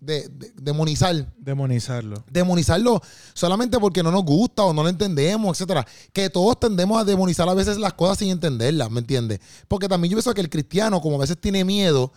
De, 0.00 0.28
de- 0.28 0.52
demonizar 0.60 1.32
Demonizarlo. 1.38 2.22
demonizarlo 2.30 3.00
solamente 3.32 3.78
porque 3.78 4.02
no 4.02 4.10
nos 4.10 4.22
gusta 4.24 4.62
o 4.64 4.74
no 4.74 4.82
lo 4.82 4.88
entendemos, 4.90 5.56
etcétera. 5.56 5.86
Que 6.12 6.28
todos 6.28 6.60
tendemos 6.60 7.00
a 7.00 7.04
demonizar 7.04 7.48
a 7.48 7.54
veces 7.54 7.78
las 7.78 7.94
cosas 7.94 8.18
sin 8.18 8.28
entenderlas, 8.30 8.90
¿me 8.90 9.00
entiendes? 9.00 9.40
Porque 9.66 9.88
también 9.88 10.10
yo 10.12 10.16
pienso 10.16 10.34
que 10.34 10.42
el 10.42 10.50
cristiano, 10.50 11.00
como 11.00 11.16
a 11.16 11.20
veces 11.20 11.40
tiene 11.40 11.64
miedo 11.64 12.12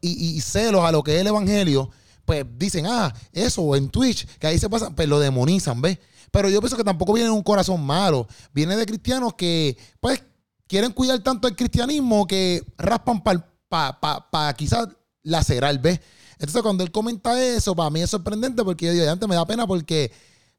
y, 0.00 0.36
y 0.36 0.40
celos 0.40 0.84
a 0.84 0.90
lo 0.90 1.04
que 1.04 1.14
es 1.14 1.20
el 1.20 1.28
evangelio, 1.28 1.90
pues 2.24 2.44
dicen, 2.58 2.86
ah, 2.88 3.14
eso 3.32 3.76
en 3.76 3.88
Twitch, 3.88 4.26
que 4.38 4.48
ahí 4.48 4.58
se 4.58 4.68
pasa, 4.68 4.90
pues 4.90 5.06
lo 5.08 5.20
demonizan, 5.20 5.80
¿ves? 5.80 5.98
Pero 6.32 6.48
yo 6.50 6.60
pienso 6.60 6.76
que 6.76 6.82
tampoco 6.82 7.12
viene 7.12 7.28
de 7.28 7.34
un 7.36 7.42
corazón 7.44 7.84
malo, 7.86 8.26
viene 8.52 8.74
de 8.76 8.84
cristianos 8.84 9.34
que, 9.34 9.78
pues, 10.00 10.24
quieren 10.66 10.90
cuidar 10.90 11.20
tanto 11.20 11.46
el 11.46 11.54
cristianismo 11.54 12.26
que 12.26 12.64
raspan 12.78 13.22
para 13.22 13.48
pa, 13.68 14.00
pa, 14.00 14.28
pa 14.28 14.52
quizás 14.54 14.88
lacerar, 15.22 15.80
¿ves? 15.80 16.00
Entonces, 16.38 16.62
cuando 16.62 16.84
él 16.84 16.90
comenta 16.90 17.40
eso, 17.42 17.74
para 17.74 17.90
mí 17.90 18.00
es 18.02 18.10
sorprendente 18.10 18.62
porque 18.62 18.86
yo 18.86 18.92
digo, 18.92 19.10
antes 19.10 19.28
me 19.28 19.34
da 19.34 19.46
pena 19.46 19.66
porque, 19.66 20.12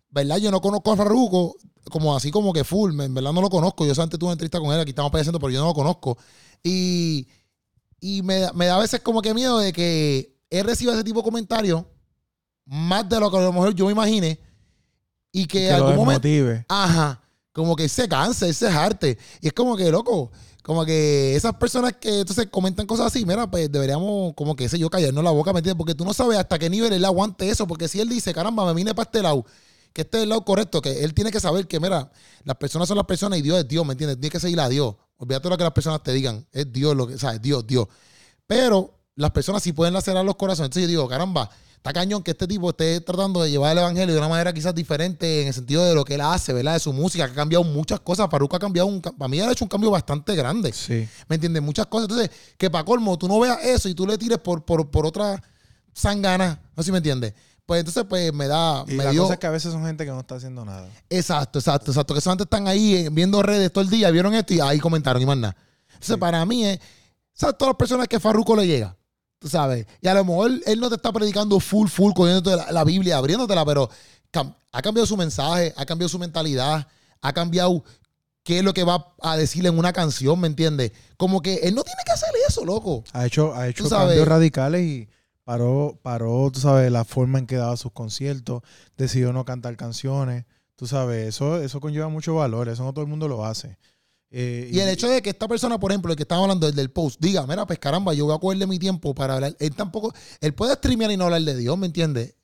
¿verdad? 0.09 0.37
Yo 0.37 0.49
no 0.51 0.59
conozco 0.61 0.91
a 0.91 0.95
Farruko 0.97 1.55
como 1.91 2.15
así 2.15 2.31
como 2.31 2.51
que 2.51 2.63
full, 2.63 2.99
en 2.99 3.13
verdad 3.13 3.31
no 3.31 3.41
lo 3.41 3.49
conozco. 3.49 3.85
Yo 3.85 3.93
antes 4.01 4.19
tuve 4.19 4.27
una 4.29 4.33
entrevista 4.33 4.59
con 4.59 4.73
él, 4.73 4.79
aquí 4.81 4.89
estamos 4.89 5.11
padeciendo, 5.11 5.39
pero 5.39 5.51
yo 5.51 5.59
no 5.61 5.67
lo 5.67 5.73
conozco. 5.73 6.17
Y, 6.63 7.27
y 7.99 8.21
me, 8.23 8.39
da- 8.39 8.53
me 8.53 8.65
da 8.65 8.75
a 8.75 8.79
veces 8.79 8.99
como 9.01 9.21
que 9.21 9.33
miedo 9.33 9.59
de 9.59 9.71
que 9.71 10.35
él 10.49 10.65
reciba 10.65 10.93
ese 10.93 11.03
tipo 11.03 11.19
de 11.19 11.25
comentarios, 11.25 11.83
más 12.65 13.07
de 13.07 13.19
lo 13.19 13.29
que 13.31 13.37
a 13.37 13.41
lo 13.41 13.53
mejor 13.53 13.73
yo 13.73 13.85
me 13.85 13.91
imagine, 13.91 14.39
y 15.31 15.45
que, 15.45 15.59
Que 15.59 15.71
algún 15.71 15.91
momento. 15.95 16.21
Ajá. 16.67 17.21
Como 17.57 17.75
que 17.75 17.89
se 17.89 18.07
cansa, 18.07 18.47
ese 18.47 18.67
es 18.67 18.75
arte. 18.75 19.17
Y 19.41 19.47
es 19.47 19.53
como 19.53 19.75
que, 19.75 19.89
loco, 19.89 20.31
como 20.61 20.85
que 20.85 21.35
esas 21.35 21.55
personas 21.55 21.93
que 21.99 22.19
entonces 22.19 22.45
comentan 22.51 22.85
cosas 22.85 23.07
así, 23.07 23.25
mira, 23.25 23.49
pues 23.49 23.71
deberíamos, 23.71 24.35
como 24.35 24.55
que 24.55 24.69
sé 24.69 24.77
yo, 24.77 24.91
callarnos 24.91 25.23
la 25.23 25.31
boca, 25.31 25.51
¿me 25.53 25.59
entiendes? 25.61 25.75
Porque 25.75 25.95
tú 25.95 26.05
no 26.05 26.13
sabes 26.13 26.37
hasta 26.37 26.59
qué 26.59 26.69
nivel 26.69 26.93
él 26.93 27.03
aguante 27.03 27.49
eso. 27.49 27.65
Porque 27.65 27.87
si 27.87 27.99
él 27.99 28.09
dice, 28.09 28.31
caramba, 28.31 28.63
me 28.63 28.75
vine 28.75 28.93
para 28.93 29.05
este 29.07 29.23
lado, 29.23 29.43
que 29.91 30.01
este 30.03 30.17
es 30.17 30.23
el 30.23 30.29
lado 30.29 30.45
correcto, 30.45 30.83
que 30.83 31.03
él 31.03 31.15
tiene 31.15 31.31
que 31.31 31.39
saber 31.39 31.67
que, 31.67 31.79
mira, 31.79 32.11
las 32.43 32.57
personas 32.57 32.87
son 32.87 32.97
las 32.97 33.07
personas 33.07 33.39
y 33.39 33.41
Dios 33.41 33.57
es 33.57 33.67
Dios, 33.67 33.83
¿me 33.83 33.93
entiendes? 33.93 34.19
Tienes 34.19 34.33
que 34.33 34.39
seguir 34.39 34.59
a 34.59 34.69
Dios. 34.69 34.95
Olvídate 35.17 35.49
lo 35.49 35.57
que 35.57 35.63
las 35.63 35.73
personas 35.73 36.03
te 36.03 36.13
digan. 36.13 36.45
Es 36.51 36.71
Dios 36.71 36.95
lo 36.95 37.07
que, 37.07 37.15
o 37.15 37.17
sea, 37.17 37.33
es 37.33 37.41
Dios, 37.41 37.65
Dios. 37.65 37.87
Pero 38.45 38.99
las 39.15 39.31
personas 39.31 39.63
sí 39.63 39.73
pueden 39.73 39.95
lacerar 39.95 40.23
los 40.23 40.35
corazones. 40.35 40.67
Entonces 40.67 40.83
yo 40.83 40.89
digo, 40.89 41.07
caramba, 41.07 41.49
está 41.77 41.93
cañón 41.93 42.21
que 42.21 42.31
este 42.31 42.47
tipo 42.47 42.69
esté 42.71 42.99
tratando 43.01 43.41
de 43.41 43.49
llevar 43.49 43.71
el 43.71 43.77
evangelio 43.79 44.13
de 44.13 44.19
una 44.19 44.27
manera 44.27 44.51
quizás 44.51 44.75
diferente 44.75 45.41
en 45.41 45.47
el 45.47 45.53
sentido 45.53 45.85
de 45.85 45.95
lo 45.95 46.03
que 46.03 46.15
él 46.15 46.21
hace, 46.21 46.51
¿verdad? 46.51 46.73
De 46.73 46.79
su 46.79 46.91
música, 46.91 47.25
que 47.25 47.31
ha 47.31 47.35
cambiado 47.35 47.63
muchas 47.63 47.99
cosas. 48.01 48.27
Farruko 48.29 48.55
ha 48.55 48.59
cambiado, 48.59 48.87
un, 48.87 49.01
para 49.01 49.27
mí 49.29 49.39
él 49.39 49.47
ha 49.47 49.51
hecho 49.51 49.63
un 49.65 49.69
cambio 49.69 49.89
bastante 49.91 50.35
grande. 50.35 50.73
Sí. 50.73 51.07
¿Me 51.29 51.35
entiendes? 51.35 51.63
Muchas 51.63 51.85
cosas. 51.87 52.09
Entonces, 52.09 52.29
que 52.57 52.69
para 52.69 52.83
colmo, 52.83 53.17
tú 53.17 53.27
no 53.27 53.39
veas 53.39 53.63
eso 53.63 53.87
y 53.87 53.95
tú 53.95 54.05
le 54.05 54.17
tires 54.17 54.37
por, 54.39 54.65
por, 54.65 54.89
por 54.91 55.05
otra 55.05 55.41
sangana. 55.93 56.59
No 56.75 56.83
sé 56.83 56.87
si 56.87 56.91
me 56.91 56.97
entiendes. 56.97 57.33
Pues 57.65 57.79
entonces, 57.81 58.05
pues 58.07 58.33
me 58.33 58.47
da. 58.47 58.85
Y 58.87 58.93
me 58.93 59.03
la 59.03 59.11
dio, 59.11 59.23
cosa 59.23 59.33
es 59.33 59.39
que 59.39 59.47
a 59.47 59.51
veces 59.51 59.73
son 59.73 59.85
gente 59.85 60.05
que 60.05 60.11
no 60.11 60.21
está 60.21 60.35
haciendo 60.35 60.63
nada. 60.63 60.89
Exacto, 61.09 61.59
exacto, 61.59 61.91
exacto. 61.91 62.13
Que 62.13 62.21
solamente 62.21 62.43
están 62.43 62.67
ahí 62.67 62.95
eh, 62.95 63.09
viendo 63.11 63.41
redes 63.43 63.71
todo 63.73 63.83
el 63.83 63.89
día, 63.89 64.09
vieron 64.09 64.33
esto 64.33 64.53
y 64.53 64.59
ahí 64.61 64.79
comentaron 64.79 65.21
y 65.21 65.25
más 65.25 65.37
nada. 65.37 65.55
Entonces, 65.87 66.15
Sí. 66.15 66.19
para 66.19 66.45
mí 66.45 66.65
es, 66.65 66.79
¿sabes? 67.33 67.57
Todas 67.57 67.71
las 67.71 67.77
personas 67.77 68.07
que 68.07 68.19
Farruko 68.21 68.55
le 68.55 68.65
llega, 68.67 68.95
tú 69.39 69.47
sabes. 69.49 69.85
Y 70.01 70.07
a 70.07 70.13
lo 70.13 70.25
mejor 70.25 70.51
él 70.65 70.79
no 70.79 70.89
te 70.89 70.95
está 70.95 71.11
predicando 71.11 71.59
full, 71.59 71.87
full, 71.87 72.13
cogiéndote 72.13 72.55
la, 72.55 72.71
la 72.71 72.83
Biblia, 72.83 73.17
abriéndotela, 73.17 73.65
pero 73.65 73.89
cam- 74.31 74.55
ha 74.71 74.81
cambiado 74.81 75.05
su 75.05 75.17
mensaje, 75.17 75.73
ha 75.77 75.85
cambiado 75.85 76.09
su 76.09 76.19
mentalidad, 76.19 76.87
ha 77.21 77.33
cambiado 77.33 77.83
qué 78.43 78.59
es 78.59 78.63
lo 78.63 78.73
que 78.73 78.83
va 78.83 79.13
a 79.21 79.35
decirle 79.37 79.69
en 79.69 79.77
una 79.77 79.91
canción, 79.93 80.39
¿me 80.39 80.47
entiendes? 80.47 80.91
Como 81.17 81.41
que 81.41 81.55
él 81.55 81.75
no 81.75 81.83
tiene 81.83 82.01
que 82.05 82.11
hacer 82.13 82.29
eso, 82.47 82.63
loco. 82.65 83.03
Ha 83.13 83.25
hecho, 83.25 83.53
ha 83.53 83.67
hecho 83.67 83.83
cambios 83.89 84.27
radicales 84.27 84.81
y 84.83 85.09
paró, 85.43 85.99
paró, 86.01 86.49
tú 86.51 86.59
sabes, 86.59 86.91
la 86.91 87.03
forma 87.05 87.39
en 87.39 87.47
que 87.47 87.55
daba 87.57 87.75
sus 87.77 87.91
conciertos, 87.91 88.61
decidió 88.97 89.33
no 89.33 89.45
cantar 89.45 89.75
canciones. 89.77 90.45
Tú 90.75 90.87
sabes, 90.87 91.27
eso, 91.27 91.61
eso 91.61 91.79
conlleva 91.79 92.07
mucho 92.07 92.35
valor, 92.35 92.69
eso 92.69 92.83
no 92.83 92.93
todo 92.93 93.03
el 93.03 93.09
mundo 93.09 93.27
lo 93.27 93.45
hace. 93.45 93.77
Eh, 94.29 94.69
Y 94.73 94.79
el 94.79 94.89
hecho 94.89 95.07
de 95.09 95.21
que 95.21 95.29
esta 95.29 95.47
persona, 95.47 95.79
por 95.79 95.91
ejemplo, 95.91 96.11
el 96.11 96.17
que 96.17 96.23
estaba 96.23 96.41
hablando 96.41 96.67
del, 96.67 96.75
del 96.75 96.91
post, 96.91 97.19
diga, 97.19 97.45
mira, 97.47 97.65
pues 97.65 97.79
caramba, 97.79 98.13
yo 98.13 98.25
voy 98.25 98.35
a 98.35 98.39
cogerle 98.39 98.67
mi 98.67 98.77
tiempo 98.79 99.15
para 99.15 99.35
hablar. 99.35 99.55
Él 99.59 99.75
tampoco, 99.75 100.13
él 100.41 100.53
puede 100.53 100.73
streamear 100.75 101.11
y 101.11 101.17
no 101.17 101.25
hablar 101.25 101.41
de 101.43 101.55
Dios, 101.55 101.77
¿me 101.77 101.87
entiendes? 101.87 102.35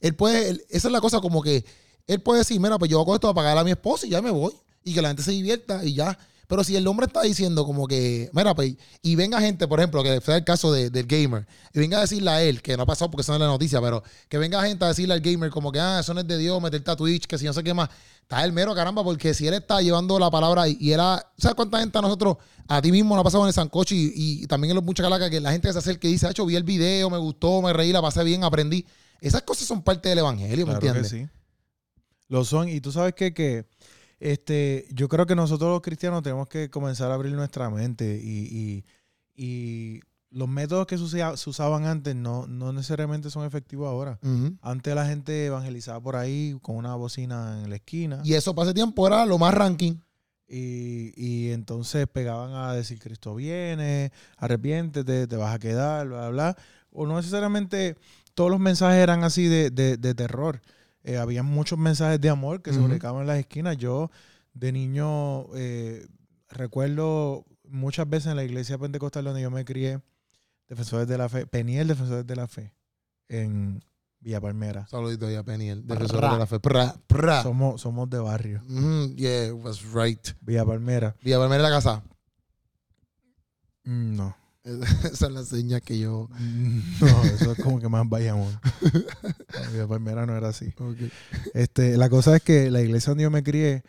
Él 0.00 0.14
puede, 0.14 0.48
él- 0.50 0.64
esa 0.70 0.88
es 0.88 0.92
la 0.92 1.00
cosa 1.00 1.20
como 1.20 1.42
que 1.42 1.64
él 2.06 2.20
puede 2.20 2.40
decir, 2.40 2.60
mira, 2.60 2.78
pues 2.78 2.90
yo 2.90 2.98
voy 2.98 3.02
a 3.02 3.06
coger 3.06 3.16
esto 3.16 3.34
para 3.34 3.44
pagar 3.46 3.58
a 3.58 3.64
mi 3.64 3.70
esposa 3.72 4.06
y 4.06 4.10
ya 4.10 4.22
me 4.22 4.30
voy. 4.30 4.52
Y 4.84 4.94
que 4.94 5.02
la 5.02 5.08
gente 5.08 5.22
se 5.22 5.30
divierta 5.32 5.84
y 5.84 5.94
ya. 5.94 6.18
Pero 6.52 6.64
si 6.64 6.76
el 6.76 6.86
hombre 6.86 7.06
está 7.06 7.22
diciendo 7.22 7.64
como 7.64 7.88
que, 7.88 8.28
mira, 8.34 8.54
pues, 8.54 8.74
y 9.00 9.14
venga 9.16 9.40
gente, 9.40 9.66
por 9.66 9.80
ejemplo, 9.80 10.02
que 10.02 10.20
fue 10.20 10.36
el 10.36 10.44
caso 10.44 10.70
de- 10.70 10.90
del 10.90 11.06
gamer, 11.06 11.46
y 11.72 11.78
venga 11.78 11.96
a 11.96 12.00
decirle 12.02 12.30
a 12.30 12.42
él, 12.42 12.60
que 12.60 12.76
no 12.76 12.82
ha 12.82 12.86
pasado 12.86 13.10
porque 13.10 13.22
eso 13.22 13.32
no 13.32 13.36
es 13.36 13.40
la 13.40 13.46
noticia, 13.46 13.80
pero 13.80 14.02
que 14.28 14.36
venga 14.36 14.62
gente 14.62 14.84
a 14.84 14.88
decirle 14.88 15.14
al 15.14 15.22
gamer 15.22 15.48
como 15.48 15.72
que, 15.72 15.80
ah, 15.80 16.00
eso 16.00 16.12
no 16.12 16.20
es 16.20 16.26
de 16.26 16.36
Dios, 16.36 16.60
meterte 16.60 16.90
a 16.90 16.94
Twitch, 16.96 17.24
que 17.26 17.38
si 17.38 17.46
no 17.46 17.54
sé 17.54 17.64
qué 17.64 17.72
más. 17.72 17.88
Está 18.20 18.44
el 18.44 18.52
mero, 18.52 18.74
caramba, 18.74 19.02
porque 19.02 19.32
si 19.32 19.46
él 19.48 19.54
está 19.54 19.80
llevando 19.80 20.18
la 20.18 20.30
palabra 20.30 20.68
y, 20.68 20.76
y 20.78 20.92
era, 20.92 21.24
¿sabes 21.38 21.54
cuánta 21.54 21.80
gente 21.80 21.96
a 21.96 22.02
nosotros, 22.02 22.36
a 22.68 22.82
ti 22.82 22.92
mismo, 22.92 23.14
nos 23.14 23.22
ha 23.22 23.24
pasado 23.24 23.44
en 23.44 23.48
el 23.48 23.54
Sancocho 23.54 23.94
y, 23.94 24.12
y 24.14 24.46
también 24.46 24.72
en 24.72 24.74
los 24.74 24.84
muchas 24.84 25.04
calacas, 25.04 25.30
que 25.30 25.40
la 25.40 25.52
gente 25.52 25.68
que 25.68 25.72
se 25.72 25.78
acerca 25.78 26.06
y 26.06 26.12
dice, 26.12 26.28
hecho, 26.28 26.44
vi 26.44 26.56
el 26.56 26.64
video, 26.64 27.08
me 27.08 27.16
gustó, 27.16 27.62
me 27.62 27.72
reí, 27.72 27.92
la 27.94 28.02
pasé 28.02 28.24
bien, 28.24 28.44
aprendí. 28.44 28.84
Esas 29.22 29.40
cosas 29.40 29.66
son 29.66 29.80
parte 29.80 30.10
del 30.10 30.18
evangelio, 30.18 30.66
¿me 30.66 30.72
Claro 30.72 30.80
que 30.80 30.86
entiendes? 30.98 31.10
sí. 31.12 31.26
Lo 32.28 32.44
son. 32.44 32.68
Y 32.68 32.82
tú 32.82 32.92
sabes 32.92 33.14
que, 33.14 33.32
que 33.32 33.64
este, 34.22 34.86
yo 34.92 35.08
creo 35.08 35.26
que 35.26 35.34
nosotros 35.34 35.70
los 35.70 35.80
cristianos 35.82 36.22
tenemos 36.22 36.48
que 36.48 36.70
comenzar 36.70 37.10
a 37.10 37.14
abrir 37.14 37.32
nuestra 37.32 37.68
mente 37.70 38.20
y, 38.22 38.46
y- 38.46 38.84
y 39.34 40.00
los 40.30 40.48
métodos 40.48 40.86
que 40.86 40.96
se, 40.96 41.02
usa- 41.04 41.36
se 41.36 41.50
usaban 41.50 41.84
antes 41.86 42.14
no, 42.14 42.46
no 42.46 42.72
necesariamente 42.72 43.30
son 43.30 43.44
efectivos 43.44 43.88
ahora. 43.88 44.18
Antes 44.62 44.94
la 44.94 45.06
gente 45.06 45.46
evangelizaba 45.46 46.00
por 46.00 46.16
ahí 46.16 46.56
con 46.62 46.76
una 46.76 46.94
bocina 46.94 47.60
en 47.62 47.68
la 47.70 47.76
esquina 47.76 48.20
Y 48.24 48.34
eso 48.34 48.54
para 48.54 48.66
ese 48.68 48.74
tiempo 48.74 49.06
era 49.06 49.26
lo 49.26 49.38
más 49.38 49.52
ranking. 49.54 49.94
y, 50.48 51.12
y 51.16 51.50
entonces 51.50 52.06
pegaban 52.06 52.52
a 52.54 52.74
decir 52.74 52.98
Cristo 52.98 53.34
viene, 53.34 54.12
arrepiéntete, 54.36 55.26
te 55.26 55.36
vas 55.36 55.54
a 55.54 55.58
quedar, 55.58 56.08
bla, 56.08 56.28
bla. 56.28 56.56
O 56.90 57.06
no 57.06 57.16
necesariamente 57.16 57.96
todos 58.34 58.50
los 58.50 58.60
mensajes 58.60 58.98
eran 58.98 59.24
así 59.24 59.46
de, 59.46 59.70
de- 59.70 59.96
de 59.96 60.14
terror. 60.14 60.60
Eh, 61.04 61.16
había 61.16 61.42
muchos 61.42 61.78
mensajes 61.78 62.20
de 62.20 62.28
amor 62.30 62.62
que 62.62 62.72
se 62.72 62.78
Ujú. 62.78 62.86
publicaban 62.88 63.22
en 63.22 63.26
las 63.26 63.38
esquinas. 63.38 63.76
Yo 63.76 64.10
de 64.54 64.70
niño 64.72 65.46
eh, 65.56 66.06
recuerdo 66.48 67.44
muchas 67.64 68.08
veces 68.08 68.28
en 68.30 68.36
la 68.36 68.44
iglesia 68.44 68.78
pentecostal 68.78 69.24
donde 69.24 69.42
yo 69.42 69.50
me 69.50 69.64
crié, 69.64 70.00
Defensores 70.68 71.06
de 71.08 71.18
la 71.18 71.28
Fe, 71.28 71.46
Peniel 71.46 71.88
Defensores 71.88 72.26
de 72.26 72.36
la 72.36 72.46
Fe, 72.46 72.72
en 73.28 73.82
Villa 74.20 74.40
Palmera. 74.40 74.86
Saludito 74.86 75.26
ahí 75.26 75.34
a 75.34 75.42
Peniel, 75.42 75.82
Pra. 75.82 75.96
defensor 75.96 76.30
de 76.32 76.38
la 76.38 76.46
fe. 76.46 76.60
Pra, 76.60 76.94
pra. 77.08 77.42
Somos, 77.42 77.80
somos 77.80 78.08
de 78.08 78.18
barrio, 78.18 78.62
Mhm, 78.68 79.16
yeah, 79.16 79.52
was 79.52 79.82
right. 79.92 80.28
Villa 80.40 80.64
Palmera. 80.64 81.16
Villa 81.22 81.38
Palmera 81.38 81.62
de 81.64 81.68
la 81.68 81.74
casa. 81.74 82.02
Mm, 83.84 84.16
No. 84.16 84.36
Esa 85.12 85.26
es 85.26 85.32
la 85.32 85.44
seña 85.44 85.80
que 85.80 85.98
yo. 85.98 86.28
No, 87.00 87.24
eso 87.24 87.52
es 87.52 87.58
como 87.62 87.80
que 87.80 87.88
más. 87.88 88.04
No, 88.04 88.10
Villa 89.72 89.88
Palmera 89.88 90.26
no 90.26 90.36
era 90.36 90.48
así. 90.48 90.72
Este, 91.54 91.96
la 91.96 92.08
cosa 92.08 92.36
es 92.36 92.42
que 92.42 92.70
la 92.70 92.80
iglesia 92.80 93.10
donde 93.10 93.24
yo 93.24 93.30
me 93.30 93.42
crié, 93.42 93.82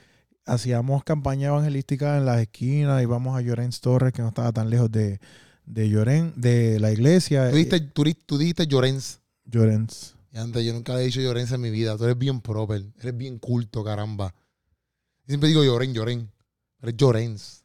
hacíamos 0.45 1.03
campaña 1.03 1.49
evangelística 1.49 2.17
en 2.17 2.25
las 2.25 2.41
esquinas, 2.41 3.01
íbamos 3.03 3.37
a 3.37 3.41
Llorens 3.41 3.81
Torres, 3.81 4.13
que 4.13 4.21
no 4.21 4.29
estaba 4.29 4.51
tan 4.51 4.69
lejos 4.69 4.91
de, 4.91 5.19
de 5.65 5.89
Lloren, 5.89 6.33
de 6.35 6.79
la 6.79 6.91
iglesia. 6.91 7.49
Tú 7.49 7.55
dijiste, 7.55 7.79
tú, 7.81 8.03
tú 8.25 8.37
dijiste 8.37 8.65
Llorens. 8.65 9.19
Llorens. 9.45 10.15
Y 10.31 10.37
antes 10.39 10.65
yo 10.65 10.73
nunca 10.73 10.95
le 10.95 11.01
he 11.01 11.05
dicho 11.05 11.21
Llorens 11.21 11.51
en 11.51 11.61
mi 11.61 11.69
vida. 11.69 11.95
Tú 11.97 12.05
eres 12.05 12.17
bien 12.17 12.41
proper. 12.41 12.83
Eres 12.99 13.15
bien 13.15 13.37
culto, 13.37 13.83
caramba. 13.83 14.33
Siempre 15.27 15.49
digo 15.49 15.63
Lloren, 15.63 15.93
Lloren. 15.93 16.31
Eres 16.81 16.97
Llorens. 16.97 17.63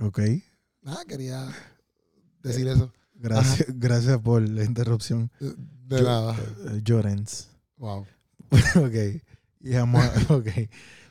Ok. 0.00 0.20
Ah, 0.84 1.02
quería 1.06 1.46
decir 2.42 2.66
eso. 2.68 2.92
Gracias, 3.14 3.66
gracias 3.78 4.18
por 4.18 4.42
la 4.48 4.64
interrupción. 4.64 5.30
De 5.40 5.98
Yo- 5.98 6.04
nada. 6.04 6.36
Eh, 6.70 6.80
Llorens. 6.84 7.50
Wow. 7.76 8.06
ok. 8.76 9.22
Íbamos 9.60 10.04
a, 10.04 10.34
ok. 10.34 10.48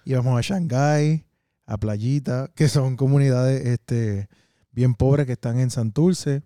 Íbamos 0.05 0.37
a 0.37 0.41
Shanghái, 0.41 1.25
a 1.65 1.77
Playita, 1.77 2.51
que 2.55 2.67
son 2.67 2.95
comunidades 2.97 3.65
este, 3.65 4.27
bien 4.71 4.93
pobres 4.95 5.25
que 5.25 5.33
están 5.33 5.59
en 5.59 5.69
Santurce, 5.69 6.43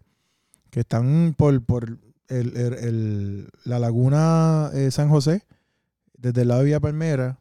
que 0.69 0.81
están 0.81 1.33
por, 1.37 1.63
por 1.65 1.97
el- 2.27 2.55
el- 2.57 2.73
el- 2.73 3.49
la 3.63 3.79
laguna 3.79 4.69
eh, 4.73 4.91
San 4.91 5.09
José, 5.09 5.43
desde 6.17 6.41
el 6.43 6.49
lado 6.49 6.59
de 6.59 6.65
Villa 6.65 6.79
Palmera, 6.79 7.39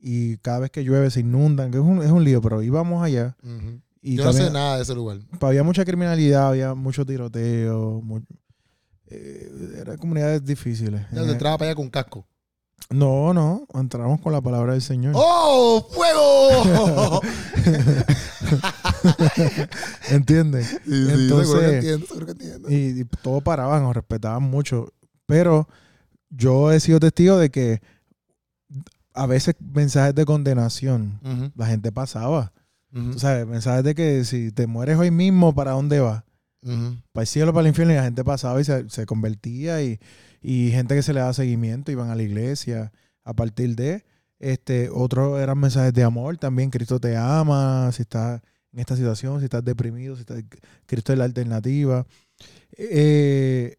y 0.00 0.36
cada 0.38 0.58
vez 0.58 0.70
que 0.70 0.82
llueve 0.84 1.10
se 1.10 1.20
inundan, 1.20 1.70
que 1.70 1.78
es 1.78 1.84
un, 1.84 2.02
es 2.02 2.10
un 2.10 2.24
lío, 2.24 2.42
pero 2.42 2.60
íbamos 2.62 3.02
allá. 3.04 3.36
Ujú. 3.42 3.80
Y 4.04 4.16
Yo 4.16 4.24
no 4.24 4.32
sé 4.32 4.50
nada 4.50 4.76
de 4.76 4.82
ese 4.82 4.94
lugar. 4.94 5.18
había 5.40 5.62
mucha 5.62 5.84
criminalidad, 5.84 6.48
había 6.48 6.74
mucho 6.74 7.06
tiroteo, 7.06 8.00
mu- 8.02 8.20
eh, 9.06 9.48
eran 9.78 9.96
comunidades 9.96 10.44
difíciles. 10.44 11.02
Ya 11.12 11.22
te 11.24 11.30
entraba 11.30 11.56
para 11.58 11.70
allá 11.70 11.76
con 11.76 11.88
casco. 11.88 12.26
No, 12.90 13.32
no, 13.32 13.66
entramos 13.74 14.20
con 14.20 14.32
la 14.32 14.40
palabra 14.40 14.72
del 14.72 14.82
Señor. 14.82 15.12
¡Oh, 15.16 15.86
fuego! 15.92 17.20
¿Entiendes? 20.10 20.68
Sí, 20.68 20.78
sí, 20.84 21.06
Entonces- 21.12 21.48
seguro 21.48 21.60
que 21.70 21.74
entiendo, 21.76 22.06
seguro 22.06 22.26
que 22.26 22.32
entiendo. 22.32 22.70
Y, 22.70 23.00
y 23.00 23.04
todo 23.22 23.40
paraban, 23.40 23.82
nos 23.82 23.94
respetaban 23.94 24.42
mucho. 24.42 24.92
Pero 25.26 25.68
yo 26.30 26.72
he 26.72 26.80
sido 26.80 27.00
testigo 27.00 27.38
de 27.38 27.50
que 27.50 27.80
a 29.14 29.26
veces 29.26 29.54
mensajes 29.60 30.14
de 30.14 30.24
condenación 30.24 31.20
la 31.54 31.66
gente 31.66 31.92
pasaba. 31.92 32.52
Ujú, 32.94 33.12
Tú 33.12 33.18
sabes, 33.18 33.46
mensajes 33.46 33.84
de 33.84 33.94
que 33.94 34.24
si 34.24 34.52
te 34.52 34.66
mueres 34.66 34.98
hoy 34.98 35.10
mismo, 35.10 35.54
¿para 35.54 35.72
dónde 35.72 36.00
vas? 36.00 36.24
ujú. 36.64 36.96
Para 37.12 37.22
el 37.22 37.26
cielo, 37.26 37.52
para 37.52 37.62
el 37.62 37.68
infierno. 37.68 37.92
Y 37.92 37.96
la 37.96 38.04
gente 38.04 38.24
pasaba 38.24 38.60
y 38.60 38.64
se, 38.64 38.88
se 38.88 39.06
convertía. 39.06 39.82
Y, 39.82 39.98
y 40.40 40.70
gente 40.70 40.94
que 40.94 41.02
se 41.02 41.12
le 41.12 41.20
daba 41.20 41.32
seguimiento, 41.32 41.90
iban 41.92 42.10
a 42.10 42.14
la 42.14 42.22
iglesia 42.22 42.92
a 43.24 43.34
partir 43.34 43.74
de. 43.76 44.04
Este, 44.38 44.90
otros 44.90 45.40
eran 45.40 45.58
mensajes 45.58 45.92
de 45.94 46.02
amor 46.02 46.36
también. 46.38 46.70
Cristo 46.70 46.98
te 47.00 47.16
ama. 47.16 47.90
Si 47.92 48.02
estás 48.02 48.40
en 48.72 48.80
esta 48.80 48.96
situación, 48.96 49.38
si 49.40 49.44
estás 49.44 49.64
deprimido, 49.64 50.14
si 50.16 50.20
estás, 50.22 50.42
Cristo 50.86 51.12
es 51.12 51.18
la 51.18 51.24
alternativa. 51.24 52.06
Eh, 52.76 53.76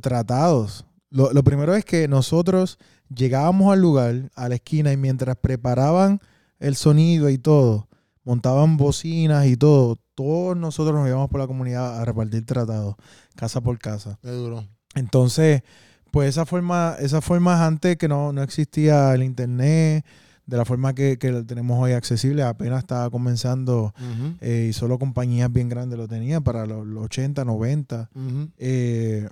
tratados. 0.00 0.84
Lo, 1.10 1.32
lo 1.32 1.42
primero 1.42 1.74
es 1.74 1.84
que 1.84 2.06
nosotros 2.08 2.78
llegábamos 3.14 3.72
al 3.72 3.80
lugar, 3.80 4.30
a 4.34 4.48
la 4.48 4.56
esquina, 4.56 4.92
y 4.92 4.96
mientras 4.96 5.36
preparaban 5.36 6.20
el 6.58 6.76
sonido 6.76 7.30
y 7.30 7.38
todo, 7.38 7.87
montaban 8.28 8.76
bocinas 8.76 9.46
y 9.46 9.56
todo, 9.56 9.98
todos 10.14 10.54
nosotros 10.54 10.94
nos 10.94 11.08
íbamos 11.08 11.30
por 11.30 11.40
la 11.40 11.46
comunidad 11.46 11.98
a 11.98 12.04
repartir 12.04 12.44
tratados, 12.44 12.94
casa 13.34 13.62
por 13.62 13.78
casa. 13.78 14.18
Qué 14.20 14.28
duro. 14.28 14.66
Entonces, 14.94 15.62
pues 16.10 16.28
esa 16.28 16.44
forma, 16.44 16.94
esa 17.00 17.22
forma 17.22 17.64
antes 17.64 17.96
que 17.96 18.06
no, 18.06 18.34
no 18.34 18.42
existía 18.42 19.14
el 19.14 19.22
internet, 19.22 20.04
de 20.44 20.56
la 20.58 20.66
forma 20.66 20.94
que, 20.94 21.18
que 21.18 21.32
lo 21.32 21.46
tenemos 21.46 21.82
hoy 21.82 21.92
accesible, 21.92 22.42
apenas 22.42 22.80
estaba 22.80 23.08
comenzando 23.08 23.94
eh, 24.42 24.66
y 24.68 24.72
solo 24.74 24.98
compañías 24.98 25.50
bien 25.50 25.70
grandes 25.70 25.98
lo 25.98 26.06
tenían 26.06 26.44
para 26.44 26.66
los, 26.66 26.86
los 26.86 27.04
80, 27.04 27.46
90. 27.46 28.10
ujú. 28.14 28.50
eh, 28.58 29.26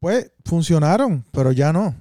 pues 0.00 0.30
funcionaron, 0.44 1.22
pero 1.32 1.52
ya 1.52 1.70
no. 1.72 1.94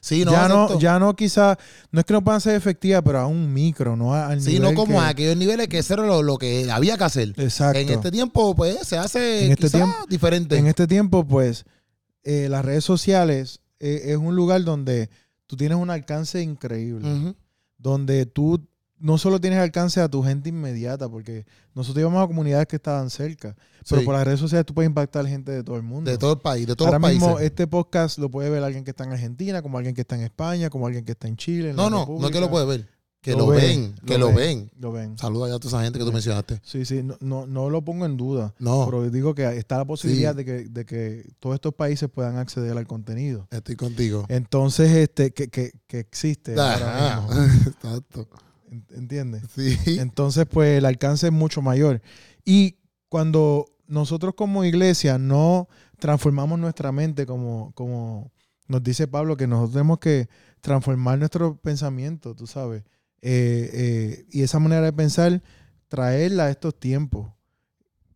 Sí, 0.00 0.24
no, 0.24 0.32
ya 0.32 0.48
no, 0.48 0.78
ya 0.78 0.98
no 0.98 1.14
quizá, 1.16 1.58
no 1.90 2.00
es 2.00 2.06
que 2.06 2.12
no 2.12 2.22
puedan 2.24 2.40
ser 2.40 2.54
efectivas, 2.56 3.02
pero 3.04 3.18
a 3.18 3.26
un 3.26 3.52
micro, 3.52 3.96
no 3.96 4.14
a- 4.14 4.28
al 4.28 4.40
Sí, 4.40 4.52
nivel 4.54 4.62
no 4.70 4.74
como 4.74 4.98
que- 4.98 5.04
a 5.04 5.08
aquellos 5.08 5.36
niveles 5.36 5.68
que 5.68 5.78
eso 5.78 5.94
era 5.94 6.06
lo, 6.06 6.22
lo 6.22 6.38
que 6.38 6.70
había 6.70 6.96
que 6.96 7.04
hacer. 7.04 7.34
Exacto. 7.36 7.78
En 7.78 7.88
este 7.88 8.10
tiempo, 8.10 8.54
pues, 8.54 8.78
se 8.86 8.96
hace 8.98 9.46
En 9.46 9.50
este 9.52 9.64
quizá 9.66 9.78
tiempo- 9.78 9.96
diferente. 10.08 10.56
en 10.56 10.66
este 10.66 10.86
tiempo, 10.86 11.26
pues, 11.26 11.64
eh, 12.22 12.48
las 12.50 12.64
redes 12.64 12.84
sociales 12.84 13.60
eh, 13.80 14.12
es 14.12 14.16
un 14.18 14.36
lugar 14.36 14.62
donde 14.64 15.08
tú 15.46 15.56
tienes 15.56 15.78
un 15.78 15.88
alcance 15.90 16.42
increíble. 16.42 17.34
Donde 17.78 18.26
tú 18.26 18.66
no 19.00 19.18
solo 19.18 19.40
tienes 19.40 19.58
alcance 19.58 20.00
a 20.00 20.08
tu 20.08 20.22
gente 20.22 20.48
inmediata, 20.50 21.08
porque 21.08 21.46
nosotros 21.74 22.00
íbamos 22.02 22.22
a 22.22 22.26
comunidades 22.26 22.66
que 22.68 22.76
estaban 22.76 23.10
cerca, 23.10 23.56
pero 23.88 24.00
Sí. 24.02 24.04
por 24.06 24.14
las 24.14 24.24
redes 24.24 24.38
sociales 24.40 24.66
tú 24.66 24.74
puedes 24.74 24.88
impactar 24.88 25.26
gente 25.26 25.50
de 25.52 25.64
todo 25.64 25.76
el 25.76 25.82
mundo. 25.82 26.10
De 26.10 26.18
todo 26.18 26.34
el 26.34 26.38
país, 26.40 26.66
de 26.66 26.76
todos 26.76 26.88
Ahora 26.92 26.98
los 27.00 27.10
mismo 27.10 27.26
países. 27.34 27.46
este 27.46 27.66
podcast 27.66 28.18
lo 28.18 28.30
puede 28.30 28.50
ver 28.50 28.62
alguien 28.62 28.84
que 28.84 28.90
está 28.90 29.04
en 29.04 29.12
Argentina, 29.12 29.62
como 29.62 29.78
alguien 29.78 29.94
que 29.94 30.02
está 30.02 30.16
en 30.16 30.22
España, 30.22 30.70
como 30.70 30.86
alguien 30.86 31.04
que 31.04 31.12
está 31.12 31.26
en 31.28 31.36
Chile. 31.36 31.70
en 31.70 31.76
la 31.76 31.82
no, 31.84 31.90
no, 31.90 31.96
no 31.96 32.00
República. 32.02 32.26
es 32.28 32.32
que 32.34 32.40
lo 32.40 32.50
puede 32.50 32.66
ver. 32.66 32.88
Que 33.22 33.32
Lo 33.32 33.38
lo, 33.40 33.46
ven, 33.48 33.94
que 34.06 34.16
lo 34.16 34.28
ven. 34.28 34.36
ven. 34.36 34.70
Lo 34.78 34.92
ven. 34.92 35.18
Saluda 35.18 35.46
ya 35.50 35.56
a 35.56 35.58
toda 35.58 35.68
esa 35.76 35.84
gente 35.84 35.98
que 35.98 36.06
tú 36.06 36.10
mencionaste. 36.12 36.58
Sí, 36.64 36.86
sí, 36.86 37.02
no, 37.02 37.18
no, 37.20 37.46
no 37.46 37.68
lo 37.68 37.84
pongo 37.84 38.06
en 38.06 38.16
duda, 38.16 38.54
No, 38.58 38.86
pero 38.86 39.10
digo 39.10 39.34
que 39.34 39.58
está 39.58 39.76
la 39.76 39.84
posibilidad 39.84 40.30
Sí. 40.34 40.38
de, 40.38 40.44
que, 40.46 40.52
de 40.70 40.86
que 40.86 41.30
todos 41.38 41.52
estos 41.54 41.74
países 41.74 42.08
puedan 42.08 42.38
acceder 42.38 42.78
al 42.78 42.86
contenido. 42.86 43.46
estoy 43.50 43.76
contigo. 43.76 44.24
Entonces, 44.30 44.90
este, 44.92 45.32
que, 45.34 45.48
que, 45.48 45.70
que 45.86 45.98
existe 45.98 46.52
mismo. 46.52 46.62
Exacto. 47.66 48.26
En- 48.70 48.86
¿entiendes? 48.90 49.42
Sí. 49.54 49.76
Entonces, 49.98 50.46
pues 50.50 50.78
el 50.78 50.84
alcance 50.86 51.26
es 51.26 51.32
mucho 51.32 51.60
mayor. 51.62 52.00
Y 52.44 52.76
cuando 53.08 53.66
nosotros 53.86 54.34
como 54.36 54.64
iglesia 54.64 55.18
no 55.18 55.68
transformamos 55.98 56.58
nuestra 56.58 56.92
mente, 56.92 57.26
como, 57.26 57.72
como 57.74 58.30
nos 58.68 58.82
dice 58.82 59.08
Pablo, 59.08 59.36
que 59.36 59.46
nosotros 59.46 59.72
tenemos 59.72 59.98
que 59.98 60.28
transformar 60.60 61.18
nuestro 61.18 61.56
pensamiento, 61.56 62.34
tú 62.34 62.46
sabes. 62.46 62.84
Eh, 63.22 63.70
eh, 63.72 64.26
y 64.30 64.42
esa 64.42 64.58
manera 64.60 64.82
de 64.82 64.92
pensar, 64.92 65.42
traerla 65.88 66.44
a 66.44 66.50
estos 66.50 66.78
tiempos. 66.78 67.30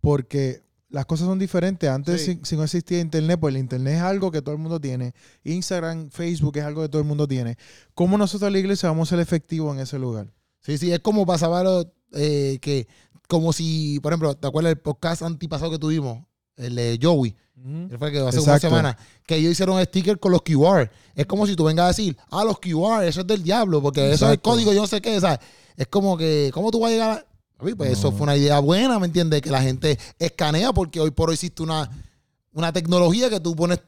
Porque 0.01 0.63
las 0.91 1.07
cosas 1.07 1.27
son 1.27 1.39
diferentes. 1.39 1.89
Antes, 1.91 2.21
Sí. 2.25 2.35
si, 2.35 2.41
si 2.45 2.57
no 2.57 2.65
existía 2.65 3.01
Internet, 3.01 3.39
pues 3.41 3.55
el 3.55 3.61
Internet 3.61 3.95
es 3.97 4.03
algo 4.03 4.31
que 4.31 4.43
todo 4.43 4.55
el 4.55 4.61
mundo 4.61 4.81
tiene. 4.81 5.13
Instagram, 5.43 6.11
Facebook 6.11 6.57
es 6.59 6.65
algo 6.65 6.83
que 6.83 6.89
todo 6.89 7.03
el 7.03 7.09
mundo 7.09 7.27
tiene. 7.27 7.57
¿Cómo 7.95 8.17
nosotros 8.17 8.53
la 8.53 8.59
iglesia 8.59 8.89
vamos 8.91 9.09
a 9.09 9.11
ser 9.17 9.21
efectivos 9.21 9.75
en 9.75 9.83
ese 9.83 9.99
lugar? 9.99 10.29
Sí, 10.65 10.79
sí, 10.79 10.93
es 10.93 11.01
como 11.01 11.27
pasaba 11.27 11.63
lo, 11.63 11.93
eh, 12.13 12.59
que, 12.61 12.87
como 13.29 13.53
si, 13.53 14.01
por 14.01 14.13
ejemplo, 14.13 14.35
¿te 14.35 14.47
acuerdas 14.47 14.71
del 14.71 14.79
podcast 14.79 15.23
antipasado 15.23 15.71
que 15.71 15.79
tuvimos? 15.79 16.25
El 16.57 16.75
de 16.75 16.99
Joey. 17.03 17.35
Él 17.65 17.97
fue 17.99 18.09
el 18.09 18.15
que 18.15 18.21
hace 18.21 18.41
una 18.41 18.55
Exacto. 18.55 18.69
semana. 18.69 18.99
Que 19.27 19.37
ellos 19.37 19.53
hicieron 19.53 19.83
sticker 19.85 20.19
con 20.19 20.33
los 20.33 20.43
QR. 20.43 20.91
Es 21.15 21.27
como 21.27 21.47
si 21.47 21.57
tú 21.57 21.65
vengas 21.65 21.85
a 21.85 21.89
decir, 21.89 22.17
ah, 22.31 22.45
los 22.45 22.59
QR, 22.59 23.05
eso 23.05 23.23
es 23.23 23.27
del 23.27 23.43
diablo, 23.43 23.81
porque 23.81 24.13
eso 24.13 24.27
es 24.27 24.33
el 24.33 24.41
código, 24.41 24.73
yo 24.73 24.83
no 24.83 24.87
sé 24.87 25.01
qué, 25.01 25.19
¿sabes? 25.21 25.39
Es 25.77 25.87
como 25.89 26.17
que, 26.17 26.51
¿cómo 26.53 26.71
tú 26.71 26.81
vas 26.81 26.91
a 26.91 26.93
llegar 26.93 27.11
a.? 27.11 27.27
Pues 27.77 27.91
eso 27.93 28.13
fue 28.13 28.23
una 28.23 28.37
idea 28.37 28.59
buena, 28.59 28.99
¿me 28.99 29.07
entiendes? 29.07 29.41
Que 29.41 29.51
la 29.51 29.63
gente 29.63 29.99
escanea, 30.19 30.73
porque 30.73 31.01
hoy 31.01 31.11
por 31.11 31.31
hoy 31.31 31.35
existe 31.35 31.63
una, 31.63 31.89
una 32.53 32.73
tecnología 32.73 33.31
que 33.31 33.41
tú 33.41 33.57
pones 33.57 33.81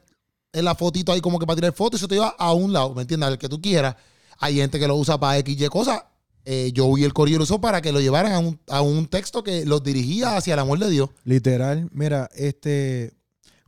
en 0.53 0.65
la 0.65 0.73
fotito 0.73 1.11
ahí 1.11 1.21
como 1.21 1.37
que 1.37 1.45
para 1.45 1.55
tirar 1.57 1.73
fotos 1.73 1.99
y 1.99 2.01
eso 2.01 2.07
te 2.07 2.15
lleva 2.15 2.35
a 2.37 2.53
un 2.53 2.73
lado, 2.73 2.95
¿me 2.95 3.03
entiendes? 3.03 3.27
Al 3.27 3.37
que 3.37 3.47
tú 3.47 3.61
quieras. 3.61 3.95
Hay 4.39 4.55
gente 4.55 4.79
que 4.79 4.87
lo 4.87 4.95
usa 4.95 5.19
para 5.19 5.37
X, 5.39 5.59
Y 5.59 5.67
cosas. 5.67 6.01
Eh, 6.49 6.71
yo 6.71 6.93
vi 6.93 7.03
el 7.03 7.11
corriero 7.11 7.43
usó 7.43 7.59
para 7.59 7.81
que 7.81 7.91
lo 7.91 7.99
llevaran 7.99 8.31
a 8.31 8.39
un, 8.39 8.57
a 8.69 8.79
un 8.79 9.07
texto 9.07 9.43
que 9.43 9.65
los 9.65 9.83
dirigía 9.83 10.37
hacia 10.37 10.53
el 10.53 10.61
amor 10.61 10.79
de 10.79 10.89
Dios. 10.89 11.09
Literal, 11.25 11.89
mira, 11.91 12.29
este, 12.35 13.11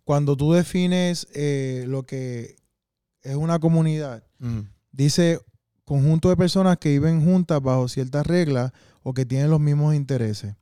cuando 0.06 0.38
tú 0.38 0.54
defines 0.54 1.28
eh, 1.34 1.84
lo 1.90 2.04
que 2.04 2.56
es 3.22 3.36
una 3.36 3.60
comunidad, 3.60 4.24
dice 4.94 5.42
conjunto 5.84 6.30
de 6.30 6.38
personas 6.38 6.78
que 6.78 6.88
viven 6.92 7.22
juntas 7.22 7.62
bajo 7.62 7.90
ciertas 7.90 8.26
reglas 8.26 8.72
o 9.04 9.14
que 9.14 9.26
tienen 9.26 9.50
los 9.50 9.60
mismos 9.60 9.94
intereses. 9.94 10.56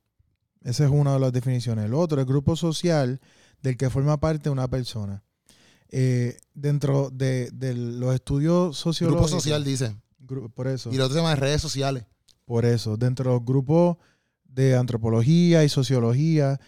Esa 0.64 0.86
es 0.86 0.90
una 0.90 1.12
de 1.12 1.20
las 1.20 1.32
definiciones. 1.32 1.84
El 1.84 1.94
otro, 1.94 2.20
el 2.20 2.26
grupo 2.26 2.56
social 2.56 3.20
del 3.62 3.76
que 3.76 3.90
forma 3.90 4.18
parte 4.18 4.50
una 4.50 4.66
persona. 4.66 5.22
Eh, 5.88 6.36
dentro 6.52 7.10
de, 7.10 7.48
de 7.52 7.74
los 7.74 8.12
estudios 8.12 8.76
sociológicos. 8.76 9.30
Grupo 9.30 9.40
social 9.40 9.62
dice. 9.62 9.94
Por 10.54 10.68
eso. 10.68 10.90
Y 10.92 10.96
lo 10.96 11.04
otro 11.04 11.14
se 11.14 11.20
llama 11.22 11.34
redes 11.36 11.60
sociales. 11.60 12.04
Por 12.44 12.64
eso, 12.64 12.96
dentro 12.96 13.30
de 13.30 13.36
los 13.36 13.44
grupos 13.44 13.96
de 14.44 14.76
antropología 14.76 15.64
y 15.64 15.68
sociología, 15.68 16.58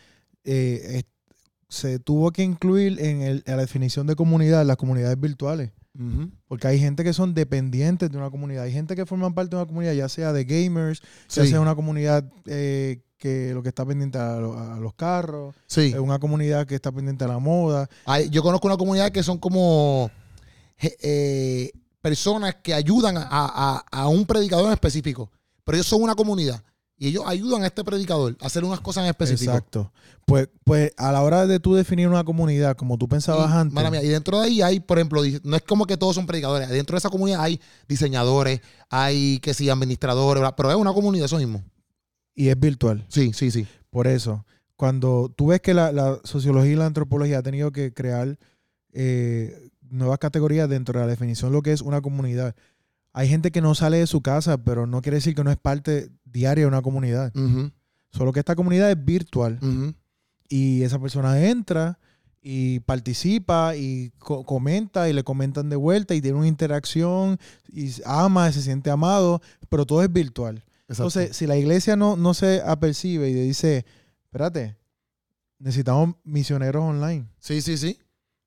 eh, 0.45 1.03
se 1.69 1.99
tuvo 1.99 2.33
que 2.33 2.43
incluir 2.43 3.01
en, 3.01 3.23
el- 3.23 3.43
en 3.47 3.57
la 3.57 3.63
definición 3.63 4.07
de 4.07 4.17
comunidad 4.17 4.65
las 4.67 4.77
comunidades 4.77 5.19
virtuales. 5.21 5.71
Porque 6.49 6.67
hay 6.67 6.79
gente 6.79 7.05
que 7.05 7.13
son 7.13 7.35
dependientes 7.35 8.11
de 8.11 8.17
una 8.17 8.31
comunidad. 8.31 8.63
Hay 8.65 8.73
gente 8.73 8.97
que 8.97 9.05
forman 9.05 9.35
parte 9.35 9.51
de 9.51 9.57
una 9.57 9.67
comunidad, 9.67 9.93
ya 9.93 10.09
sea 10.09 10.33
de 10.33 10.45
gamers, 10.45 11.03
ya 11.29 11.43
Sí. 11.45 11.51
sea 11.51 11.61
una 11.61 11.75
comunidad 11.75 12.25
eh, 12.47 13.03
que 13.19 13.53
lo 13.53 13.63
que 13.63 13.69
está 13.69 13.85
pendiente 13.85 14.17
a, 14.17 14.37
lo- 14.37 14.59
a 14.59 14.79
los 14.81 14.95
carros, 14.95 15.55
Sí. 15.67 15.87
es 15.93 15.99
una 15.99 16.19
comunidad 16.19 16.67
que 16.67 16.75
está 16.75 16.91
pendiente 16.91 17.25
a 17.25 17.29
la 17.29 17.39
moda. 17.39 17.89
Hay- 18.07 18.31
yo 18.31 18.43
conozco 18.43 18.67
una 18.69 18.79
comunidad 18.79 19.11
que 19.13 19.23
son 19.23 19.37
como 19.39 20.11
eh, 21.03 21.71
personas 22.01 22.57
que 22.63 22.75
ayudan 22.75 23.17
a, 23.17 23.27
a- 23.31 23.85
a 23.91 24.09
un 24.09 24.25
predicador 24.27 24.67
en 24.67 24.73
específico. 24.73 25.31
Pero 25.65 25.77
ellos 25.77 25.87
son 25.87 26.03
una 26.03 26.15
comunidad. 26.15 26.63
Y 26.97 27.09
ellos 27.09 27.25
ayudan 27.27 27.63
a 27.63 27.67
este 27.67 27.83
predicador 27.83 28.37
a 28.43 28.47
hacer 28.47 28.63
unas 28.63 28.81
cosas 28.81 29.05
en 29.05 29.11
específico. 29.11 29.51
Exacto. 29.53 29.91
Pues, 30.27 30.49
pues 30.65 30.93
a 30.99 31.11
la 31.13 31.23
hora 31.23 31.47
de 31.47 31.59
tú 31.59 31.75
definir 31.75 32.07
una 32.09 32.25
comunidad, 32.25 32.77
como 32.77 32.99
tú 32.99 33.09
pensabas 33.09 33.49
Y, 33.51 33.53
antes. 33.57 33.73
mala 33.75 33.91
mía, 33.91 34.03
y 34.03 34.09
dentro 34.09 34.39
de 34.39 34.47
ahí 34.47 34.61
hay, 34.63 34.81
por 34.81 34.99
ejemplo, 34.99 35.23
no 35.45 35.57
es 35.57 35.63
como 35.63 35.87
que 35.87 35.97
todos 35.97 36.15
son 36.15 36.27
predicadores. 36.27 36.69
Dentro 36.69 36.95
de 36.95 36.99
esa 36.99 37.09
comunidad 37.09 37.41
hay 37.43 37.59
diseñadores, 37.89 38.61
hay 38.91 39.39
que 39.41 39.55
sí, 39.55 39.71
administradores, 39.71 40.45
pero 40.57 40.71
es 40.71 40.77
una 40.77 40.93
comunidad 40.93 41.25
eso 41.25 41.39
mismo. 41.39 41.63
y 42.35 42.49
es 42.49 42.61
virtual. 42.61 43.05
Sí, 43.09 43.33
sí, 43.33 43.51
sí. 43.51 43.67
Por 43.89 44.07
eso, 44.07 44.45
cuando 44.77 45.33
tú 45.35 45.47
ves 45.49 45.61
que 45.63 45.73
la, 45.73 45.93
la 45.93 46.21
sociología 46.25 46.73
y 46.73 46.77
la 46.77 46.87
antropología 46.87 47.39
ha 47.39 47.43
tenido 47.43 47.73
que 47.73 47.93
crear 47.95 48.39
eh, 48.93 49.70
nuevas 49.91 50.19
categorías 50.19 50.69
dentro 50.69 50.99
de 50.99 51.07
la 51.07 51.11
definición 51.11 51.51
de 51.51 51.57
lo 51.57 51.63
que 51.63 51.73
es 51.73 51.81
una 51.83 52.01
comunidad, 52.01 52.55
hay 53.13 53.29
gente 53.29 53.51
que 53.51 53.61
no 53.61 53.75
sale 53.75 53.99
de 53.99 54.07
su 54.07 54.21
casa, 54.23 54.59
pero 54.65 54.87
no 54.87 55.03
quiere 55.03 55.17
decir 55.17 55.35
que 55.35 55.43
no 55.45 55.51
es 55.51 55.57
parte 55.57 56.11
diaria 56.25 56.63
de 56.65 56.69
una 56.69 56.83
comunidad. 56.83 57.33
Solo 58.13 58.33
que 58.33 58.41
esta 58.41 58.55
comunidad 58.57 58.91
es 58.91 59.05
virtual 59.05 59.59
y 60.49 60.83
esa 60.83 60.99
persona 60.99 61.41
entra 61.49 61.99
y 62.43 62.81
participa 62.81 63.77
y 63.77 64.11
co- 64.19 64.45
comenta 64.45 65.09
y 65.09 65.13
le 65.13 65.23
comentan 65.25 65.69
de 65.69 65.77
vuelta 65.77 66.15
y 66.15 66.21
tiene 66.23 66.39
una 66.39 66.47
interacción 66.49 67.39
y 67.69 67.91
ama, 68.05 68.51
se 68.51 68.63
siente 68.63 68.91
amado, 68.91 69.43
pero 69.69 69.85
todo 69.87 70.03
es 70.03 70.13
virtual. 70.13 70.57
Exacto. 70.89 71.03
Entonces, 71.21 71.37
si 71.37 71.47
la 71.47 71.57
iglesia 71.57 71.97
no, 71.97 72.17
no 72.17 72.33
se 72.35 72.63
apercibe 72.65 73.29
y 73.31 73.35
le 73.35 73.43
dice, 73.43 73.85
espérate, 74.25 74.77
necesitamos 75.59 76.17
misioneros 76.25 76.83
online, 76.83 77.27
sí, 77.39 77.61
sí, 77.61 77.77
sí. 77.77 77.99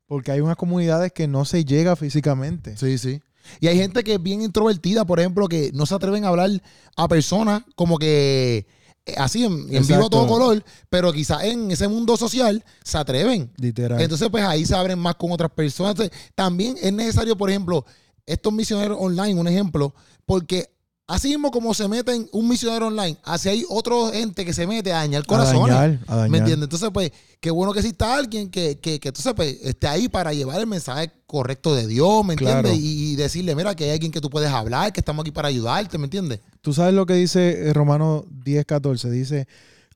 Porque 0.07 0.31
hay 0.31 0.41
unas 0.41 0.55
comunidades 0.55 1.11
que 1.11 1.27
no 1.27 1.45
se 1.45 1.65
llega 1.65 1.95
físicamente. 1.95 2.77
Sí, 2.77 2.97
sí. 2.97 3.21
Y 3.59 3.67
hay 3.67 3.77
gente 3.77 4.03
que 4.03 4.15
es 4.15 4.23
bien 4.23 4.41
introvertida, 4.41 5.05
por 5.05 5.19
ejemplo, 5.19 5.47
que 5.47 5.71
no 5.73 5.85
se 5.85 5.95
atreven 5.95 6.25
a 6.25 6.29
hablar 6.29 6.49
a 6.95 7.07
personas 7.07 7.63
como 7.75 7.97
que 7.97 8.65
eh, 9.05 9.15
así 9.17 9.43
en, 9.43 9.73
en 9.73 9.85
vivo 9.85 10.05
a 10.05 10.09
todo 10.09 10.27
color, 10.27 10.63
pero 10.89 11.11
quizás 11.11 11.43
en 11.43 11.71
ese 11.71 11.87
mundo 11.87 12.15
social 12.15 12.63
se 12.83 12.97
atreven. 12.97 13.51
Literal. 13.57 13.99
Entonces, 14.01 14.29
pues 14.29 14.43
ahí 14.43 14.65
se 14.65 14.75
abren 14.75 14.99
más 14.99 15.15
con 15.15 15.31
otras 15.31 15.51
personas. 15.51 15.91
Entonces, 15.91 16.17
también 16.35 16.75
es 16.81 16.93
necesario, 16.93 17.35
por 17.35 17.49
ejemplo, 17.49 17.85
estos 18.25 18.53
misioneros 18.53 18.97
online, 18.99 19.39
un 19.39 19.47
ejemplo, 19.47 19.93
porque 20.25 20.69
así 21.07 21.29
mismo 21.29 21.51
como 21.51 21.73
se 21.73 21.87
meten 21.87 22.27
un 22.31 22.47
misionero 22.47 22.87
online, 22.87 23.17
así 23.23 23.49
hay 23.49 23.65
otro 23.69 24.11
gente 24.11 24.45
que 24.45 24.53
se 24.53 24.65
mete 24.67 24.91
a 24.93 24.97
dañar 24.97 25.23
a 25.23 25.25
corazones. 25.25 25.75
dañar, 25.75 25.99
a 26.07 26.15
dañar. 26.15 26.29
¿Me 26.29 26.37
entiendes? 26.39 26.65
Entonces, 26.65 26.89
pues, 26.93 27.11
qué 27.39 27.51
bueno 27.51 27.73
que 27.73 27.79
exista 27.79 28.15
alguien 28.15 28.49
que, 28.49 28.79
que, 28.79 28.99
que 28.99 29.09
entonces, 29.09 29.33
pues, 29.35 29.57
esté 29.63 29.87
ahí 29.87 30.09
para 30.09 30.33
llevar 30.33 30.59
el 30.59 30.67
mensaje 30.67 31.11
correcto 31.25 31.75
de 31.75 31.87
Dios, 31.87 32.25
¿me 32.25 32.33
entiendes? 32.33 32.61
Claro. 32.61 32.75
Y, 32.75 33.13
y 33.13 33.15
decirle, 33.15 33.55
mira, 33.55 33.75
que 33.75 33.85
hay 33.85 33.91
alguien 33.91 34.11
que 34.11 34.21
tú 34.21 34.29
puedes 34.29 34.49
hablar, 34.49 34.93
que 34.93 35.01
estamos 35.01 35.23
aquí 35.23 35.31
para 35.31 35.47
ayudarte, 35.47 35.97
¿me 35.97 36.05
entiendes? 36.05 36.39
Tú 36.61 36.73
sabes 36.73 36.93
lo 36.93 37.05
que 37.05 37.15
dice 37.15 37.73
Romanos 37.73 38.23
10, 38.29 38.65
14. 38.65 39.11
Dice, 39.11 39.47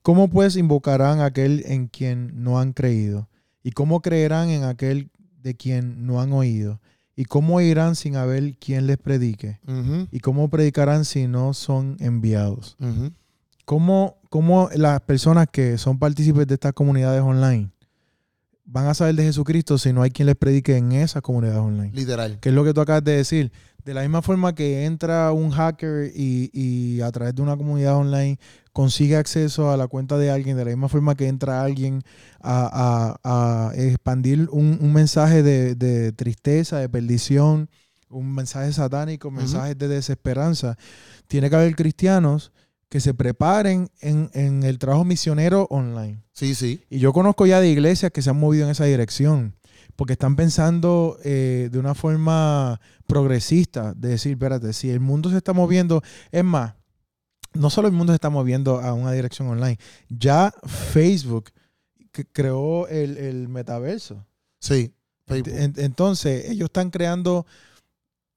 ¿cómo 0.02 0.28
pues 0.28 0.56
invocarán 0.56 1.20
a 1.20 1.26
aquel 1.26 1.62
en 1.66 1.88
quien 1.88 2.42
no 2.42 2.60
han 2.60 2.72
creído? 2.72 3.28
¿Y 3.62 3.72
cómo 3.72 4.02
creerán 4.02 4.50
en 4.50 4.64
aquel 4.64 5.10
de 5.40 5.56
quien 5.56 6.06
no 6.06 6.20
han 6.20 6.32
oído? 6.32 6.80
¿Y 7.18 7.24
cómo 7.24 7.60
irán 7.60 7.96
sin 7.96 8.14
haber 8.14 8.54
quien 8.58 8.86
les 8.86 8.96
predique? 8.96 9.58
¿Y 10.12 10.20
cómo 10.20 10.48
predicarán 10.48 11.04
si 11.04 11.26
no 11.26 11.52
son 11.52 11.96
enviados? 11.98 12.76
¿Cómo, 13.64 14.18
cómo 14.30 14.68
las 14.76 15.00
personas 15.00 15.48
que 15.50 15.78
son 15.78 15.98
partícipes 15.98 16.46
de 16.46 16.54
estas 16.54 16.74
comunidades 16.74 17.22
online 17.22 17.72
van 18.64 18.86
a 18.86 18.94
saber 18.94 19.16
de 19.16 19.24
Jesucristo 19.24 19.78
si 19.78 19.92
no 19.92 20.02
hay 20.02 20.12
quien 20.12 20.26
les 20.26 20.36
predique 20.36 20.76
en 20.76 20.92
esas 20.92 21.20
comunidades 21.20 21.58
online? 21.58 21.90
Literal. 21.92 22.38
que 22.38 22.50
es 22.50 22.54
lo 22.54 22.62
que 22.62 22.72
tú 22.72 22.80
acabas 22.82 23.02
de 23.02 23.16
decir. 23.16 23.50
De 23.88 23.94
la 23.94 24.02
misma 24.02 24.20
forma 24.20 24.54
que 24.54 24.84
entra 24.84 25.32
un 25.32 25.50
hacker 25.50 26.12
y, 26.14 26.50
y 26.52 27.00
a 27.00 27.10
través 27.10 27.34
de 27.34 27.40
una 27.40 27.56
comunidad 27.56 27.96
online 27.96 28.38
consigue 28.74 29.16
acceso 29.16 29.70
a 29.70 29.78
la 29.78 29.86
cuenta 29.88 30.18
de 30.18 30.30
alguien, 30.30 30.58
de 30.58 30.64
la 30.66 30.70
misma 30.72 30.90
forma 30.90 31.14
que 31.14 31.26
entra 31.26 31.62
alguien 31.62 32.02
a, 32.42 33.16
a- 33.24 33.68
a 33.70 33.74
expandir 33.74 34.46
un, 34.52 34.76
un 34.82 34.92
mensaje 34.92 35.42
de, 35.42 35.74
de 35.74 36.12
tristeza, 36.12 36.78
de 36.80 36.90
perdición, 36.90 37.70
un 38.10 38.34
mensaje 38.34 38.74
satánico, 38.74 39.30
mensajes 39.30 39.78
de 39.78 39.88
desesperanza, 39.88 40.76
tiene 41.26 41.48
que 41.48 41.56
haber 41.56 41.74
cristianos 41.74 42.52
que 42.90 43.00
se 43.00 43.14
preparen 43.14 43.88
en, 44.00 44.30
en 44.34 44.64
el 44.64 44.78
trabajo 44.78 45.04
misionero 45.06 45.66
online. 45.70 46.22
Sí, 46.34 46.54
sí. 46.54 46.80
Y 46.90 46.98
yo 47.00 47.12
conozco 47.14 47.46
ya 47.46 47.60
de 47.60 47.70
iglesias 47.70 48.12
que 48.12 48.20
se 48.20 48.28
han 48.30 48.38
movido 48.38 48.64
en 48.66 48.70
esa 48.70 48.84
dirección, 48.84 49.54
porque 49.98 50.12
están 50.12 50.36
pensando 50.36 51.18
eh, 51.24 51.70
de 51.72 51.78
una 51.80 51.92
forma 51.96 52.80
progresista, 53.08 53.94
de 53.94 54.10
decir, 54.10 54.30
espérate, 54.32 54.72
si 54.72 54.90
el 54.90 55.00
mundo 55.00 55.28
se 55.28 55.38
está 55.38 55.52
moviendo, 55.52 56.02
es 56.30 56.44
más, 56.44 56.74
no 57.52 57.68
solo 57.68 57.88
el 57.88 57.94
mundo 57.94 58.12
se 58.12 58.14
está 58.14 58.30
moviendo 58.30 58.78
a 58.78 58.92
una 58.92 59.10
dirección 59.10 59.48
online, 59.48 59.76
ya 60.08 60.54
Facebook 60.64 61.50
creó 62.30 62.86
el, 62.86 63.16
el 63.16 63.48
metaverso. 63.48 64.24
Sí. 64.60 64.92
Facebook. 65.26 65.52
En- 65.56 65.74
entonces, 65.78 66.48
ellos 66.48 66.66
están 66.66 66.90
creando 66.90 67.44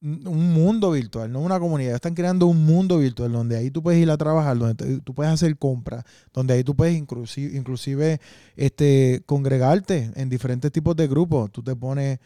un 0.04 0.28
un 0.28 0.54
mundo 0.54 0.92
virtual, 0.92 1.32
no 1.32 1.40
una 1.42 1.60
comunidad. 1.60 1.96
Están 1.96 2.16
creando 2.16 2.48
un 2.48 2.66
mundo 2.66 2.98
virtual 2.98 3.32
donde 3.32 3.56
ahí 3.58 3.70
tú 3.70 3.84
puedes 3.84 4.02
ir 4.02 4.10
a 4.10 4.18
trabajar, 4.18 4.58
donde 4.58 4.76
te- 4.76 5.00
tú 5.02 5.14
puedes 5.14 5.32
hacer 5.32 5.58
compras, 5.58 6.04
donde 6.34 6.54
ahí 6.56 6.64
tú 6.64 6.76
puedes 6.76 6.98
inclusive, 6.98 7.56
inclusive 7.56 8.20
este, 8.56 9.22
congregarte 9.26 10.12
en 10.16 10.30
diferentes 10.30 10.72
tipos 10.72 10.96
de 10.96 11.08
grupos. 11.08 11.52
Tú 11.52 11.62
te 11.64 11.76
pones 11.76 12.20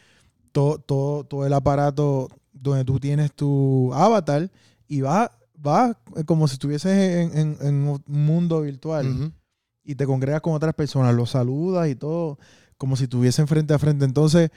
todo, 0.52 0.78
todo, 0.78 1.24
todo 1.24 1.44
el 1.46 1.52
aparato 1.52 2.28
donde 2.52 2.84
tú 2.84 2.98
tienes 2.98 3.32
tu 3.32 3.92
avatar 3.92 4.50
y 4.88 5.00
vas 5.02 5.30
vas 5.58 5.96
como 6.26 6.48
si 6.48 6.54
estuvieses 6.54 6.92
en, 7.32 7.38
en- 7.38 7.56
en 7.60 7.74
un 7.88 8.02
mundo 8.06 8.60
virtual 8.62 9.06
y 9.84 9.94
te 9.94 10.04
congregas 10.06 10.40
con 10.40 10.52
otras 10.54 10.74
personas, 10.74 11.14
los 11.14 11.30
saludas 11.30 11.88
y 11.88 11.94
todo, 11.94 12.38
como 12.78 12.96
si 12.96 13.04
estuviesen 13.04 13.46
frente 13.46 13.72
a 13.74 13.78
frente. 13.78 14.04
Entonces, 14.04 14.50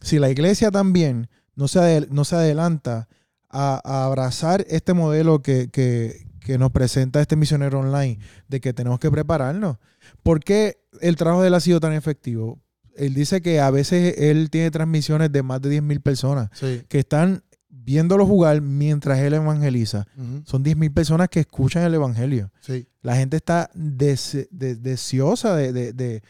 si 0.00 0.18
la 0.18 0.30
iglesia 0.30 0.70
también 0.70 1.28
no 1.56 1.66
se, 1.68 2.06
no 2.10 2.24
se 2.24 2.36
adelanta 2.36 3.08
a, 3.50 3.80
a 3.84 4.04
abrazar 4.04 4.64
este 4.68 4.92
modelo 4.94 5.42
que, 5.42 5.68
que- 5.70 6.24
que 6.40 6.58
nos 6.58 6.70
presenta 6.70 7.20
este 7.20 7.34
misionero 7.34 7.80
online, 7.80 8.20
de 8.46 8.60
que 8.60 8.72
tenemos 8.72 9.00
que 9.00 9.10
prepararnos, 9.10 9.78
¿por 10.22 10.38
qué 10.44 10.78
el 11.00 11.16
trabajo 11.16 11.42
de 11.42 11.48
él 11.48 11.54
ha 11.54 11.60
sido 11.60 11.80
tan 11.80 11.92
efectivo? 11.92 12.60
Él 12.94 13.14
dice 13.14 13.42
que 13.42 13.58
a 13.60 13.68
veces 13.72 14.14
él 14.18 14.48
tiene 14.48 14.70
transmisiones 14.70 15.32
de 15.32 15.42
más 15.42 15.60
de 15.60 15.70
10.000 15.82 16.00
personas 16.00 16.50
Sí. 16.52 16.82
que 16.88 17.00
están 17.00 17.42
viéndolo 17.68 18.24
jugar 18.26 18.60
mientras 18.62 19.18
él 19.18 19.34
evangeliza. 19.34 20.06
Ujú. 20.16 20.42
Son 20.46 20.62
10.000 20.64 20.92
personas 20.94 21.28
que 21.28 21.40
escuchan 21.40 21.82
el 21.82 21.94
evangelio. 21.94 22.52
Sí. 22.60 22.86
La 23.02 23.16
gente 23.16 23.36
está 23.38 23.68
dese- 23.74 24.46
de- 24.52 24.76
deseosa 24.76 25.56
de, 25.56 25.72
de- 25.72 25.92
de- 25.92 26.22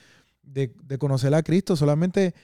de- 0.42 0.72
de 0.82 0.98
conocer 0.98 1.34
a 1.34 1.42
Cristo. 1.42 1.76
Solamente, 1.76 2.34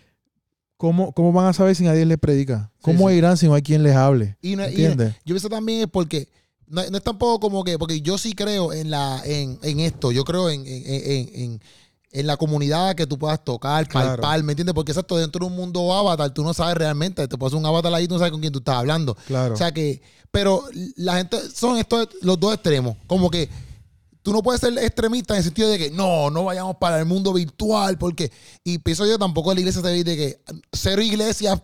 ¿cómo, 0.82 1.12
¿cómo 1.12 1.32
van 1.32 1.46
a 1.46 1.52
saber 1.52 1.76
si 1.76 1.84
nadie 1.84 2.04
les 2.04 2.18
predica? 2.18 2.72
¿Cómo 2.80 3.08
sí. 3.08 3.14
irán 3.14 3.36
si 3.36 3.46
no 3.46 3.54
hay 3.54 3.62
quien 3.62 3.84
les 3.84 3.94
hable? 3.94 4.36
Y, 4.42 4.56
no- 4.56 4.64
y- 4.64 4.70
¿Entiendes? 4.70 5.14
yo 5.24 5.32
pienso 5.34 5.48
también 5.48 5.82
es 5.82 5.86
porque 5.86 6.28
no, 6.66 6.82
no 6.90 6.96
es 6.98 7.04
tampoco 7.04 7.38
como 7.38 7.62
que, 7.62 7.78
porque 7.78 8.00
yo 8.00 8.18
sí 8.18 8.32
creo 8.34 8.72
en 8.72 8.90
la 8.90 9.22
en, 9.24 9.60
en 9.62 9.78
esto, 9.78 10.10
yo 10.10 10.24
creo 10.24 10.50
en, 10.50 10.66
en, 10.66 10.82
en- 10.86 11.60
en- 12.10 12.26
la 12.26 12.36
comunidad 12.36 12.94
que 12.96 13.06
tú 13.06 13.16
puedas 13.16 13.42
tocar, 13.44 13.86
Claro. 13.86 14.08
palpar, 14.20 14.42
¿me 14.42 14.52
entiendes? 14.52 14.74
Porque 14.74 14.90
exacto, 14.92 15.16
dentro 15.16 15.46
de 15.46 15.50
un 15.52 15.56
mundo 15.56 15.94
avatar, 15.94 16.28
tú 16.34 16.42
no 16.42 16.52
sabes 16.52 16.74
realmente, 16.74 17.26
te 17.28 17.38
pones 17.38 17.54
un 17.54 17.64
avatar 17.64 17.94
ahí, 17.94 18.06
tú 18.08 18.14
no 18.14 18.18
sabes 18.18 18.32
con 18.32 18.40
quién 18.40 18.52
tú 18.52 18.58
estás 18.58 18.74
hablando. 18.74 19.16
Claro. 19.28 19.54
O 19.54 19.56
sea 19.56 19.70
que, 19.72 20.02
pero 20.32 20.62
la 20.96 21.16
gente 21.18 21.38
son 21.54 21.78
estos 21.78 22.08
los 22.22 22.38
dos 22.40 22.52
extremos. 22.54 22.96
Como 23.06 23.30
que 23.30 23.48
tú 24.22 24.32
no 24.32 24.42
puedes 24.42 24.60
ser 24.60 24.76
extremista 24.78 25.34
en 25.34 25.38
el 25.38 25.44
sentido 25.44 25.68
de 25.68 25.78
que 25.78 25.90
no, 25.90 26.30
no 26.30 26.44
vayamos 26.44 26.76
para 26.76 26.98
el 26.98 27.04
mundo 27.06 27.32
virtual, 27.32 27.98
porque, 27.98 28.30
y 28.64 28.78
pienso 28.78 29.04
yo 29.06 29.18
tampoco 29.18 29.50
en 29.52 29.56
la 29.56 29.60
iglesia 29.60 29.82
ve 29.82 30.04
de 30.04 30.16
que 30.16 30.40
cero 30.72 31.02
iglesias. 31.02 31.60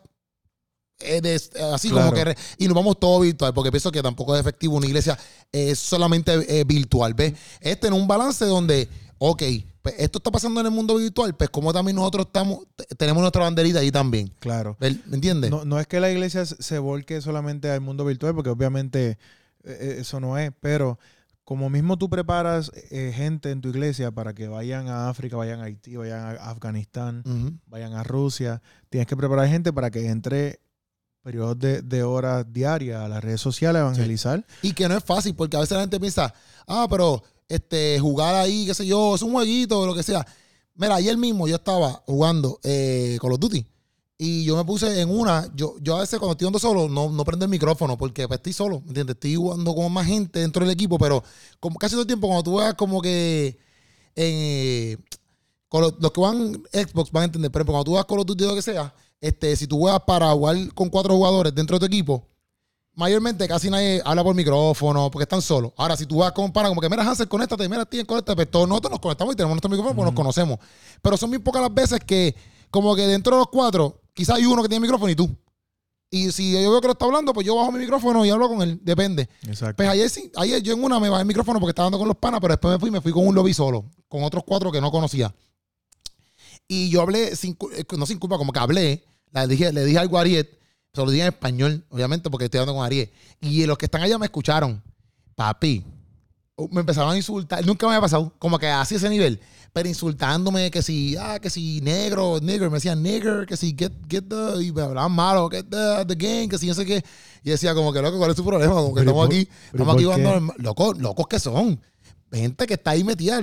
eh, 1.00 1.20
de- 1.20 1.34
así 1.72 1.90
Claro. 1.90 2.10
como 2.10 2.24
que 2.24 2.36
y 2.58 2.66
nos 2.66 2.74
vamos 2.74 2.98
todo 2.98 3.20
virtual 3.20 3.54
porque 3.54 3.70
pienso 3.70 3.92
que 3.92 4.02
tampoco 4.02 4.34
es 4.34 4.40
efectivo 4.40 4.76
una 4.76 4.86
iglesia 4.86 5.16
eh, 5.52 5.76
solamente 5.76 6.32
eh, 6.60 6.64
virtual 6.64 7.14
¿ves? 7.14 7.34
es 7.60 7.78
tener 7.78 7.98
un 8.00 8.08
balance 8.08 8.44
donde 8.44 8.88
ok 9.18 9.42
pues 9.80 9.94
esto 9.98 10.18
está 10.18 10.32
pasando 10.32 10.58
en 10.58 10.66
el 10.66 10.72
mundo 10.72 10.96
virtual 10.96 11.36
pues 11.36 11.50
como 11.50 11.72
también 11.72 11.94
nosotros 11.94 12.26
estamos 12.26 12.64
tenemos 12.96 13.20
nuestra 13.20 13.42
banderita 13.44 13.78
ahí 13.78 13.92
también 13.92 14.32
claro. 14.40 14.76
¿me 14.80 14.88
entiendes? 15.14 15.52
No, 15.52 15.64
no 15.64 15.78
es 15.78 15.86
que 15.86 16.00
la 16.00 16.10
iglesia 16.10 16.44
se 16.44 16.78
volque 16.80 17.20
solamente 17.20 17.70
al 17.70 17.80
mundo 17.80 18.04
virtual, 18.04 18.34
porque 18.34 18.50
obviamente 18.50 19.10
eh, 19.10 19.16
eh, 19.64 19.96
eso 20.00 20.18
no 20.18 20.36
es, 20.36 20.50
pero 20.60 20.98
como 21.48 21.70
mismo 21.70 21.96
tú 21.96 22.10
preparas 22.10 22.70
eh, 22.90 23.10
gente 23.16 23.50
en 23.50 23.62
tu 23.62 23.70
iglesia 23.70 24.10
para 24.10 24.34
que 24.34 24.48
vayan 24.48 24.88
a 24.88 25.08
África, 25.08 25.34
vayan 25.34 25.60
a 25.60 25.64
Haití, 25.64 25.96
vayan 25.96 26.20
a 26.20 26.50
Afganistán, 26.50 27.22
vayan 27.64 27.94
a 27.94 28.02
Rusia, 28.02 28.60
tienes 28.90 29.06
que 29.06 29.16
preparar 29.16 29.48
gente 29.48 29.72
para 29.72 29.90
que 29.90 30.10
entre 30.10 30.60
periodos 31.22 31.58
de, 31.58 31.80
de 31.80 32.02
horas 32.02 32.44
diarias 32.52 33.00
a 33.00 33.08
las 33.08 33.24
redes 33.24 33.40
sociales 33.40 33.80
a 33.80 33.84
evangelizar. 33.84 34.44
Y 34.60 34.74
que 34.74 34.90
no 34.90 34.98
es 34.98 35.02
fácil, 35.02 35.34
porque 35.34 35.56
a 35.56 35.60
veces 35.60 35.74
la 35.74 35.84
gente 35.84 35.98
piensa, 35.98 36.34
ah, 36.66 36.86
pero 36.90 37.22
este, 37.48 37.98
jugar 37.98 38.34
ahí, 38.34 38.66
qué 38.66 38.74
sé 38.74 38.86
yo, 38.86 39.14
es 39.14 39.22
un 39.22 39.32
jueguito 39.32 39.80
o 39.80 39.86
lo 39.86 39.94
que 39.94 40.02
sea. 40.02 40.26
Mira, 40.74 40.96
ayer 40.96 41.16
mismo 41.16 41.48
yo 41.48 41.56
estaba 41.56 42.02
jugando 42.04 42.60
eh, 42.62 43.16
Call 43.22 43.32
of 43.32 43.40
Duty. 43.40 43.66
Y 44.20 44.44
yo 44.44 44.56
me 44.56 44.64
puse 44.64 45.00
en 45.00 45.10
una, 45.10 45.48
yo, 45.54 45.76
yo 45.80 45.96
a 45.96 46.00
veces 46.00 46.18
cuando 46.18 46.32
estoy 46.32 46.46
jugando 46.46 46.58
solo, 46.58 46.88
no, 46.88 47.08
no 47.08 47.24
prendo 47.24 47.44
el 47.44 47.50
micrófono, 47.50 47.96
porque 47.96 48.26
pues, 48.26 48.38
estoy 48.38 48.52
solo, 48.52 48.80
¿me 48.80 48.88
entiendes? 48.88 49.14
Estoy 49.14 49.36
jugando 49.36 49.72
con 49.74 49.92
más 49.92 50.06
gente 50.06 50.40
dentro 50.40 50.64
del 50.64 50.74
equipo, 50.74 50.98
pero 50.98 51.22
como 51.60 51.78
casi 51.78 51.92
todo 51.92 52.02
el 52.02 52.08
tiempo, 52.08 52.26
cuando 52.26 52.42
tú 52.42 52.56
veas 52.56 52.74
como 52.74 53.00
que 53.00 53.56
eh, 54.16 54.96
con 55.68 55.82
los, 55.82 55.94
los 56.00 56.10
que 56.10 56.20
van 56.20 56.62
Xbox 56.72 57.12
van 57.12 57.22
a 57.22 57.24
entender, 57.26 57.52
pero 57.52 57.64
cuando 57.64 57.84
tú 57.84 57.92
vas 57.92 58.04
Call 58.06 58.18
of 58.18 58.26
Duty 58.26 58.44
o 58.44 58.48
lo 58.48 58.54
que 58.56 58.62
sea, 58.62 58.92
este, 59.20 59.54
si 59.54 59.68
tú 59.68 59.78
juegas 59.78 60.00
para 60.04 60.32
jugar 60.32 60.56
con 60.74 60.88
cuatro 60.90 61.14
jugadores 61.14 61.54
dentro 61.54 61.78
de 61.78 61.80
tu 61.80 61.86
equipo, 61.86 62.26
mayormente 62.98 63.46
casi 63.46 63.70
nadie 63.70 64.02
habla 64.04 64.24
por 64.24 64.34
micrófono 64.34 65.08
porque 65.12 65.22
están 65.22 65.40
solos. 65.40 65.72
Ahora, 65.76 65.96
si 65.96 66.04
tú 66.04 66.16
vas 66.16 66.32
con 66.32 66.52
para 66.52 66.68
como 66.68 66.80
que, 66.80 66.88
mira, 66.88 67.08
Hansel, 67.08 67.28
conéctate, 67.28 67.68
mira, 67.68 67.84
Steven, 67.84 68.04
conéctate, 68.04 68.34
pues 68.34 68.50
todos 68.50 68.68
nosotros 68.68 68.90
nos 68.90 69.00
conectamos 69.00 69.34
y 69.34 69.36
tenemos 69.36 69.54
nuestro 69.54 69.70
micrófono 69.70 69.94
porque 69.94 70.10
nos 70.10 70.16
conocemos. 70.16 70.58
Pero 71.00 71.16
son 71.16 71.30
muy 71.30 71.38
pocas 71.38 71.62
las 71.62 71.72
veces 71.72 72.00
que, 72.04 72.34
como 72.72 72.96
que 72.96 73.02
dentro 73.02 73.36
de 73.36 73.38
los 73.38 73.48
cuatro, 73.48 74.00
quizás 74.18 74.34
hay 74.34 74.46
uno 74.46 74.62
que 74.62 74.68
tiene 74.68 74.82
micrófono 74.82 75.12
y 75.12 75.14
tú. 75.14 75.30
Y 76.10 76.32
si 76.32 76.50
yo 76.50 76.72
veo 76.72 76.80
que 76.80 76.88
lo 76.88 76.94
está 76.94 77.04
hablando, 77.04 77.32
pues 77.32 77.46
yo 77.46 77.54
bajo 77.54 77.70
mi 77.70 77.78
micrófono 77.78 78.26
y 78.26 78.30
hablo 78.30 78.48
con 78.48 78.62
él, 78.62 78.80
depende. 78.82 79.28
Exacto. 79.46 79.76
Pues 79.76 79.88
ayer 79.88 80.10
sí, 80.10 80.32
ayer 80.34 80.60
yo 80.60 80.72
en 80.72 80.82
una 80.82 80.98
me 80.98 81.08
bajé 81.08 81.20
el 81.20 81.28
micrófono 81.28 81.60
porque 81.60 81.70
estaba 81.70 81.86
hablando 81.86 82.00
con 82.00 82.08
los 82.08 82.16
panas, 82.16 82.40
pero 82.40 82.52
después 82.52 82.72
me 82.72 82.80
fui, 82.80 82.90
me 82.90 83.00
fui 83.00 83.12
con 83.12 83.28
un 83.28 83.32
lobby 83.32 83.54
solo, 83.54 83.84
con 84.08 84.24
otros 84.24 84.42
cuatro 84.44 84.72
que 84.72 84.80
no 84.80 84.90
conocía. 84.90 85.32
Y 86.66 86.90
yo 86.90 87.02
hablé, 87.02 87.36
sin, 87.36 87.56
eh, 87.76 87.84
no 87.96 88.06
sin 88.06 88.18
culpa, 88.18 88.38
como 88.38 88.52
que 88.52 88.58
hablé, 88.58 89.04
le 89.32 89.46
dije, 89.46 89.72
le 89.72 89.84
dije 89.84 89.98
algo 89.98 90.18
a 90.18 90.22
Ariet, 90.22 90.58
se 90.92 91.00
lo 91.00 91.10
dije 91.12 91.22
en 91.22 91.28
español, 91.28 91.84
obviamente, 91.90 92.28
porque 92.28 92.46
estoy 92.46 92.58
hablando 92.58 92.80
con 92.80 92.86
Ariet. 92.86 93.12
Y 93.40 93.66
los 93.66 93.78
que 93.78 93.84
están 93.84 94.02
allá 94.02 94.18
me 94.18 94.26
escucharon. 94.26 94.82
Papi, 95.36 95.84
uh, 96.56 96.68
me 96.72 96.80
empezaron 96.80 97.12
a 97.12 97.16
insultar, 97.16 97.64
nunca 97.64 97.86
me 97.86 97.92
había 97.92 98.00
pasado, 98.00 98.34
como 98.40 98.58
que 98.58 98.66
así 98.66 98.96
ese 98.96 99.08
nivel, 99.08 99.40
pero 99.78 99.88
insultándome 99.88 100.72
que 100.72 100.82
si, 100.82 101.14
ah, 101.16 101.38
que 101.38 101.50
si 101.50 101.80
negro, 101.82 102.40
nigger, 102.42 102.68
me 102.68 102.78
decían 102.78 103.00
nigger, 103.00 103.46
que 103.46 103.56
si 103.56 103.76
get, 103.78 103.92
get 104.10 104.24
the, 104.28 104.60
y 104.60 104.72
me 104.72 104.82
hablaban 104.82 105.12
malo, 105.12 105.48
get 105.48 105.66
the, 105.70 106.04
the 106.04 106.16
game, 106.16 106.48
que 106.48 106.58
si 106.58 106.66
no 106.66 106.74
sé 106.74 106.84
qué. 106.84 107.04
Y 107.44 107.50
decía 107.50 107.76
como 107.76 107.92
que, 107.92 108.02
loco, 108.02 108.18
¿cuál 108.18 108.30
es 108.30 108.36
tu 108.36 108.44
problema? 108.44 108.74
Como 108.74 108.92
que 108.92 109.02
Pero 109.02 109.04
¿y 109.04 109.06
estamos 109.12 109.26
por- 109.28 109.34
aquí, 109.36 109.48
estamos 109.72 109.94
aquí 109.94 110.04
jugando, 110.04 110.54
locos, 110.58 110.98
locos 110.98 111.26
que 111.28 111.38
son. 111.38 111.80
Gente 112.32 112.66
que 112.66 112.74
está 112.74 112.90
ahí 112.90 113.04
metida, 113.04 113.40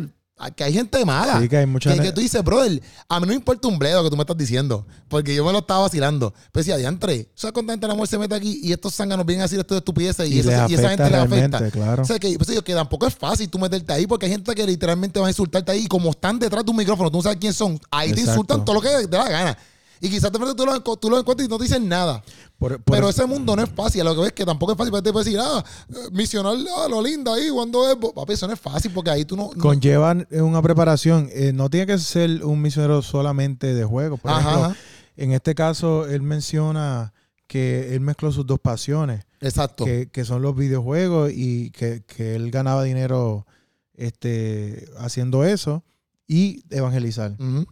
que 0.56 0.64
hay 0.66 0.74
gente 0.74 1.04
mala. 1.06 1.40
Sí, 1.40 1.48
que 1.48 1.58
hay 1.58 1.66
mucha 1.66 1.94
Que, 1.94 2.02
que 2.02 2.12
tú 2.12 2.20
dices, 2.20 2.44
brother, 2.44 2.82
a 3.08 3.20
mí 3.20 3.26
no 3.26 3.28
me 3.28 3.36
importa 3.36 3.68
un 3.68 3.80
bledo 3.80 4.04
que 4.04 4.10
tú 4.10 4.18
me 4.18 4.24
estás 4.24 4.38
diciendo, 4.38 4.86
porque 5.08 5.34
yo 5.34 5.46
me 5.46 5.52
lo 5.52 5.60
estaba 5.60 5.82
vacilando. 5.82 6.34
Pero 6.52 6.62
decía, 6.62 6.78
diantre, 6.78 7.30
¿sabes 7.36 7.54
cuánta 7.54 7.74
gente 7.74 7.86
el 7.86 7.92
amor 7.94 8.08
se 8.08 8.18
mete 8.18 8.36
aquí 8.36 8.60
y 8.62 8.74
estos 8.74 8.94
zánganos 8.94 9.26
vienen 9.26 9.42
a 9.42 9.46
decir 9.46 9.60
esto 9.60 9.76
de 9.76 9.80
estupideces 9.80 10.30
y, 10.30 10.36
Y 10.36 10.40
esa, 10.40 10.70
y 10.70 10.74
esa 10.74 10.90
gente 10.90 11.10
le 11.10 11.18
afecta? 11.18 11.72
claro. 11.72 12.04
O 12.04 12.06
sea, 12.06 12.20
que, 12.20 12.38
pues, 12.38 12.62
que 12.62 12.74
tampoco 12.74 13.08
es 13.08 13.16
fácil 13.16 13.50
tú 13.50 13.58
meterte 13.58 13.94
ahí 13.94 14.08
porque 14.08 14.26
hay 14.26 14.34
gente 14.34 14.54
que 14.54 14.66
literalmente 14.66 15.20
va 15.20 15.28
a 15.28 15.30
insultarte 15.30 15.72
ahí 15.72 15.86
y 15.86 15.88
como 15.88 16.10
están 16.10 16.38
detrás 16.38 16.66
de 16.66 16.72
un 16.72 16.78
micrófono, 16.78 17.10
tú 17.10 17.18
no 17.18 17.24
sabes 17.24 17.38
quién 17.40 17.54
son, 17.54 17.80
ahí 17.90 18.12
te 18.12 18.22
insultan 18.22 18.66
todo 18.66 18.76
lo 18.76 18.82
que 18.82 18.90
te 18.90 19.08
da 19.08 19.24
la 19.24 19.30
gana. 19.30 19.58
Y 20.06 20.10
quizás 20.10 20.32
de 20.32 20.38
frente 20.38 20.56
tú 20.56 20.66
lo, 20.66 20.80
tú 20.98 21.10
lo 21.10 21.20
encuentras 21.20 21.48
y 21.48 21.50
no 21.50 21.58
te 21.58 21.64
dicen 21.64 21.88
nada. 21.90 22.24
Por- 22.58 22.82
por 22.82 22.96
Pero 22.96 23.10
eso- 23.10 23.24
ese 23.24 23.26
mundo 23.32 23.56
no 23.56 23.64
es 23.64 23.70
fácil. 23.70 24.04
Lo 24.06 24.14
que 24.16 24.22
ves 24.22 24.32
que 24.34 24.46
tampoco 24.46 24.72
es 24.74 24.78
fácil. 24.78 24.94
Te 25.02 25.12
puede 25.12 25.26
decir, 25.26 25.40
ah, 25.42 25.64
eh, 25.90 25.94
misionar 26.12 26.56
ah, 26.78 26.88
lo 26.90 27.02
linda 27.02 27.34
ahí, 27.34 27.50
cuando 27.50 27.90
es. 27.90 27.96
Papi, 28.14 28.34
eso 28.34 28.48
no 28.48 28.54
es 28.54 28.60
fácil 28.60 28.92
porque 28.94 29.10
ahí 29.12 29.26
tú 29.26 29.36
no. 29.36 29.50
no- 29.56 29.62
conllevan 29.62 30.28
una 30.32 30.62
preparación. 30.62 31.30
Eh, 31.34 31.52
no 31.54 31.70
tiene 31.70 31.88
que 31.88 31.98
ser 31.98 32.46
un 32.46 32.62
misionero 32.62 33.02
solamente 33.02 33.74
de 33.74 33.84
juegos. 33.84 34.20
Por 34.20 34.32
Ajá, 34.32 34.40
ejemplo, 34.42 34.66
ajá. 34.66 34.78
en 35.18 35.32
este 35.32 35.56
caso, 35.56 36.08
él 36.08 36.22
menciona 36.22 37.14
que 37.48 37.94
él 37.94 38.00
mezcló 38.02 38.32
sus 38.32 38.46
dos 38.46 38.60
pasiones, 38.60 39.26
Exacto. 39.40 39.86
que, 39.86 40.10
que 40.12 40.26
son 40.26 40.42
los 40.42 40.56
videojuegos 40.56 41.32
y 41.34 41.70
que, 41.72 42.04
que 42.06 42.36
él 42.36 42.50
ganaba 42.52 42.84
dinero 42.84 43.46
este, 43.94 44.88
haciendo 44.98 45.44
eso 45.46 45.84
y 46.28 46.64
evangelizar. 46.70 47.34
Ujú. 47.40 47.66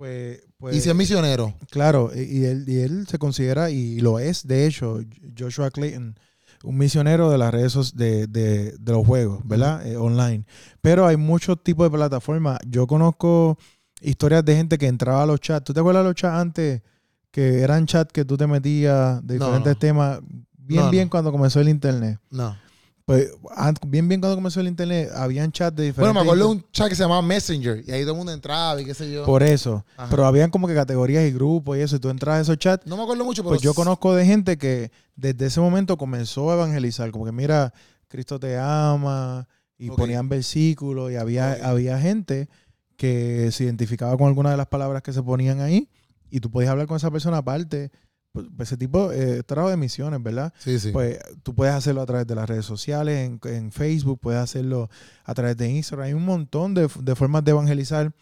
Pues, 0.00 0.40
pues 0.56 0.74
y 0.76 0.80
si 0.80 0.88
es 0.88 0.94
misionero. 0.94 1.52
claro, 1.68 2.10
y 2.14 2.38
y 2.38 2.44
él, 2.46 2.64
y 2.66 2.78
él 2.78 3.06
se 3.06 3.18
considera, 3.18 3.68
y 3.68 4.00
lo 4.00 4.18
es, 4.18 4.46
de 4.46 4.66
hecho, 4.66 4.98
Joshua 5.38 5.70
Clayton, 5.70 6.18
un 6.64 6.78
misionero 6.78 7.28
de 7.28 7.36
las 7.36 7.52
redes 7.52 7.94
de, 7.94 8.26
de, 8.26 8.72
de 8.78 8.92
los 8.92 9.06
juegos, 9.06 9.46
¿verdad? 9.46 9.86
Eh, 9.86 9.98
online. 9.98 10.46
Pero 10.80 11.06
hay 11.06 11.18
muchos 11.18 11.62
tipos 11.62 11.84
de 11.84 11.94
plataformas. 11.98 12.58
Yo 12.66 12.86
conozco 12.86 13.58
historias 14.00 14.42
de 14.42 14.56
gente 14.56 14.78
que 14.78 14.86
entraba 14.86 15.24
a 15.24 15.26
los 15.26 15.38
chats. 15.38 15.64
¿Tú 15.64 15.74
te 15.74 15.80
acuerdas 15.80 16.02
de 16.02 16.08
los 16.08 16.14
chats 16.16 16.34
antes? 16.34 16.80
Que 17.30 17.60
eran 17.60 17.84
chats 17.84 18.10
que 18.10 18.24
tú 18.24 18.38
te 18.38 18.46
metías 18.46 19.20
de 19.26 19.34
diferentes 19.34 19.74
no. 19.74 19.78
temas. 19.78 20.20
Bien, 20.56 20.84
No, 20.84 20.90
bien 20.90 21.10
cuando 21.10 21.30
comenzó 21.30 21.60
el 21.60 21.68
internet. 21.68 22.18
No. 22.30 22.56
Pues 23.04 23.28
bien, 23.86 24.08
bien 24.08 24.20
cuando 24.20 24.36
comenzó 24.36 24.60
el 24.60 24.68
internet, 24.68 25.10
habían 25.14 25.50
chats 25.50 25.76
de 25.76 25.84
diferentes. 25.84 26.14
Bueno, 26.14 26.14
me 26.14 26.20
acuerdo 26.20 26.48
de 26.48 26.56
un 26.56 26.70
chat 26.70 26.88
que 26.88 26.94
se 26.94 27.02
llamaba 27.02 27.22
Messenger. 27.22 27.82
Y 27.86 27.90
ahí 27.90 28.02
todo 28.02 28.12
el 28.12 28.18
mundo 28.18 28.32
entraba 28.32 28.80
y 28.80 28.84
qué 28.84 28.94
sé 28.94 29.10
yo. 29.10 29.24
Por 29.24 29.42
eso. 29.42 29.84
Ajá. 29.96 30.08
Pero 30.10 30.26
habían 30.26 30.50
como 30.50 30.68
que 30.68 30.74
categorías 30.74 31.26
y 31.26 31.32
grupos 31.32 31.76
y 31.76 31.80
eso. 31.80 31.96
Y 31.96 31.98
tú 31.98 32.08
entras 32.08 32.36
a 32.36 32.40
esos 32.40 32.58
chats 32.58 32.86
no 32.86 32.96
me 32.96 33.02
acuerdo 33.02 33.24
mucho, 33.24 33.42
pero. 33.42 33.50
Pues 33.50 33.62
yo 33.62 33.74
conozco 33.74 34.14
de 34.14 34.24
gente 34.24 34.58
que 34.58 34.92
desde 35.16 35.46
ese 35.46 35.60
momento 35.60 35.96
comenzó 35.96 36.50
a 36.50 36.54
evangelizar, 36.54 37.10
como 37.10 37.24
que 37.24 37.32
mira, 37.32 37.74
Cristo 38.08 38.38
te 38.38 38.58
ama, 38.58 39.48
y 39.78 39.90
ponían 39.90 40.28
versículos, 40.28 41.10
y 41.10 41.16
había, 41.16 41.52
había 41.62 41.98
gente 41.98 42.48
que 42.96 43.50
se 43.50 43.64
identificaba 43.64 44.16
con 44.18 44.28
alguna 44.28 44.50
de 44.50 44.58
las 44.58 44.66
palabras 44.66 45.02
que 45.02 45.12
se 45.12 45.22
ponían 45.22 45.60
ahí, 45.60 45.88
y 46.30 46.40
tú 46.40 46.50
podías 46.50 46.70
hablar 46.70 46.86
con 46.86 46.98
esa 46.98 47.10
persona 47.10 47.38
aparte. 47.38 47.90
Pues, 48.32 48.46
pues 48.56 48.68
ese 48.68 48.76
tipo 48.76 49.10
eh, 49.10 49.38
es 49.38 49.46
trabajo 49.46 49.70
de 49.70 49.76
misiones, 49.76 50.22
¿verdad? 50.22 50.52
Sí, 50.58 50.78
sí. 50.78 50.92
Pues 50.92 51.18
tú 51.42 51.54
puedes 51.54 51.74
hacerlo 51.74 52.00
a 52.02 52.06
través 52.06 52.26
de 52.26 52.34
las 52.36 52.48
redes 52.48 52.64
sociales, 52.64 53.18
en, 53.28 53.40
en 53.50 53.72
Facebook, 53.72 54.20
puedes 54.20 54.40
hacerlo 54.40 54.88
a 55.24 55.34
través 55.34 55.56
de 55.56 55.68
Instagram. 55.68 56.06
Hay 56.06 56.12
un 56.14 56.24
montón 56.24 56.74
de, 56.74 56.88
de 57.00 57.14
formas 57.16 57.44
de 57.44 57.50
evangelizar 57.50 58.12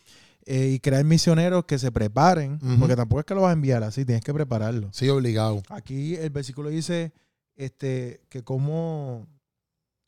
eh, 0.46 0.70
y 0.74 0.80
crear 0.80 1.04
misioneros 1.04 1.66
que 1.66 1.78
se 1.78 1.92
preparen, 1.92 2.58
porque 2.80 2.96
tampoco 2.96 3.20
es 3.20 3.26
que 3.26 3.34
lo 3.34 3.42
vas 3.42 3.50
a 3.50 3.52
enviar 3.52 3.82
así, 3.82 4.06
tienes 4.06 4.24
que 4.24 4.32
prepararlo. 4.32 4.88
sí, 4.92 5.08
obligado. 5.10 5.62
Aquí 5.68 6.14
el 6.16 6.30
versículo 6.30 6.70
dice 6.70 7.12
este, 7.54 8.22
que 8.30 8.42
como 8.44 9.26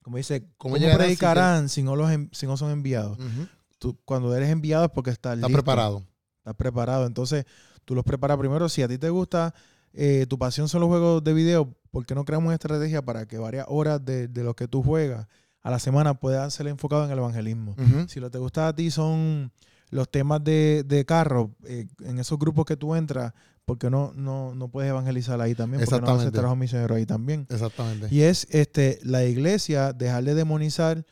como 0.03 0.17
dice, 0.17 0.41
¿Cómo 0.57 0.75
¿cómo, 0.75 0.77
llegarán 0.79 1.01
si 1.01 1.05
predicarán 1.05 1.69
si 1.69 1.83
no, 1.83 1.95
los, 1.95 2.11
en- 2.11 2.31
si 2.33 2.47
no 2.47 2.57
son 2.57 2.71
enviados? 2.71 3.19
Ujú. 3.19 3.47
Tú, 3.79 3.99
cuando 4.07 4.35
eres 4.35 4.49
enviado 4.49 4.87
es 4.87 4.91
porque 4.93 5.11
estás 5.11 5.35
Está 5.37 5.47
listo, 5.47 5.63
preparado. 5.63 6.03
Estás 6.39 6.55
preparado. 6.55 7.07
Entonces, 7.07 7.45
tú 7.85 7.95
los 7.95 8.03
preparas 8.05 8.39
primero. 8.39 8.69
Si 8.71 8.83
a 8.83 8.89
ti 8.89 8.97
te 8.97 9.11
gusta, 9.11 9.55
eh, 9.93 10.27
tu 10.29 10.39
pasión 10.39 10.69
son 10.69 10.81
los 10.81 10.89
juegos 10.89 11.25
de 11.25 11.33
video, 11.33 11.75
¿por 11.91 12.07
qué 12.07 12.15
no 12.15 12.25
creamos 12.25 12.47
una 12.47 12.55
estrategia 12.55 13.03
para 13.03 13.27
que 13.27 13.39
varias 13.39 13.67
horas 13.69 14.05
de, 14.05 14.29
de 14.29 14.45
lo 14.45 14.55
que 14.55 14.69
tú 14.69 14.83
juegas 14.83 15.27
a 15.63 15.71
la 15.71 15.79
semana 15.79 16.15
puedan 16.15 16.51
ser 16.51 16.67
enfocado 16.69 17.05
en 17.05 17.11
el 17.11 17.19
evangelismo? 17.19 17.75
Si 18.09 18.21
lo 18.21 18.29
que 18.29 18.33
te 18.33 18.39
gusta 18.39 18.69
a 18.69 18.75
ti 18.75 18.91
son 18.91 19.53
los 19.91 20.11
temas 20.11 20.43
de, 20.45 20.85
de 20.87 21.05
carro, 21.05 21.51
eh, 21.65 21.87
en 22.05 22.19
esos 22.19 22.39
grupos 22.39 22.65
que 22.65 22.77
tú 22.77 22.95
entras, 22.95 23.33
¿por 23.65 23.77
qué 23.79 23.91
no, 23.91 24.13
no, 24.15 24.55
no 24.55 24.69
puedes 24.69 24.89
evangelizar 24.89 25.41
ahí 25.41 25.55
también? 25.55 25.85
¿Por 25.85 25.89
qué 25.89 26.01
no 26.01 26.07
haces 26.07 26.27
Exactamente. 26.27 26.39
trabajo 26.39 26.57
misionero 26.57 26.95
ahí 26.95 27.07
también? 27.07 27.47
Exactamente. 27.51 28.07
Y 28.11 28.23
es 28.23 28.47
este, 28.51 29.01
la 29.03 29.25
iglesia 29.25 29.93
dejar 29.93 30.23
de 30.25 30.35
demonizar 30.35 31.05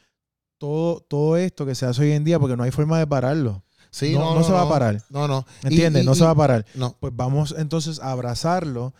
todo, 0.58 1.00
todo 1.00 1.36
esto 1.36 1.66
que 1.66 1.74
se 1.74 1.86
hace 1.86 2.02
hoy 2.02 2.12
en 2.12 2.24
día, 2.24 2.38
porque 2.38 2.56
no 2.56 2.62
hay 2.62 2.70
forma 2.70 2.98
de 2.98 3.06
pararlo. 3.06 3.64
Sí, 3.90 4.12
no- 4.14 4.34
no 4.34 4.44
se 4.44 4.52
va 4.52 4.62
a 4.62 4.68
parar. 4.68 5.02
No, 5.10 5.26
no. 5.28 5.46
¿Entiendes? 5.62 6.02
y- 6.02 6.06
no 6.06 6.14
se 6.14 6.24
va 6.24 6.30
a 6.30 6.34
parar. 6.34 6.66
No. 6.74 6.96
Pues 7.00 7.12
vamos 7.16 7.54
entonces 7.56 8.00
a 8.00 8.12
abrazarlo 8.12 8.94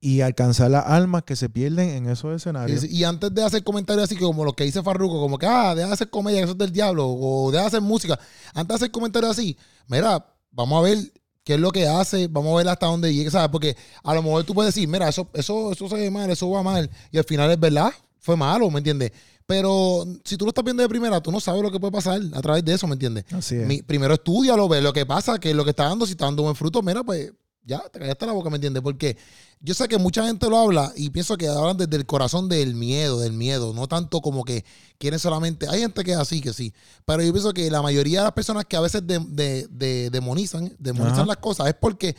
y 0.00 0.20
alcanzar 0.20 0.70
las 0.70 0.86
almas 0.86 1.24
que 1.24 1.34
se 1.34 1.48
pierden 1.48 1.90
en 1.90 2.08
esos 2.08 2.34
escenarios. 2.36 2.84
Y, 2.84 2.98
y 2.98 3.04
antes 3.04 3.34
de 3.34 3.42
hacer 3.42 3.64
comentarios 3.64 4.04
así 4.04 4.16
como 4.16 4.44
lo 4.44 4.52
que 4.52 4.62
dice 4.64 4.82
Farruko, 4.82 5.18
como 5.20 5.38
que, 5.38 5.46
ah, 5.46 5.74
deja 5.74 5.88
de 5.88 5.94
hacer 5.94 6.08
comedia, 6.10 6.38
que 6.38 6.44
eso 6.44 6.52
es 6.52 6.58
del 6.58 6.72
diablo, 6.72 7.08
o 7.08 7.50
deja 7.50 7.62
de 7.62 7.68
hacer 7.68 7.80
música. 7.80 8.18
Antes 8.54 8.68
de 8.68 8.74
hacer 8.76 8.90
comentarios 8.92 9.32
así, 9.32 9.56
mira, 9.88 10.24
vamos 10.52 10.78
a 10.78 10.82
ver 10.88 10.98
qué 11.42 11.54
es 11.54 11.60
lo 11.60 11.72
que 11.72 11.88
hace, 11.88 12.28
vamos 12.28 12.52
a 12.52 12.56
ver 12.58 12.68
hasta 12.68 12.86
dónde 12.86 13.12
llega, 13.12 13.30
¿sabes? 13.32 13.48
Porque 13.48 13.76
a 14.04 14.14
lo 14.14 14.22
mejor 14.22 14.44
tú 14.44 14.54
puedes 14.54 14.72
decir, 14.72 14.88
mira, 14.88 15.08
eso, 15.08 15.26
eso, 15.34 15.72
eso 15.72 15.88
se 15.88 15.96
ve 15.96 16.10
mal, 16.12 16.30
eso 16.30 16.48
va 16.48 16.62
mal, 16.62 16.88
y 17.10 17.18
al 17.18 17.24
final 17.24 17.50
es 17.50 17.58
verdad, 17.58 17.90
fue 18.20 18.36
malo, 18.36 18.70
¿me 18.70 18.78
entiendes? 18.78 19.10
Pero 19.48 20.04
si 20.24 20.36
tú 20.36 20.44
lo 20.44 20.50
estás 20.50 20.62
viendo 20.62 20.82
de 20.82 20.90
primera, 20.90 21.22
tú 21.22 21.32
no 21.32 21.40
sabes 21.40 21.62
lo 21.62 21.70
que 21.72 21.80
puede 21.80 21.90
pasar 21.90 22.20
a 22.34 22.40
través 22.42 22.62
de 22.66 22.74
eso, 22.74 22.86
¿me 22.86 22.92
entiendes? 22.92 23.24
Así 23.32 23.54
es. 23.56 23.66
Mi- 23.66 23.80
primero 23.80 24.12
estudialo, 24.12 24.68
ve 24.68 24.82
lo 24.82 24.92
que 24.92 25.06
pasa, 25.06 25.38
que 25.38 25.54
lo 25.54 25.64
que 25.64 25.70
está 25.70 25.84
dando, 25.84 26.04
si 26.04 26.12
está 26.12 26.26
dando 26.26 26.42
buen 26.42 26.54
fruto, 26.54 26.82
mira, 26.82 27.02
pues 27.02 27.32
ya, 27.64 27.80
te 27.90 27.98
callaste 27.98 28.26
la 28.26 28.32
boca, 28.32 28.50
¿me 28.50 28.56
entiendes? 28.56 28.82
Porque 28.82 29.16
yo 29.60 29.72
sé 29.72 29.88
que 29.88 29.96
mucha 29.96 30.26
gente 30.26 30.50
lo 30.50 30.58
habla 30.58 30.92
y 30.96 31.08
pienso 31.08 31.38
que 31.38 31.48
hablan 31.48 31.78
desde 31.78 31.96
el 31.96 32.04
corazón 32.04 32.50
del 32.50 32.74
miedo, 32.74 33.20
del 33.20 33.32
miedo, 33.32 33.72
no 33.72 33.88
tanto 33.88 34.20
como 34.20 34.44
que 34.44 34.66
quieren 34.98 35.18
solamente. 35.18 35.66
Hay 35.66 35.80
gente 35.80 36.04
que 36.04 36.12
es 36.12 36.18
así, 36.18 36.42
que 36.42 36.52
sí, 36.52 36.74
pero 37.06 37.22
yo 37.22 37.32
pienso 37.32 37.54
que 37.54 37.70
la 37.70 37.80
mayoría 37.80 38.18
de 38.20 38.24
las 38.24 38.32
personas 38.34 38.66
que 38.66 38.76
a 38.76 38.80
veces 38.82 39.06
de, 39.06 39.18
de- 39.30 39.66
de- 39.70 40.10
demonizan, 40.10 40.76
demonizan 40.78 41.20
Ajá. 41.20 41.26
las 41.26 41.36
cosas 41.38 41.68
es 41.68 41.74
porque 41.74 42.14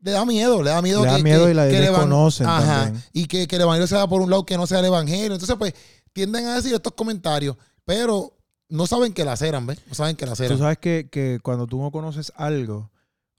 le 0.00 0.12
da 0.12 0.24
miedo, 0.24 0.62
le 0.62 0.70
da 0.70 0.80
miedo 0.80 1.02
Le 1.04 1.10
da 1.10 1.16
que, 1.16 1.22
miedo 1.24 1.44
que- 1.46 1.50
y 1.50 1.54
la 1.54 1.68
que 1.68 1.76
evan- 1.78 1.82
desconocen 1.92 2.46
Ajá, 2.46 2.92
y 3.12 3.26
que, 3.26 3.48
que 3.48 3.56
el 3.56 3.62
evangelio 3.62 3.88
sea 3.88 4.06
por 4.06 4.20
un 4.22 4.30
lado 4.30 4.46
que 4.46 4.56
no 4.56 4.66
sea 4.68 4.78
el 4.78 4.84
evangelio. 4.86 5.32
Entonces, 5.32 5.56
pues, 5.58 5.74
tienden 6.12 6.46
a 6.46 6.54
decir 6.56 6.74
estos 6.74 6.92
comentarios, 6.94 7.56
pero 7.84 8.36
no 8.68 8.86
saben 8.86 9.12
que 9.12 9.24
la 9.24 9.36
ceran, 9.36 9.66
¿ves? 9.66 9.80
No 9.88 9.94
saben 9.94 10.16
que 10.16 10.24
la 10.26 10.32
Tú 10.32 10.36
ceran. 10.36 10.58
sabes 10.58 10.78
que, 10.78 11.08
que 11.10 11.40
cuando 11.42 11.66
tú 11.66 11.80
no 11.80 11.90
conoces 11.90 12.32
algo, 12.36 12.90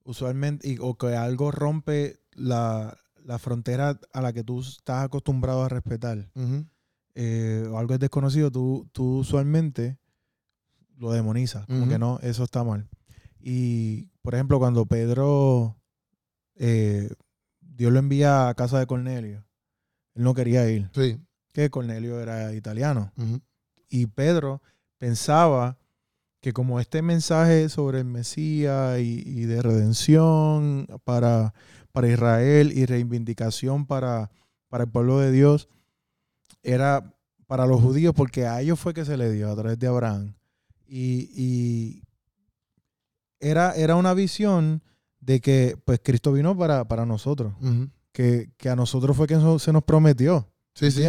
usualmente, 0.04 0.68
y- 0.70 0.78
o 0.80 0.96
que 0.98 1.16
algo 1.16 1.52
rompe 1.52 2.20
la, 2.34 2.98
la 3.24 3.40
frontera 3.40 4.00
a 4.12 4.22
la 4.22 4.34
que 4.34 4.44
tú 4.44 4.60
estás 4.62 5.04
acostumbrado 5.06 5.64
a 5.64 5.70
respetar, 5.70 6.30
eh, 7.16 7.68
o 7.70 7.78
algo 7.78 7.94
es 7.94 8.00
desconocido, 8.00 8.52
tú, 8.52 8.90
tú 8.92 9.20
usualmente 9.20 9.98
lo 10.98 11.12
demonizas. 11.12 11.66
Como 11.68 11.88
que 11.88 11.98
no, 12.00 12.20
eso 12.22 12.44
está 12.44 12.64
mal. 12.64 12.88
Y, 13.40 14.06
por 14.22 14.36
ejemplo, 14.36 14.58
cuando 14.60 14.86
Pedro, 14.86 15.78
eh, 16.56 17.10
Dios 17.62 17.92
lo 17.92 18.00
envía 18.00 18.48
a 18.50 18.54
casa 18.56 18.80
de 18.80 18.88
Cornelio, 18.88 19.46
él 20.16 20.24
no 20.24 20.34
quería 20.34 20.70
ir, 20.70 20.90
Sí. 20.94 21.20
Que 21.54 21.70
Cornelio 21.70 22.20
era 22.20 22.54
italiano. 22.54 23.14
Y 23.90 24.08
Pedro 24.08 24.62
pensaba 24.98 25.78
que 26.42 26.52
como 26.52 26.80
este 26.80 27.02
mensaje 27.02 27.70
sobre 27.70 28.00
el 28.00 28.06
Mesías 28.06 29.00
y, 29.00 29.24
y 29.26 29.46
de 29.46 29.62
redención 29.62 30.88
para, 31.06 31.54
para 31.94 32.10
Israel 32.10 32.74
y 32.76 32.86
reivindicación 32.86 33.86
para, 33.86 34.30
para 34.68 34.84
el 34.84 34.90
pueblo 34.90 35.20
de 35.20 35.32
Dios 35.32 35.70
era 36.64 37.16
para 37.48 37.66
los 37.68 37.82
judíos 37.82 38.14
porque 38.16 38.48
a 38.48 38.60
ellos 38.62 38.80
fue 38.80 38.94
que 38.94 39.06
se 39.06 39.16
le 39.16 39.32
dio 39.32 39.52
a 39.52 39.56
través 39.56 39.80
de 39.80 39.88
Abraham. 39.88 40.34
Y, 40.88 41.30
y 41.36 42.04
era, 43.40 43.74
era 43.76 43.96
una 43.96 44.14
visión 44.14 44.82
de 45.20 45.40
que 45.40 45.78
pues 45.86 46.00
Cristo 46.04 46.34
vino 46.34 46.58
para, 46.58 46.86
para 46.88 47.06
nosotros, 47.06 47.54
que, 48.12 48.50
que 48.58 48.70
a 48.70 48.76
nosotros 48.76 49.16
fue 49.16 49.28
que 49.28 49.38
se 49.60 49.72
nos 49.72 49.84
prometió. 49.84 50.50
Sí, 50.74 50.92
sí. 50.92 51.04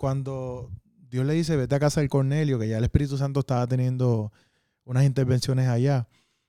Cuando 0.00 0.70
Dios 1.10 1.26
le 1.26 1.34
dice, 1.34 1.56
vete 1.56 1.74
a 1.74 1.78
casa 1.78 2.00
del 2.00 2.08
Cornelio, 2.08 2.58
que 2.58 2.66
ya 2.66 2.78
el 2.78 2.84
Espíritu 2.84 3.18
Santo 3.18 3.40
estaba 3.40 3.66
teniendo 3.66 4.32
unas 4.84 5.04
intervenciones 5.04 5.68
allá, 5.68 6.08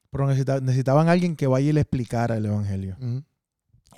pero 0.09 0.25
necesita- 0.25 0.61
necesitaban 0.61 1.09
alguien 1.09 1.35
que 1.35 1.47
vaya 1.47 1.69
y 1.69 1.73
le 1.73 1.81
explicara 1.81 2.37
el 2.37 2.45
Evangelio. 2.45 2.95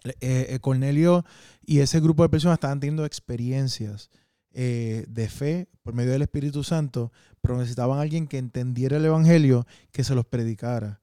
Eh, 0.05 0.47
eh, 0.49 0.59
Cornelio 0.59 1.23
y 1.63 1.79
ese 1.81 1.99
grupo 1.99 2.23
de 2.23 2.29
personas 2.29 2.55
estaban 2.55 2.79
teniendo 2.79 3.05
experiencias 3.05 4.09
eh, 4.53 5.05
de 5.07 5.29
fe 5.29 5.67
por 5.83 5.93
medio 5.93 6.13
del 6.13 6.23
Espíritu 6.23 6.63
Santo, 6.63 7.11
pero 7.39 7.55
necesitaban 7.55 7.99
alguien 7.99 8.25
que 8.27 8.39
entendiera 8.39 8.97
el 8.97 9.05
Evangelio, 9.05 9.67
que 9.91 10.03
se 10.03 10.15
los 10.15 10.25
predicara. 10.25 10.99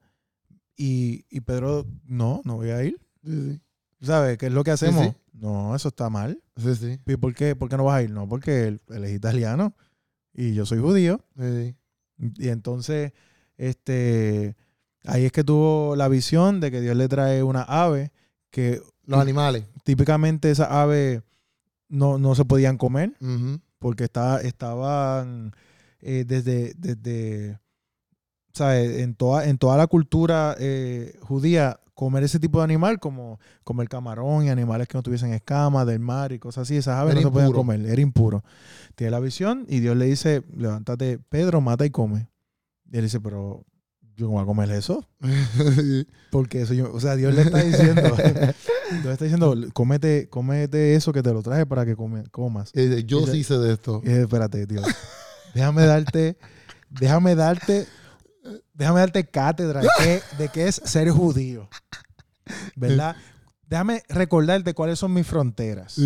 Y, 0.75 1.23
y 1.29 1.39
Pedro, 1.39 1.85
no, 2.05 2.41
no 2.43 2.57
voy 2.57 2.71
a 2.71 2.83
ir. 2.83 2.97
Sí, 3.23 3.61
¿Sabes? 4.01 4.37
¿Qué 4.37 4.47
es 4.47 4.51
lo 4.53 4.65
que 4.65 4.71
hacemos? 4.71 5.05
sí. 5.05 5.13
No, 5.33 5.73
eso 5.75 5.87
está 5.87 6.09
mal. 6.09 6.37
Sí. 6.61 6.75
Sí, 6.75 6.99
¿Y 7.05 7.17
por 7.17 7.33
qué, 7.33 7.55
por 7.55 7.69
qué 7.69 7.77
no 7.77 7.85
vas 7.85 7.97
a 7.99 8.03
ir? 8.03 8.11
No, 8.11 8.27
porque 8.27 8.67
él, 8.67 8.81
él 8.89 9.03
es 9.05 9.13
italiano 9.13 9.75
y 10.33 10.53
yo 10.53 10.65
soy 10.65 10.79
judío. 10.79 11.23
sí. 11.37 11.75
Y 12.37 12.49
entonces, 12.49 13.13
este, 13.57 14.55
ahí 15.05 15.25
es 15.25 15.31
que 15.31 15.43
tuvo 15.43 15.95
la 15.95 16.07
visión 16.07 16.59
de 16.59 16.69
que 16.69 16.79
Dios 16.81 16.95
le 16.95 17.07
trae 17.07 17.41
una 17.41 17.63
ave 17.63 18.11
que 18.51 18.79
Los 19.05 19.19
animales. 19.19 19.63
típicamente 19.83 20.51
esas 20.51 20.69
aves 20.69 21.23
no, 21.89 22.19
no 22.19 22.35
se 22.35 22.45
podían 22.45 22.77
comer 22.77 23.13
porque 23.79 24.03
estaba, 24.03 24.39
estaban 24.41 25.53
eh, 25.99 26.25
desde, 26.27 26.73
desde 26.77 27.59
¿sabes? 28.53 28.99
En, 28.99 29.15
toda, 29.15 29.47
en 29.47 29.57
toda 29.57 29.77
la 29.77 29.87
cultura 29.87 30.55
eh, 30.59 31.17
judía, 31.21 31.79
comer 32.05 32.23
ese 32.23 32.39
tipo 32.39 32.57
de 32.57 32.63
animal, 32.63 32.99
como 32.99 33.39
comer 33.63 33.87
camarón 33.87 34.43
y 34.43 34.49
animales 34.49 34.87
que 34.87 34.97
no 34.97 35.03
tuviesen 35.03 35.33
escamas 35.33 35.85
del 35.85 35.99
mar 35.99 36.31
y 36.31 36.39
cosas 36.39 36.63
así, 36.63 36.75
esas 36.75 36.95
aves 36.97 37.11
Era 37.13 37.21
no 37.21 37.27
se 37.27 37.31
podían 37.33 37.51
comer, 37.51 37.85
era 37.85 38.01
impuro. 38.01 38.43
Tiene 38.95 39.11
la 39.11 39.19
visión 39.19 39.65
y 39.69 39.81
Dios 39.81 39.95
le 39.95 40.05
dice, 40.05 40.41
levántate, 40.57 41.19
Pedro, 41.19 41.61
mata 41.61 41.85
y 41.85 41.91
come. 41.91 42.27
Y 42.91 42.97
él 42.97 43.03
dice, 43.03 43.19
pero 43.21 43.65
yo 44.15 44.25
no 44.25 44.31
voy 44.31 44.41
a 44.41 44.45
comer 44.47 44.71
eso. 44.71 45.07
Porque 46.31 46.63
eso 46.63 46.73
yo, 46.73 46.91
o 46.91 46.99
sea, 46.99 47.15
Dios 47.15 47.35
le 47.35 47.43
está 47.43 47.61
diciendo, 47.63 48.01
Dios 48.91 49.05
le 49.05 49.11
está 49.11 49.25
diciendo, 49.25 49.55
cómete, 49.73 50.27
cómete 50.29 50.95
eso 50.95 51.13
que 51.13 51.21
te 51.21 51.31
lo 51.31 51.43
traje 51.43 51.67
para 51.67 51.85
que 51.85 51.95
come- 51.95 52.23
comas. 52.31 52.71
Y 52.73 52.81
dice, 52.87 53.03
Yo 53.03 53.19
Dice- 53.19 53.31
sí 53.33 53.43
sé 53.43 53.59
de 53.59 53.73
esto. 53.73 54.01
Y 54.03 54.09
espérate, 54.09 54.65
Dios. 54.65 54.85
Déjame 55.53 55.85
darte, 55.85 56.35
déjame 56.89 57.35
darte, 57.35 57.85
déjame 58.73 58.99
darte 58.99 59.25
cátedra 59.25 59.81
de 59.81 59.89
qué, 59.99 60.21
de 60.37 60.49
qué 60.49 60.67
es 60.67 60.75
ser 60.83 61.09
judío. 61.09 61.67
¿Verdad? 62.75 63.15
Déjame 63.67 64.03
recordarte 64.09 64.73
cuáles 64.73 64.99
son 64.99 65.13
mis 65.13 65.25
fronteras. 65.27 65.97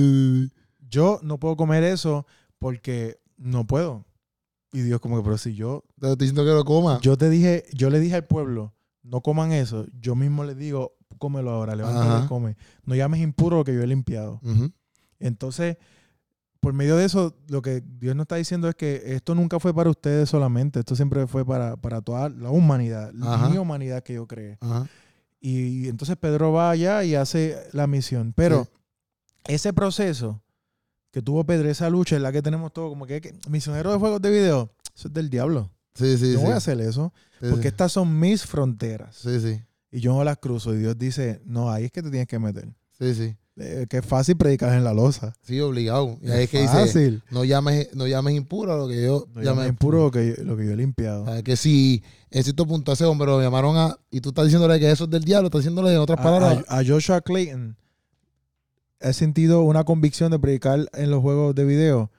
Yo 0.87 1.19
no 1.23 1.39
puedo 1.39 1.55
comer 1.55 1.83
eso 1.83 2.25
porque 2.59 3.19
no 3.37 3.65
puedo. 3.65 4.05
Y 4.71 4.81
Dios 4.81 4.99
como 4.99 5.17
que, 5.17 5.23
pero 5.23 5.37
si 5.37 5.55
yo, 5.55 5.83
Te 5.99 6.11
estoy 6.11 6.27
diciendo 6.27 6.43
que 6.43 6.51
lo 6.51 6.65
coma. 6.65 6.99
yo 7.01 7.17
te 7.17 7.29
dije, 7.29 7.63
yo 7.73 7.89
le 7.89 7.99
dije 7.99 8.15
al 8.15 8.25
pueblo, 8.25 8.73
no 9.03 9.21
coman 9.21 9.51
eso. 9.53 9.85
Yo 9.99 10.15
mismo 10.15 10.43
les 10.43 10.57
digo, 10.57 10.97
cómelo 11.17 11.51
ahora, 11.51 11.75
levántate 11.75 12.07
Ajá. 12.07 12.25
y 12.25 12.27
come. 12.27 12.57
No 12.83 12.93
llames 12.93 13.21
impuro 13.21 13.57
lo 13.57 13.63
que 13.63 13.73
yo 13.73 13.81
he 13.81 13.87
limpiado. 13.87 14.41
Entonces, 15.19 15.77
por 16.65 16.73
medio 16.73 16.97
de 16.97 17.05
eso, 17.05 17.35
lo 17.47 17.61
que 17.61 17.83
Dios 17.99 18.15
nos 18.15 18.23
está 18.23 18.37
diciendo 18.37 18.67
es 18.67 18.73
que 18.75 19.03
esto 19.05 19.35
nunca 19.35 19.59
fue 19.59 19.71
para 19.73 19.89
ustedes 19.89 20.29
solamente, 20.29 20.79
esto 20.79 20.95
siempre 20.95 21.27
fue 21.27 21.45
para, 21.45 21.77
para 21.77 22.01
toda 22.01 22.29
la 22.29 22.49
humanidad, 22.49 23.11
Ajá. 23.21 23.49
mi 23.49 23.57
humanidad 23.59 24.01
que 24.01 24.13
yo 24.15 24.25
creé. 24.25 24.57
Ajá. 24.61 24.87
Y 25.39 25.87
entonces 25.89 26.17
Pedro 26.17 26.51
va 26.53 26.71
allá 26.71 27.03
y 27.03 27.13
hace 27.13 27.55
la 27.71 27.85
misión. 27.85 28.33
Pero 28.35 28.63
Sí. 29.45 29.53
ese 29.53 29.73
proceso 29.73 30.41
que 31.11 31.21
tuvo 31.21 31.43
Pedro, 31.45 31.69
esa 31.69 31.87
lucha 31.91 32.15
en 32.15 32.23
la 32.23 32.31
que 32.31 32.41
tenemos 32.41 32.73
todo, 32.73 32.89
como 32.89 33.05
que, 33.05 33.21
que 33.21 33.35
misionero 33.47 33.91
de 33.91 33.99
juegos 33.99 34.19
de 34.21 34.31
video, 34.31 34.71
eso 34.95 35.07
es 35.07 35.13
del 35.13 35.29
diablo. 35.29 35.71
Sí, 35.93 36.17
sí, 36.17 36.29
Yo 36.29 36.33
no 36.33 36.39
sí. 36.39 36.45
voy 36.45 36.53
a 36.53 36.57
hacer 36.57 36.81
eso, 36.81 37.13
Sí, 37.39 37.47
porque 37.51 37.67
estas 37.67 37.91
son 37.91 38.19
mis 38.19 38.43
fronteras. 38.45 39.15
Sí, 39.17 39.39
sí. 39.39 39.61
Y 39.91 39.99
yo 39.99 40.13
no 40.13 40.23
las 40.23 40.37
cruzo. 40.39 40.73
Y 40.73 40.79
Dios 40.79 40.97
dice, 40.97 41.41
no, 41.45 41.69
ahí 41.71 41.85
es 41.85 41.91
que 41.91 42.01
te 42.01 42.09
tienes 42.09 42.27
que 42.27 42.39
meter. 42.39 42.67
Sí, 42.97 43.13
sí. 43.13 43.37
Eh, 43.57 43.85
que 43.89 43.99
es 43.99 44.05
fácil 44.05 44.35
predicar 44.35 44.73
en 44.73 44.83
la 44.83 44.93
losa. 44.93 45.33
Sí, 45.43 45.61
obligado. 45.61 46.17
Y 46.21 46.29
ahí 46.29 46.43
es 46.43 46.49
que 46.49 46.61
dice, 46.61 46.73
fácil. 46.73 47.23
no 47.31 47.45
llames, 47.45 47.87
no 47.95 48.05
llames 48.05 48.35
impuro 48.35 48.77
lo 48.77 48.87
que 48.89 49.01
yo 49.01 49.27
No 49.33 49.41
llame 49.41 49.45
llames 49.61 49.69
impuro 49.69 50.03
lo 50.03 50.11
que, 50.11 50.35
yo, 50.37 50.43
lo 50.43 50.57
que 50.57 50.65
yo 50.65 50.71
he 50.73 50.75
limpiado. 50.75 51.23
O 51.23 51.25
sea, 51.27 51.41
que 51.41 51.55
si 51.55 52.03
en 52.31 52.43
cierto 52.43 52.65
punto 52.67 52.91
ese 52.91 53.05
hombre 53.05 53.27
lo 53.27 53.41
llamaron 53.41 53.77
a. 53.77 53.97
Y 54.11 54.19
tú 54.19 54.29
estás 54.29 54.43
diciéndole 54.45 54.77
que 54.79 54.91
eso 54.91 55.05
es 55.05 55.09
del 55.09 55.23
diablo, 55.23 55.47
estás 55.47 55.61
diciéndole 55.61 55.93
en 55.93 55.99
otras 55.99 56.19
A, 56.19 56.23
palabras. 56.23 56.65
a- 56.67 56.79
a 56.79 56.83
Joshua 56.85 57.21
Clayton 57.21 57.77
he 58.99 59.13
sentido 59.13 59.61
una 59.63 59.83
convicción 59.83 60.31
de 60.31 60.39
predicar 60.39 60.89
en 60.93 61.11
los 61.11 61.21
juegos 61.21 61.53
de 61.55 61.63
video 61.65 62.11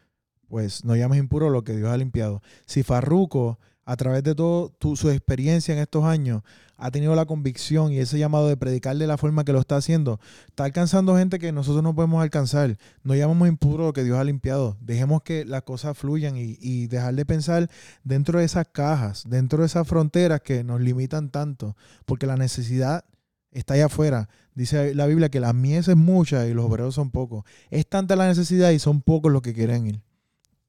pues 0.49 0.85
no 0.85 0.95
llames 0.95 1.19
impuro 1.19 1.51
lo 1.51 1.65
que 1.65 1.77
Dios 1.77 1.91
ha 1.91 1.97
limpiado. 1.97 2.41
Si 2.67 2.83
Farruco, 2.85 3.59
a 3.85 3.97
través 3.97 4.23
de 4.23 4.35
todo 4.35 4.73
su 4.95 5.11
experiencia 5.11 5.75
en 5.75 5.81
estos 5.81 6.05
años, 6.05 6.43
ha 6.77 6.91
tenido 6.91 7.15
la 7.15 7.25
convicción 7.25 7.93
y 7.93 7.99
ese 7.99 8.19
llamado 8.19 8.49
de 8.49 8.57
predicar 8.57 8.97
de 8.97 9.07
la 9.07 9.17
forma 9.17 9.45
que 9.45 9.53
lo 9.53 9.61
está 9.61 9.77
haciendo, 9.77 10.21
está 10.49 10.65
alcanzando 10.65 11.17
gente 11.17 11.39
que 11.39 11.53
nosotros 11.53 11.83
no 11.83 11.95
podemos 11.95 12.23
alcanzar. 12.23 12.77
No 13.03 13.15
llamamos 13.15 13.49
impuro 13.49 13.87
lo 13.87 13.93
que 13.93 14.05
Dios 14.05 14.19
ha 14.19 14.25
limpiado. 14.25 14.77
Dejemos 14.81 15.23
que 15.23 15.45
las 15.45 15.63
cosas 15.63 15.97
fluyan 15.97 16.37
y, 16.37 16.59
y 16.61 16.87
dejar 16.87 17.15
de 17.15 17.25
pensar 17.25 17.71
dentro 18.05 18.39
de 18.39 18.45
esas 18.45 18.67
cajas, 18.69 19.25
dentro 19.27 19.61
de 19.61 19.67
esas 19.67 19.87
fronteras 19.89 20.41
que 20.41 20.65
nos 20.65 20.81
limitan 20.81 21.31
tanto, 21.31 21.77
porque 22.05 22.27
la 22.27 22.37
necesidad 22.37 23.05
está 23.51 23.75
allá 23.75 23.87
afuera. 23.87 24.29
Dice 24.55 24.95
la 24.95 25.07
Biblia 25.07 25.29
que 25.29 25.41
la 25.41 25.53
mies 25.53 25.89
es 25.89 25.97
mucha 25.97 26.47
y 26.47 26.55
los 26.55 26.65
obreros 26.65 26.95
son 26.95 27.11
pocos. 27.11 27.45
Es 27.71 27.87
tanta 27.87 28.17
la 28.17 28.27
necesidad 28.27 28.71
y 28.71 28.79
son 28.79 29.03
pocos 29.03 29.33
los 29.33 29.43
que 29.43 29.55
quieren 29.55 29.87
ir. 29.87 30.03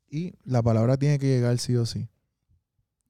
Y 0.09 0.33
la 0.45 0.61
palabra 0.61 0.97
tiene 0.97 1.19
que 1.19 1.27
llegar 1.27 1.57
sí 1.57 1.75
o 1.75 1.85
sí. 1.85 2.07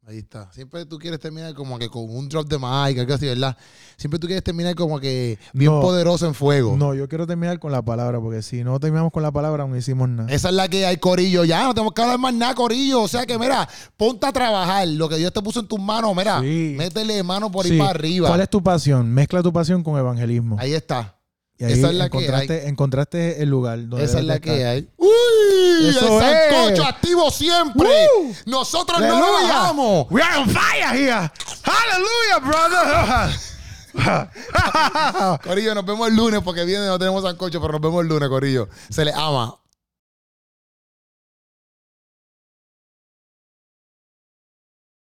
Ahí 0.10 0.20
está. 0.20 0.49
Siempre 0.53 0.86
tú 0.86 0.97
quieres 0.97 1.20
terminar 1.20 1.53
como 1.53 1.78
que 1.78 1.89
con 1.89 2.10
un 2.10 2.30
drop 2.30 2.47
de 2.47 2.58
mic, 2.58 2.97
algo 2.97 3.14
así, 3.14 3.26
¿verdad? 3.26 3.58
Siempre 3.97 4.18
tú 4.18 4.26
quieres 4.28 4.41
terminar 4.41 4.74
como 4.74 5.01
que 5.01 5.38
bien 5.51 5.70
No. 5.70 5.82
poderoso 5.82 6.26
en 6.26 6.34
fuego. 6.34 6.78
No, 6.78 6.93
yo 6.93 7.10
quiero 7.10 7.28
terminar 7.28 7.60
con 7.60 7.74
la 7.74 7.82
palabra, 7.82 8.18
porque 8.22 8.41
si 8.41 8.64
no 8.64 8.80
terminamos 8.80 9.12
con 9.12 9.22
la 9.22 9.34
palabra, 9.34 9.68
no 9.68 9.76
hicimos 9.76 10.08
nada. 10.08 10.32
Esa 10.32 10.47
es 10.47 10.55
la 10.55 10.70
que 10.70 10.86
hay, 10.86 10.95
Corillo. 10.95 11.43
Ya 11.43 11.64
no 11.66 11.74
tenemos 11.74 11.91
que 11.91 12.01
hablar 12.01 12.20
más 12.20 12.34
nada, 12.34 12.55
Corillo. 12.55 13.01
O 13.01 13.08
sea 13.10 13.26
que, 13.26 13.38
mira, 13.38 13.68
ponte 13.97 14.26
a 14.26 14.32
trabajar. 14.32 14.88
Lo 14.88 15.10
que 15.10 15.18
Dios 15.18 15.34
te 15.34 15.41
puso 15.41 15.60
en 15.60 15.68
tus 15.68 15.80
manos, 15.80 16.16
mira, 16.16 16.39
Sí. 16.39 16.76
métele 16.78 17.22
mano 17.24 17.51
por 17.51 17.66
Sí. 17.66 17.74
ahí 17.74 17.78
para 17.80 17.89
arriba. 17.89 18.30
¿Cuál 18.30 18.39
es 18.39 18.49
tu 18.49 18.64
pasión? 18.64 19.10
Mezcla 19.14 19.43
tu 19.43 19.51
pasión 19.51 19.84
con 19.84 19.97
evangelismo. 19.99 20.55
Ahí 20.58 20.72
está. 20.74 21.16
y 21.60 21.64
ahí 21.66 21.74
esa 21.74 21.89
es 21.89 21.95
la 21.95 22.08
que 22.10 22.18
encontraste, 22.20 22.68
encontraste 22.68 23.41
el 23.41 23.49
lugar 23.49 23.80
donde 23.89 24.05
Esa 24.05 24.20
es 24.20 24.26
la 24.26 24.39
que 24.39 24.64
hay. 24.64 24.88
¡Uy! 24.95 25.08
Eso 25.90 26.22
el 26.22 26.50
sancocho 26.52 26.82
es. 26.84 26.88
activo 26.88 27.32
siempre. 27.32 27.88
¡Woo! 28.18 28.36
Nosotros 28.46 29.00
no 29.00 29.08
lo 29.08 29.16
Aleluya. 29.38 29.54
bajamos. 29.54 30.08
We 30.10 30.22
are 30.22 30.38
on 30.42 30.50
fire 30.50 30.94
here. 30.96 31.32
Hallelujah, 31.64 32.40
brother. 32.44 33.40
Corillo, 35.44 35.74
nos 35.76 35.86
vemos 35.86 36.08
el 36.08 36.16
lunes 36.16 36.42
porque 36.44 36.64
viene 36.66 36.86
no 36.86 37.00
tenemos 37.00 37.24
sancocho, 37.24 37.60
pero 37.60 37.74
nos 37.74 37.82
vemos 37.82 38.02
el 38.04 38.08
lunes, 38.10 38.30
Corillo. 38.30 38.70
Se 38.90 39.04
le 39.06 39.12
ama. 39.14 39.56